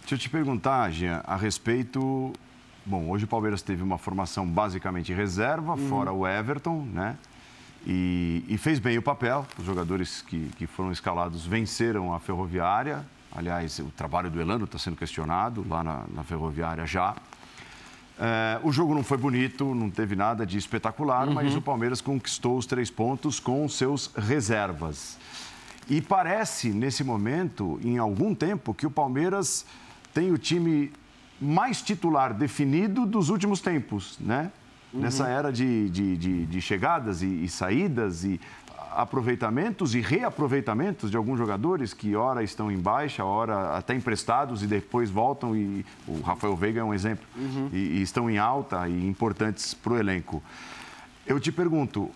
[0.00, 2.32] Deixa eu te perguntar, Jean, a respeito...
[2.86, 5.88] Bom, hoje o Palmeiras teve uma formação basicamente reserva, uhum.
[5.88, 7.16] fora o Everton, né?
[7.86, 9.46] E, e, fez bem o papel.
[9.58, 13.04] Os jogadores que, que foram escalados venceram a Ferroviária,
[13.34, 17.16] Aliás, o trabalho do Elano está sendo questionado lá na, na Ferroviária já.
[18.18, 21.34] É, o jogo não foi bonito, não teve nada de espetacular, uhum.
[21.34, 25.18] mas o Palmeiras conquistou os três pontos com seus reservas.
[25.88, 29.66] E parece, nesse momento, em algum tempo, que o Palmeiras
[30.14, 30.92] tem o time
[31.40, 34.50] mais titular definido dos últimos tempos, né?
[34.92, 35.00] Uhum.
[35.00, 38.40] Nessa era de, de, de, de chegadas e, e, saídas e
[38.96, 44.66] aproveitamentos e reaproveitamentos de alguns jogadores que ora estão em baixa, ora até emprestados e
[44.66, 47.68] depois voltam e o Rafael Veiga é um exemplo uhum.
[47.72, 50.42] e, e estão em alta e importantes para o elenco.
[51.26, 52.10] Eu te pergunto,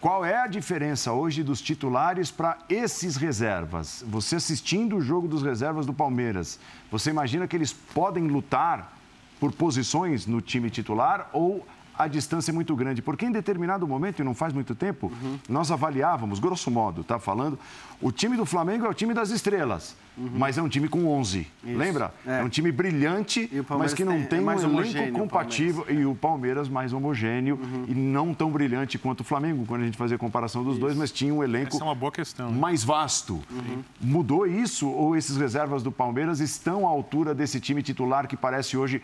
[0.00, 4.04] qual é a diferença hoje dos titulares para esses reservas?
[4.06, 8.98] Você assistindo o jogo dos reservas do Palmeiras, você imagina que eles podem lutar
[9.40, 11.66] por posições no time titular ou
[11.96, 15.38] a distância é muito grande, porque em determinado momento, e não faz muito tempo, uhum.
[15.48, 17.58] nós avaliávamos, grosso modo, tá falando,
[18.00, 20.30] o time do Flamengo é o time das estrelas, uhum.
[20.34, 21.40] mas é um time com 11.
[21.40, 21.78] Isso.
[21.78, 22.12] Lembra?
[22.26, 22.40] É.
[22.40, 22.42] é.
[22.42, 23.48] um time brilhante,
[23.78, 25.86] mas que não tem, tem é um elenco compatível.
[25.88, 27.84] e o Palmeiras mais homogêneo uhum.
[27.88, 30.80] e não tão brilhante quanto o Flamengo, quando a gente fazia a comparação dos isso.
[30.80, 33.34] dois, mas tinha um elenco é uma boa questão, mais vasto.
[33.50, 33.82] Uhum.
[34.00, 38.76] Mudou isso ou esses reservas do Palmeiras estão à altura desse time titular que parece
[38.76, 39.00] hoje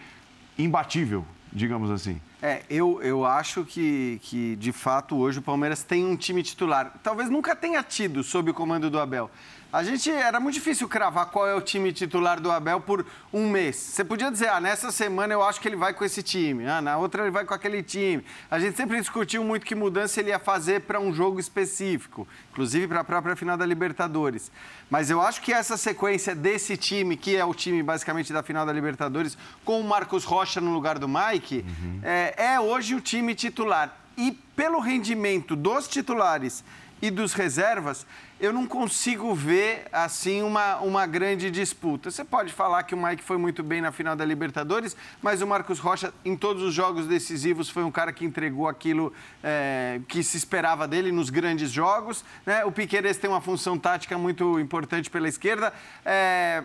[0.59, 2.21] imbatível, digamos assim?
[2.43, 6.95] É, eu, eu acho que, que, de fato, hoje o Palmeiras tem um time titular.
[7.03, 9.31] Talvez nunca tenha tido sob o comando do Abel.
[9.73, 13.49] A gente era muito difícil cravar qual é o time titular do Abel por um
[13.49, 13.77] mês.
[13.77, 16.83] Você podia dizer, ah, nessa semana eu acho que ele vai com esse time, ah,
[16.83, 18.25] na outra ele vai com aquele time.
[18.51, 22.89] A gente sempre discutiu muito que mudança ele ia fazer para um jogo específico, inclusive
[22.89, 24.51] para a própria final da Libertadores.
[24.91, 28.67] Mas eu acho que essa sequência desse time, que é o time basicamente da final
[28.67, 32.01] da Libertadores, com o Marcos Rocha no lugar do Mike, uhum.
[32.03, 33.97] é, é hoje o time titular.
[34.17, 36.65] E pelo rendimento dos titulares
[37.03, 38.07] e dos reservas,
[38.39, 42.11] eu não consigo ver assim uma, uma grande disputa.
[42.11, 45.47] Você pode falar que o Mike foi muito bem na final da Libertadores, mas o
[45.47, 49.13] Marcos Rocha, em todos os jogos decisivos, foi um cara que entregou aquilo
[49.43, 52.25] é, que se esperava dele nos grandes jogos.
[52.45, 52.65] Né?
[52.65, 55.73] O Piqueires tem uma função tática muito importante pela esquerda.
[56.05, 56.63] É,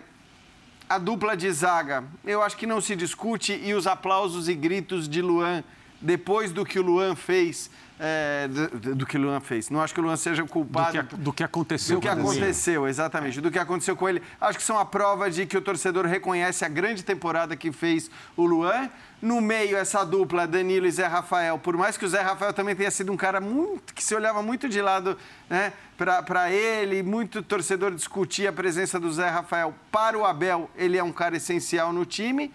[0.88, 5.08] a dupla de zaga, eu acho que não se discute, e os aplausos e gritos
[5.08, 5.64] de Luan
[6.00, 9.70] depois do que o Luan fez é, do, do, que o Luan fez.
[9.70, 11.02] Não acho que o Luan seja culpado.
[11.02, 12.90] Do que, do que aconteceu Do que aconteceu, ele.
[12.90, 13.40] exatamente.
[13.40, 14.22] Do que aconteceu com ele.
[14.38, 18.10] Acho que são a prova de que o torcedor reconhece a grande temporada que fez
[18.36, 18.90] o Luan.
[19.22, 21.58] No meio, essa dupla, Danilo e Zé Rafael.
[21.58, 24.42] Por mais que o Zé Rafael também tenha sido um cara muito que se olhava
[24.42, 25.16] muito de lado
[25.48, 29.74] né, para ele, muito torcedor discutia a presença do Zé Rafael.
[29.90, 32.52] Para o Abel, ele é um cara essencial no time.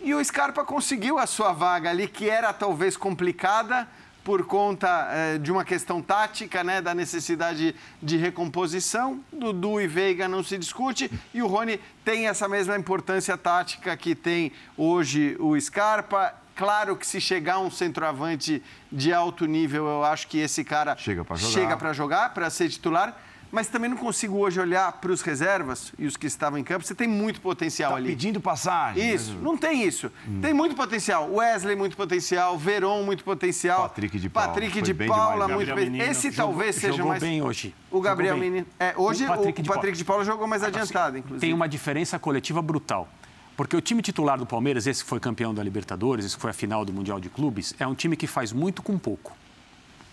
[0.00, 3.86] E o Scarpa conseguiu a sua vaga ali, que era talvez complicada
[4.30, 9.18] por conta eh, de uma questão tática, né, da necessidade de recomposição.
[9.32, 14.14] Dudu e Veiga não se discute e o Rony tem essa mesma importância tática que
[14.14, 16.32] tem hoje o Scarpa.
[16.54, 18.62] Claro que se chegar um centroavante
[18.92, 23.20] de alto nível, eu acho que esse cara chega para jogar, para ser titular
[23.52, 26.84] mas também não consigo hoje olhar para os reservas e os que estavam em campo.
[26.84, 28.10] Você tem muito potencial tá ali.
[28.10, 29.12] pedindo passagem.
[29.12, 30.10] Isso, não tem isso.
[30.28, 30.40] Hum.
[30.40, 31.32] Tem muito potencial.
[31.32, 32.56] Wesley, muito potencial.
[32.56, 33.82] Veron, muito potencial.
[33.82, 34.48] Patrick de Paula.
[34.48, 35.98] Patrick de Paula, muito bem.
[36.00, 37.22] Esse jogou, talvez seja jogou mais.
[37.22, 37.74] bem hoje.
[37.90, 38.66] O Gabriel Menino.
[38.78, 41.40] É, hoje o Patrick, o de, Patrick de Paula jogou mais adiantado, inclusive.
[41.40, 43.08] Tem uma diferença coletiva brutal.
[43.56, 46.50] Porque o time titular do Palmeiras, esse que foi campeão da Libertadores, esse que foi
[46.50, 49.36] a final do Mundial de Clubes, é um time que faz muito com pouco.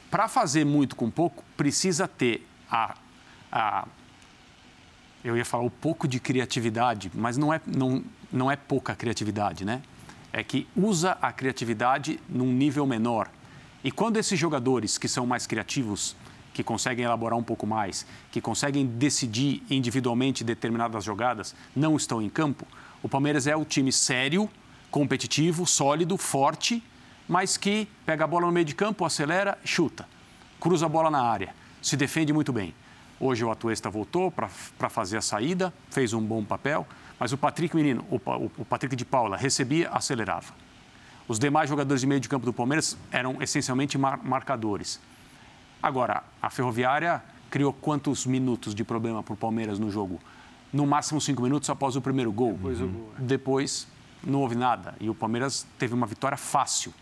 [0.10, 2.96] Para fazer muito com pouco, precisa ter a,
[3.52, 3.88] a
[5.24, 9.66] eu ia falar o pouco de criatividade, mas não é, não, não é pouca criatividade,
[9.66, 9.82] né?
[10.32, 13.30] É que usa a criatividade num nível menor.
[13.84, 16.16] E quando esses jogadores que são mais criativos,
[16.54, 22.30] que conseguem elaborar um pouco mais, que conseguem decidir individualmente determinadas jogadas, não estão em
[22.30, 22.66] campo,
[23.04, 24.50] o Palmeiras é o time sério,
[24.90, 26.84] competitivo, sólido, forte,
[27.28, 30.08] mas que pega a bola no meio de campo, acelera, chuta,
[30.60, 32.74] cruza a bola na área, se defende muito bem.
[33.20, 36.86] Hoje o Atuesta voltou para fazer a saída, fez um bom papel,
[37.20, 38.18] mas o Patrick Menino, o,
[38.58, 40.54] o Patrick de Paula, recebia, acelerava.
[41.28, 45.00] Os demais jogadores de meio de campo do Palmeiras eram essencialmente mar marcadores.
[45.82, 50.20] Agora, a Ferroviária criou quantos minutos de problema para o Palmeiras no jogo?
[50.72, 52.54] No máximo cinco minutos após o primeiro gol.
[52.54, 52.92] Depois, uhum.
[52.92, 53.22] gol, é.
[53.22, 53.88] Depois
[54.24, 54.96] não houve nada.
[55.00, 56.94] E o Palmeiras teve uma vitória fácil.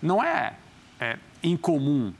[0.00, 0.56] Não é,
[0.98, 2.12] é incomum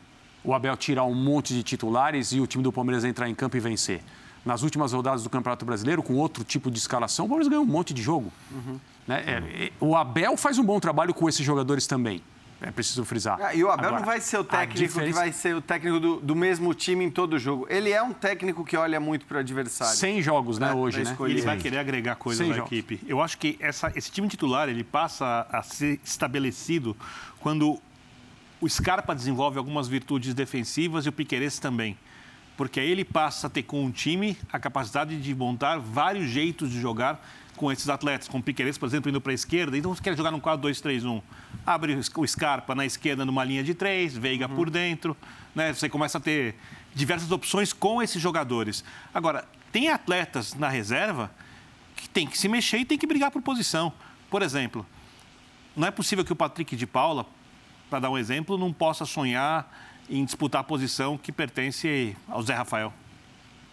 [0.44, 3.56] o Abel tirar um monte de titulares e o time do Palmeiras entrar em campo
[3.56, 4.02] e vencer.
[4.44, 7.69] Nas últimas rodadas do Campeonato Brasileiro, com outro tipo de escalação, o Palmeiras ganhou um
[7.69, 8.32] monte de jogo.
[8.51, 8.78] Uhum.
[9.06, 9.24] Né?
[9.27, 12.23] É, o Abel faz um bom trabalho com esses jogadores também.
[12.60, 13.39] É preciso frisar.
[13.40, 15.12] Ah, e o Abel Agora, não vai ser o técnico diferença...
[15.12, 17.66] que vai ser o técnico do, do, mesmo time em todo jogo.
[17.70, 19.97] Ele é um técnico que olha muito para o adversário.
[19.97, 21.16] 100 jogos, né, hoje, né?
[21.20, 22.73] Ele vai querer agregar coisas na jogos.
[22.73, 23.01] equipe.
[23.06, 26.97] Eu acho que essa, esse time titular ele passa a ser estabelecido
[27.39, 27.81] quando
[28.60, 31.97] o Scarpa desenvolve algumas virtudes defensivas e o Piqueires também.
[32.56, 36.70] Porque aí ele passa a ter com o time a capacidade de montar vários jeitos
[36.70, 37.24] de jogar
[37.56, 38.26] com esses atletas.
[38.26, 39.78] Com o Piqueires, por exemplo, indo para a esquerda.
[39.78, 41.22] Então, você quer jogar num 4-2-3-1.
[41.64, 44.56] Abre o Scarpa na esquerda numa linha de três, Veiga uhum.
[44.56, 45.16] por dentro.
[45.55, 45.72] Né?
[45.72, 46.56] Você começa a ter
[46.94, 48.85] diversas opções com esses jogadores.
[49.14, 51.30] Agora, tem atletas na reserva
[51.94, 53.93] que tem que se mexer e tem que brigar por posição.
[54.30, 54.86] Por exemplo,
[55.76, 57.24] não é possível que o Patrick de Paula,
[57.89, 59.70] para dar um exemplo, não possa sonhar
[60.09, 62.93] em disputar a posição que pertence ao Zé Rafael.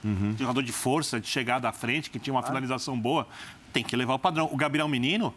[0.04, 0.36] Uhum.
[0.38, 3.28] Jogador de força, de chegada à frente, que tinha uma finalização boa,
[3.74, 4.48] tem que levar o padrão.
[4.52, 5.34] O Gabriel Menino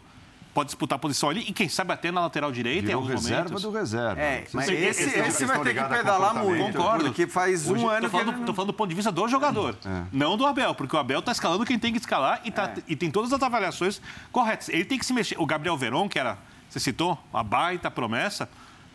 [0.53, 3.21] pode disputar a posição ali e quem sabe até na lateral direita Virou em alguns
[3.23, 3.61] reserva momentos.
[3.63, 4.21] do reserva.
[4.21, 6.73] É, mas Sim, esse, esse, esse vai ter que pedalar muito.
[6.73, 7.05] Concordo.
[7.05, 9.27] Porque faz um Hoje, ano tô falando, que tô falando do ponto de vista do
[9.27, 10.03] jogador, É.
[10.11, 12.95] não do Abel, porque o Abel está escalando quem tem que escalar e, tá, e
[12.95, 14.01] tem todas as avaliações
[14.31, 14.69] corretas.
[14.69, 15.39] Ele tem que se mexer.
[15.39, 16.37] O Gabriel Veron, que era,
[16.69, 18.49] você citou, uma baita promessa,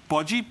[0.09, 0.47] pode.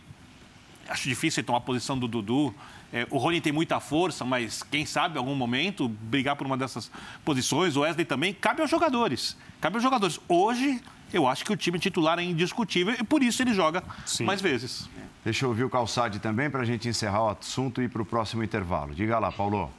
[0.88, 2.54] Acho difícil ele tomar a posição do Dudu.
[2.92, 6.58] É, o Rony tem muita força, mas quem sabe em algum momento brigar por uma
[6.58, 6.92] dessas
[7.26, 7.76] posições.
[7.76, 8.34] O Wesley também.
[8.34, 9.38] Cabe aos jogadores.
[9.60, 10.20] Cabe aos jogadores.
[10.28, 10.80] Hoje,
[11.12, 13.84] eu acho que o time titular é indiscutível e por isso ele joga
[14.22, 14.90] mais vezes.
[15.24, 18.02] Deixa eu ouvir o Calçade também para a gente encerrar o assunto e ir para
[18.02, 18.94] o próximo intervalo.
[18.94, 19.72] Diga lá, Paulo.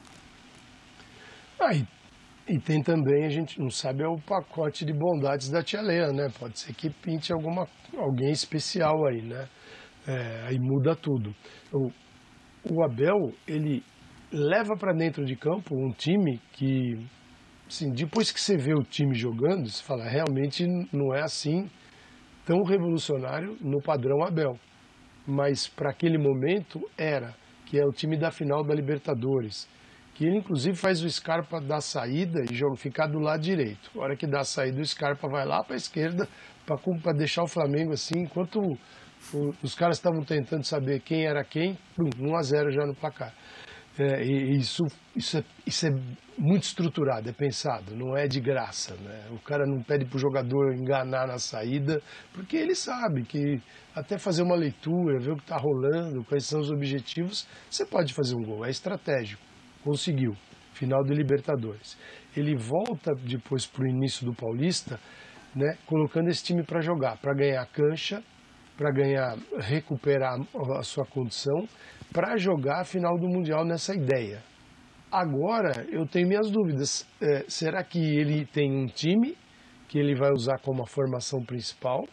[1.61, 1.87] Ah, e,
[2.49, 6.13] e tem também, a gente não sabe, é o pacote de bondades da tia Leia,
[6.13, 6.29] né?
[6.39, 9.47] Pode ser que pinte alguma, alguém especial aí, né?
[10.07, 11.35] É, aí muda tudo.
[11.73, 11.91] O,
[12.71, 13.83] o Abel, ele
[14.31, 16.99] leva para dentro de campo um time que,
[17.67, 21.69] assim, depois que você vê o time jogando, você fala, realmente não é assim
[22.45, 24.59] tão revolucionário no padrão Abel.
[25.27, 29.67] Mas para aquele momento era, que é o time da final da Libertadores,
[30.15, 33.91] que ele inclusive faz o Scarpa dar saída e joga, ficar do lado direito.
[33.97, 36.29] A hora que dá a saída, o Scarpa vai lá para a esquerda
[36.67, 38.61] para deixar o Flamengo assim, enquanto
[39.63, 43.33] os caras estavam tentando saber quem era quem, pum, 1 a 0 já no placar.
[43.97, 44.83] É, e isso,
[45.15, 45.91] isso, é, isso é
[46.37, 48.97] muito estruturado, é pensado, não é de graça.
[48.97, 49.29] Né?
[49.31, 52.03] O cara não pede para o jogador enganar na saída,
[52.33, 53.63] porque ele sabe que
[53.95, 58.13] até fazer uma leitura, ver o que está rolando, quais são os objetivos, você pode
[58.13, 59.43] fazer um gol, é estratégico.
[59.85, 60.35] Conseguiu,
[60.73, 61.97] final de Libertadores.
[62.37, 64.99] Ele volta depois para o início do Paulista,
[65.55, 68.21] né, colocando esse time para jogar, para ganhar cancha,
[68.77, 70.39] para ganhar, recuperar
[70.79, 71.67] a sua condição,
[72.13, 74.43] para jogar a final do Mundial nessa ideia.
[75.11, 77.07] Agora, eu tenho minhas dúvidas.
[77.21, 79.37] É, será que ele tem um time
[79.89, 82.05] que ele vai usar como a formação principal?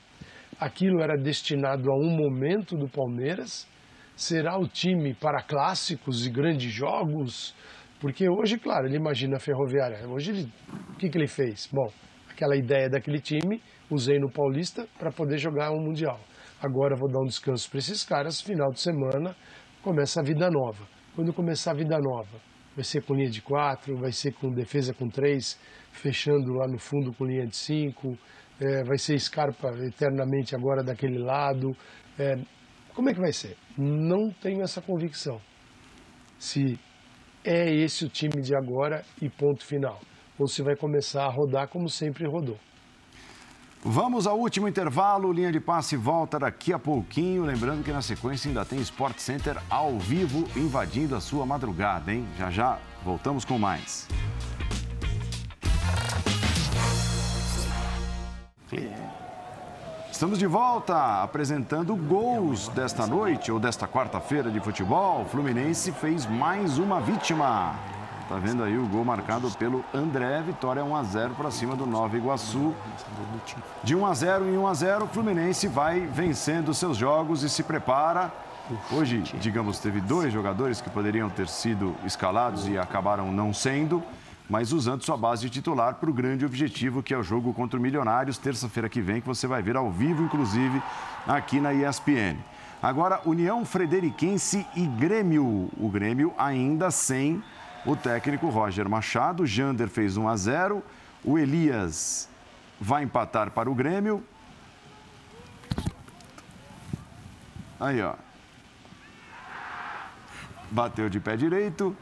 [0.59, 3.67] Aquilo era destinado a um momento do Palmeiras?
[4.15, 7.55] Será o time para clássicos e grandes jogos?
[7.99, 10.07] Porque hoje, claro, ele imagina a Ferroviária.
[10.07, 10.53] Hoje, ele,
[10.93, 11.67] o que, que ele fez?
[11.71, 11.91] Bom,
[12.29, 16.19] aquela ideia daquele time, usei no Paulista para poder jogar um Mundial.
[16.61, 19.35] Agora vou dar um descanso para esses caras, final de semana,
[19.81, 20.85] começa a vida nova.
[21.15, 22.39] Quando começar a vida nova,
[22.75, 25.59] vai ser com linha de quatro, vai ser com defesa com três,
[25.91, 28.17] fechando lá no fundo com linha de cinco,
[28.59, 31.75] é, vai ser Scarpa eternamente agora daquele lado.
[32.19, 32.35] É,
[32.93, 33.57] como é que vai ser?
[33.75, 35.41] Não tenho essa convicção.
[36.37, 36.79] Se
[37.43, 39.99] é esse o time de agora e ponto final.
[40.37, 42.57] Ou se vai começar a rodar como sempre rodou.
[43.83, 45.33] Vamos ao último intervalo.
[45.33, 47.43] Linha de passe volta daqui a pouquinho.
[47.43, 52.27] Lembrando que na sequência ainda tem Sport Center ao vivo invadindo a sua madrugada, hein?
[52.37, 54.07] Já já voltamos com mais.
[60.11, 65.23] Estamos de volta apresentando gols desta noite ou desta quarta-feira de futebol.
[65.23, 67.75] O Fluminense fez mais uma vítima.
[68.31, 70.41] Tá vendo aí o gol marcado pelo André.
[70.41, 72.73] Vitória 1 a 0 para cima do Nova Iguaçu.
[73.83, 77.49] De 1 a 0 em 1 a 0, o Fluminense vai vencendo seus jogos e
[77.49, 78.31] se prepara.
[78.89, 84.01] Hoje, digamos, teve dois jogadores que poderiam ter sido escalados e acabaram não sendo,
[84.49, 87.77] mas usando sua base de titular para o grande objetivo que é o jogo contra
[87.77, 90.81] o Milionários, terça-feira que vem, que você vai ver ao vivo, inclusive,
[91.27, 92.37] aqui na ESPN.
[92.81, 95.69] Agora, União Frederiquense e Grêmio.
[95.77, 97.43] O Grêmio ainda sem
[97.85, 99.45] o técnico Roger Machado.
[99.45, 100.83] Jander fez 1 a 0.
[101.23, 102.29] O Elias
[102.79, 104.23] vai empatar para o Grêmio.
[107.79, 108.15] Aí, ó.
[110.69, 111.95] Bateu de pé direito.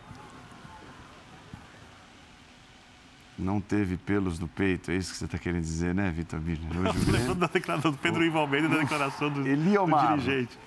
[3.38, 6.90] Não teve pelos no peito, é isso que você está querendo dizer, né, Vitor Miller?
[6.90, 10.18] Hoje o Grêmio da declaração do Pedro Ivo Almeida e da declaração do, do Eliomar.
[10.18, 10.60] dirigente.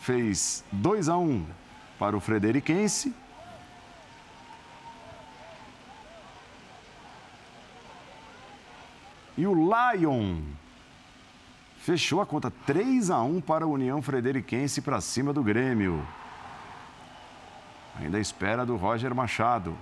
[0.00, 1.46] fez 2 a 1
[1.96, 3.14] para o Frederiquense.
[9.36, 10.40] E o Lion
[11.78, 16.04] fechou a conta 3 a 1 para a União Frederiquense para cima do Grêmio.
[18.00, 19.76] Ainda à espera do Roger Machado.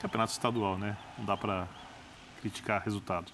[0.00, 0.96] Campeonato estadual, né?
[1.18, 1.66] Não dá para
[2.40, 3.32] criticar resultados.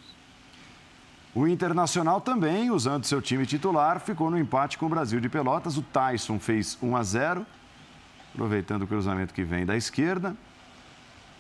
[1.35, 5.77] O Internacional também, usando seu time titular, ficou no empate com o Brasil de Pelotas.
[5.77, 7.47] O Tyson fez 1 a 0,
[8.33, 10.37] aproveitando o cruzamento que vem da esquerda.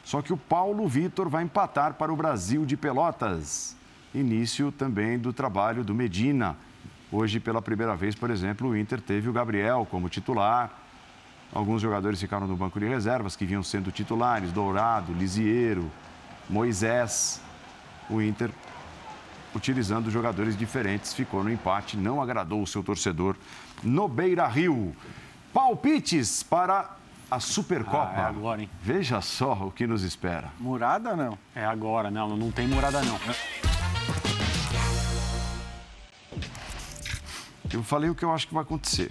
[0.05, 3.77] Só que o Paulo Vitor vai empatar para o Brasil de Pelotas.
[4.15, 6.57] Início também do trabalho do Medina.
[7.11, 10.70] Hoje, pela primeira vez, por exemplo, o Inter teve o Gabriel como titular.
[11.53, 15.91] Alguns jogadores ficaram no banco de reservas que vinham sendo titulares: Dourado, Lisieiro,
[16.49, 17.41] Moisés.
[18.11, 18.51] O Inter
[19.55, 23.37] utilizando jogadores diferentes, ficou no empate, não agradou o seu torcedor
[23.83, 24.95] no Beira Rio.
[25.53, 26.97] Palpites para
[27.32, 28.12] a Supercopa.
[28.14, 28.70] Ah, é agora, hein?
[28.82, 30.50] Veja só o que nos espera.
[30.60, 31.38] Murada não?
[31.54, 33.18] É agora, não, não tem murada não.
[37.72, 39.10] Eu falei o que eu acho que vai acontecer.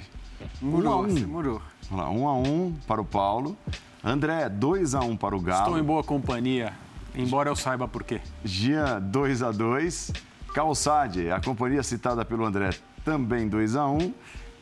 [0.61, 1.09] Murou, um a um.
[1.09, 1.61] você murou.
[1.89, 3.57] Vamos lá, um a um para o Paulo.
[4.03, 5.63] André, 2 a 1 um para o Galo.
[5.63, 6.73] Estou em boa companhia,
[7.15, 8.21] embora eu saiba por quê.
[8.43, 10.11] Jean, 2 a 2
[10.53, 12.71] Calçade, a companhia citada pelo André,
[13.05, 14.13] também 2 a 1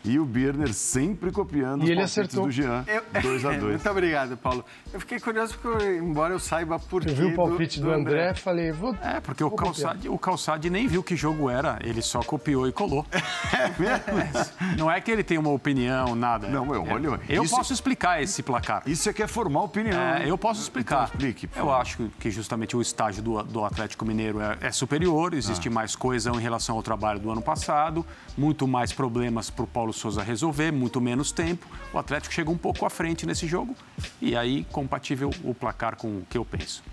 [0.04, 2.46] E o Birner sempre copiando E os ele palpites acertou.
[2.46, 2.86] do Jean.
[3.22, 4.64] 2 a 2 Muito obrigado, Paulo.
[4.94, 8.34] Eu fiquei curioso porque, embora eu saiba por Eu quê vi o palpite do, André,
[8.34, 8.96] falei, vou.
[9.04, 9.74] É, porque o vou copiar.
[9.76, 13.06] Calçade, o Calçade nem viu que jogo era, ele só copiou e colou.
[14.78, 16.48] Não é que ele tem uma opinião, nada.
[16.48, 18.84] Não, eu- É, olha, Eu isso- posso explicar esse placar.
[18.86, 20.00] Isso é que é formar opinião.
[20.00, 21.04] É, eu posso explicar.
[21.04, 25.34] Então explique, eu acho que justamente o estágio do, do Atlético Mineiro é, é superior,
[25.34, 25.72] existe Ah.
[25.72, 28.06] mais coesão em relação ao trabalho do ano passado,
[28.38, 31.66] muito mais problemas para o Paulo Souza resolver, muito menos tempo.
[31.94, 33.76] O Atlético chega um pouco à frente nesse jogo
[34.22, 36.84] e aí compatível o placar com o que eu penso.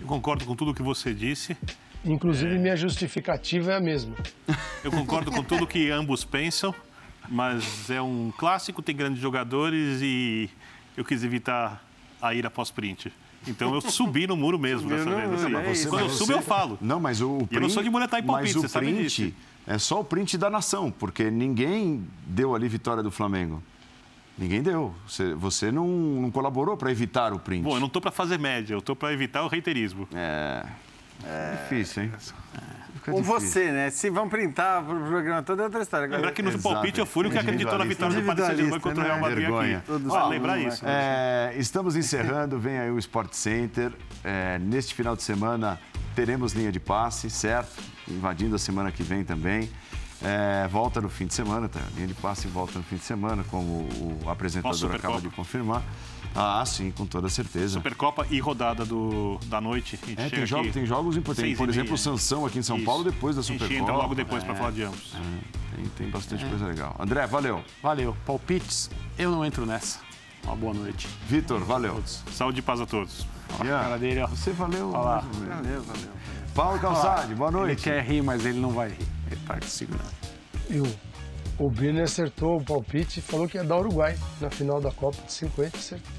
[0.00, 1.56] Eu concordo com tudo que você disse.
[2.04, 4.14] Inclusive, minha justificativa é a mesma.
[4.82, 6.74] Eu concordo com tudo que ambos pensam,
[7.28, 10.48] mas é um clássico, tem grandes jogadores e
[10.96, 11.84] eu quis evitar
[12.20, 13.12] a ira pós-print.
[13.46, 15.32] Então eu subi no muro mesmo dessa vez.
[15.32, 15.54] assim.
[15.54, 15.88] é isso.
[15.88, 16.78] Quando eu subo, você- eu falo.
[16.80, 18.68] Não, mas o, o E eu não sou de muletar em palpite, mas o você
[18.68, 19.32] sabe print disso.
[19.66, 23.62] É só o print da nação, porque ninguém deu ali vitória do Flamengo.
[24.36, 24.94] Ninguém deu.
[25.06, 27.62] Você, você não, não colaborou para evitar o print.
[27.62, 30.08] Bom, eu não estou para fazer média, eu estou para evitar o reiterismo.
[30.14, 30.64] É,
[31.62, 32.12] difícil, hein?
[33.10, 33.62] Fica Com difícil.
[33.62, 33.90] você, né?
[33.90, 36.04] Se vão printar pro programa todo é outra história.
[36.04, 36.62] Agora, Lembrar que no Exato.
[36.62, 39.38] palpite eu fui o que acreditou na vitória do Paris Saint-Germain contra o Real Madrid
[39.40, 39.78] Vergonha.
[39.78, 39.86] aqui.
[39.86, 40.84] Todos lembrar um, isso.
[40.86, 43.92] É, estamos encerrando, vem aí o Sport Center.
[44.24, 45.78] É, neste final de semana
[46.14, 47.82] teremos linha de passe, certo?
[48.08, 49.70] Invadindo a semana que vem também.
[50.22, 51.80] É, volta no fim de semana, tá?
[51.94, 53.88] Linha de passe volta no fim de semana, como
[54.22, 55.82] o apresentador acaba de confirmar.
[56.34, 57.74] Ah, sim, com toda certeza.
[57.74, 59.98] Supercopa e rodada do, da noite.
[60.02, 61.56] A gente É, tem, jogos, aqui tem jogos importantes.
[61.58, 61.98] Por exemplo, o meia.
[62.02, 62.86] Sansão aqui em São Isso.
[62.86, 63.82] Paulo depois da A gente Supercopa.
[63.82, 65.12] entra logo depois para É, falar de ambos.
[65.74, 66.94] Tem, tem bastante coisa legal.
[66.98, 67.62] André, valeu.
[67.82, 68.16] Valeu.
[68.24, 69.98] Palpites, eu não entro nessa.
[70.44, 71.08] Uma boa noite.
[71.28, 72.00] Vitor, valeu.
[72.32, 73.26] Saúde e paz a todos.
[73.64, 74.26] Ian, cara dele, ó.
[74.28, 74.88] Você valeu.
[74.90, 75.22] Olha lá.
[75.22, 75.56] mais ou menos.
[75.56, 76.10] Valeu, valeu.
[76.54, 77.82] Paulo Calçade, boa Ele noite.
[77.82, 79.06] quer rir, mas ele não vai rir.
[79.30, 80.04] Ele tá segurando.
[80.68, 80.80] E
[81.64, 85.20] o, Birner acertou o palpite e falou que ia dar Uruguai na final da Copa
[85.26, 86.12] de 50, acertou.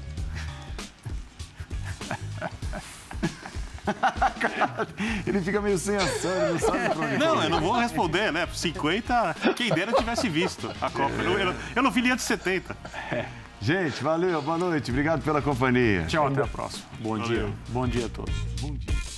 [5.26, 8.32] Ele fica meio sem ação, ele não sabe pra onde Não, eu não vou responder,
[8.32, 8.46] né?
[8.52, 11.12] 50, quem dera tivesse visto a Copa.
[11.14, 12.76] Eu, não- eu eu não vi nem a de 70.
[13.60, 16.04] Gente, valeu, boa noite, obrigado pela companhia.
[16.06, 16.84] Tchau, até a próxima.
[17.00, 17.40] Bom dia.
[17.42, 17.54] Valeu.
[17.68, 18.34] Bom dia a todos.
[18.60, 19.11] Bom dia.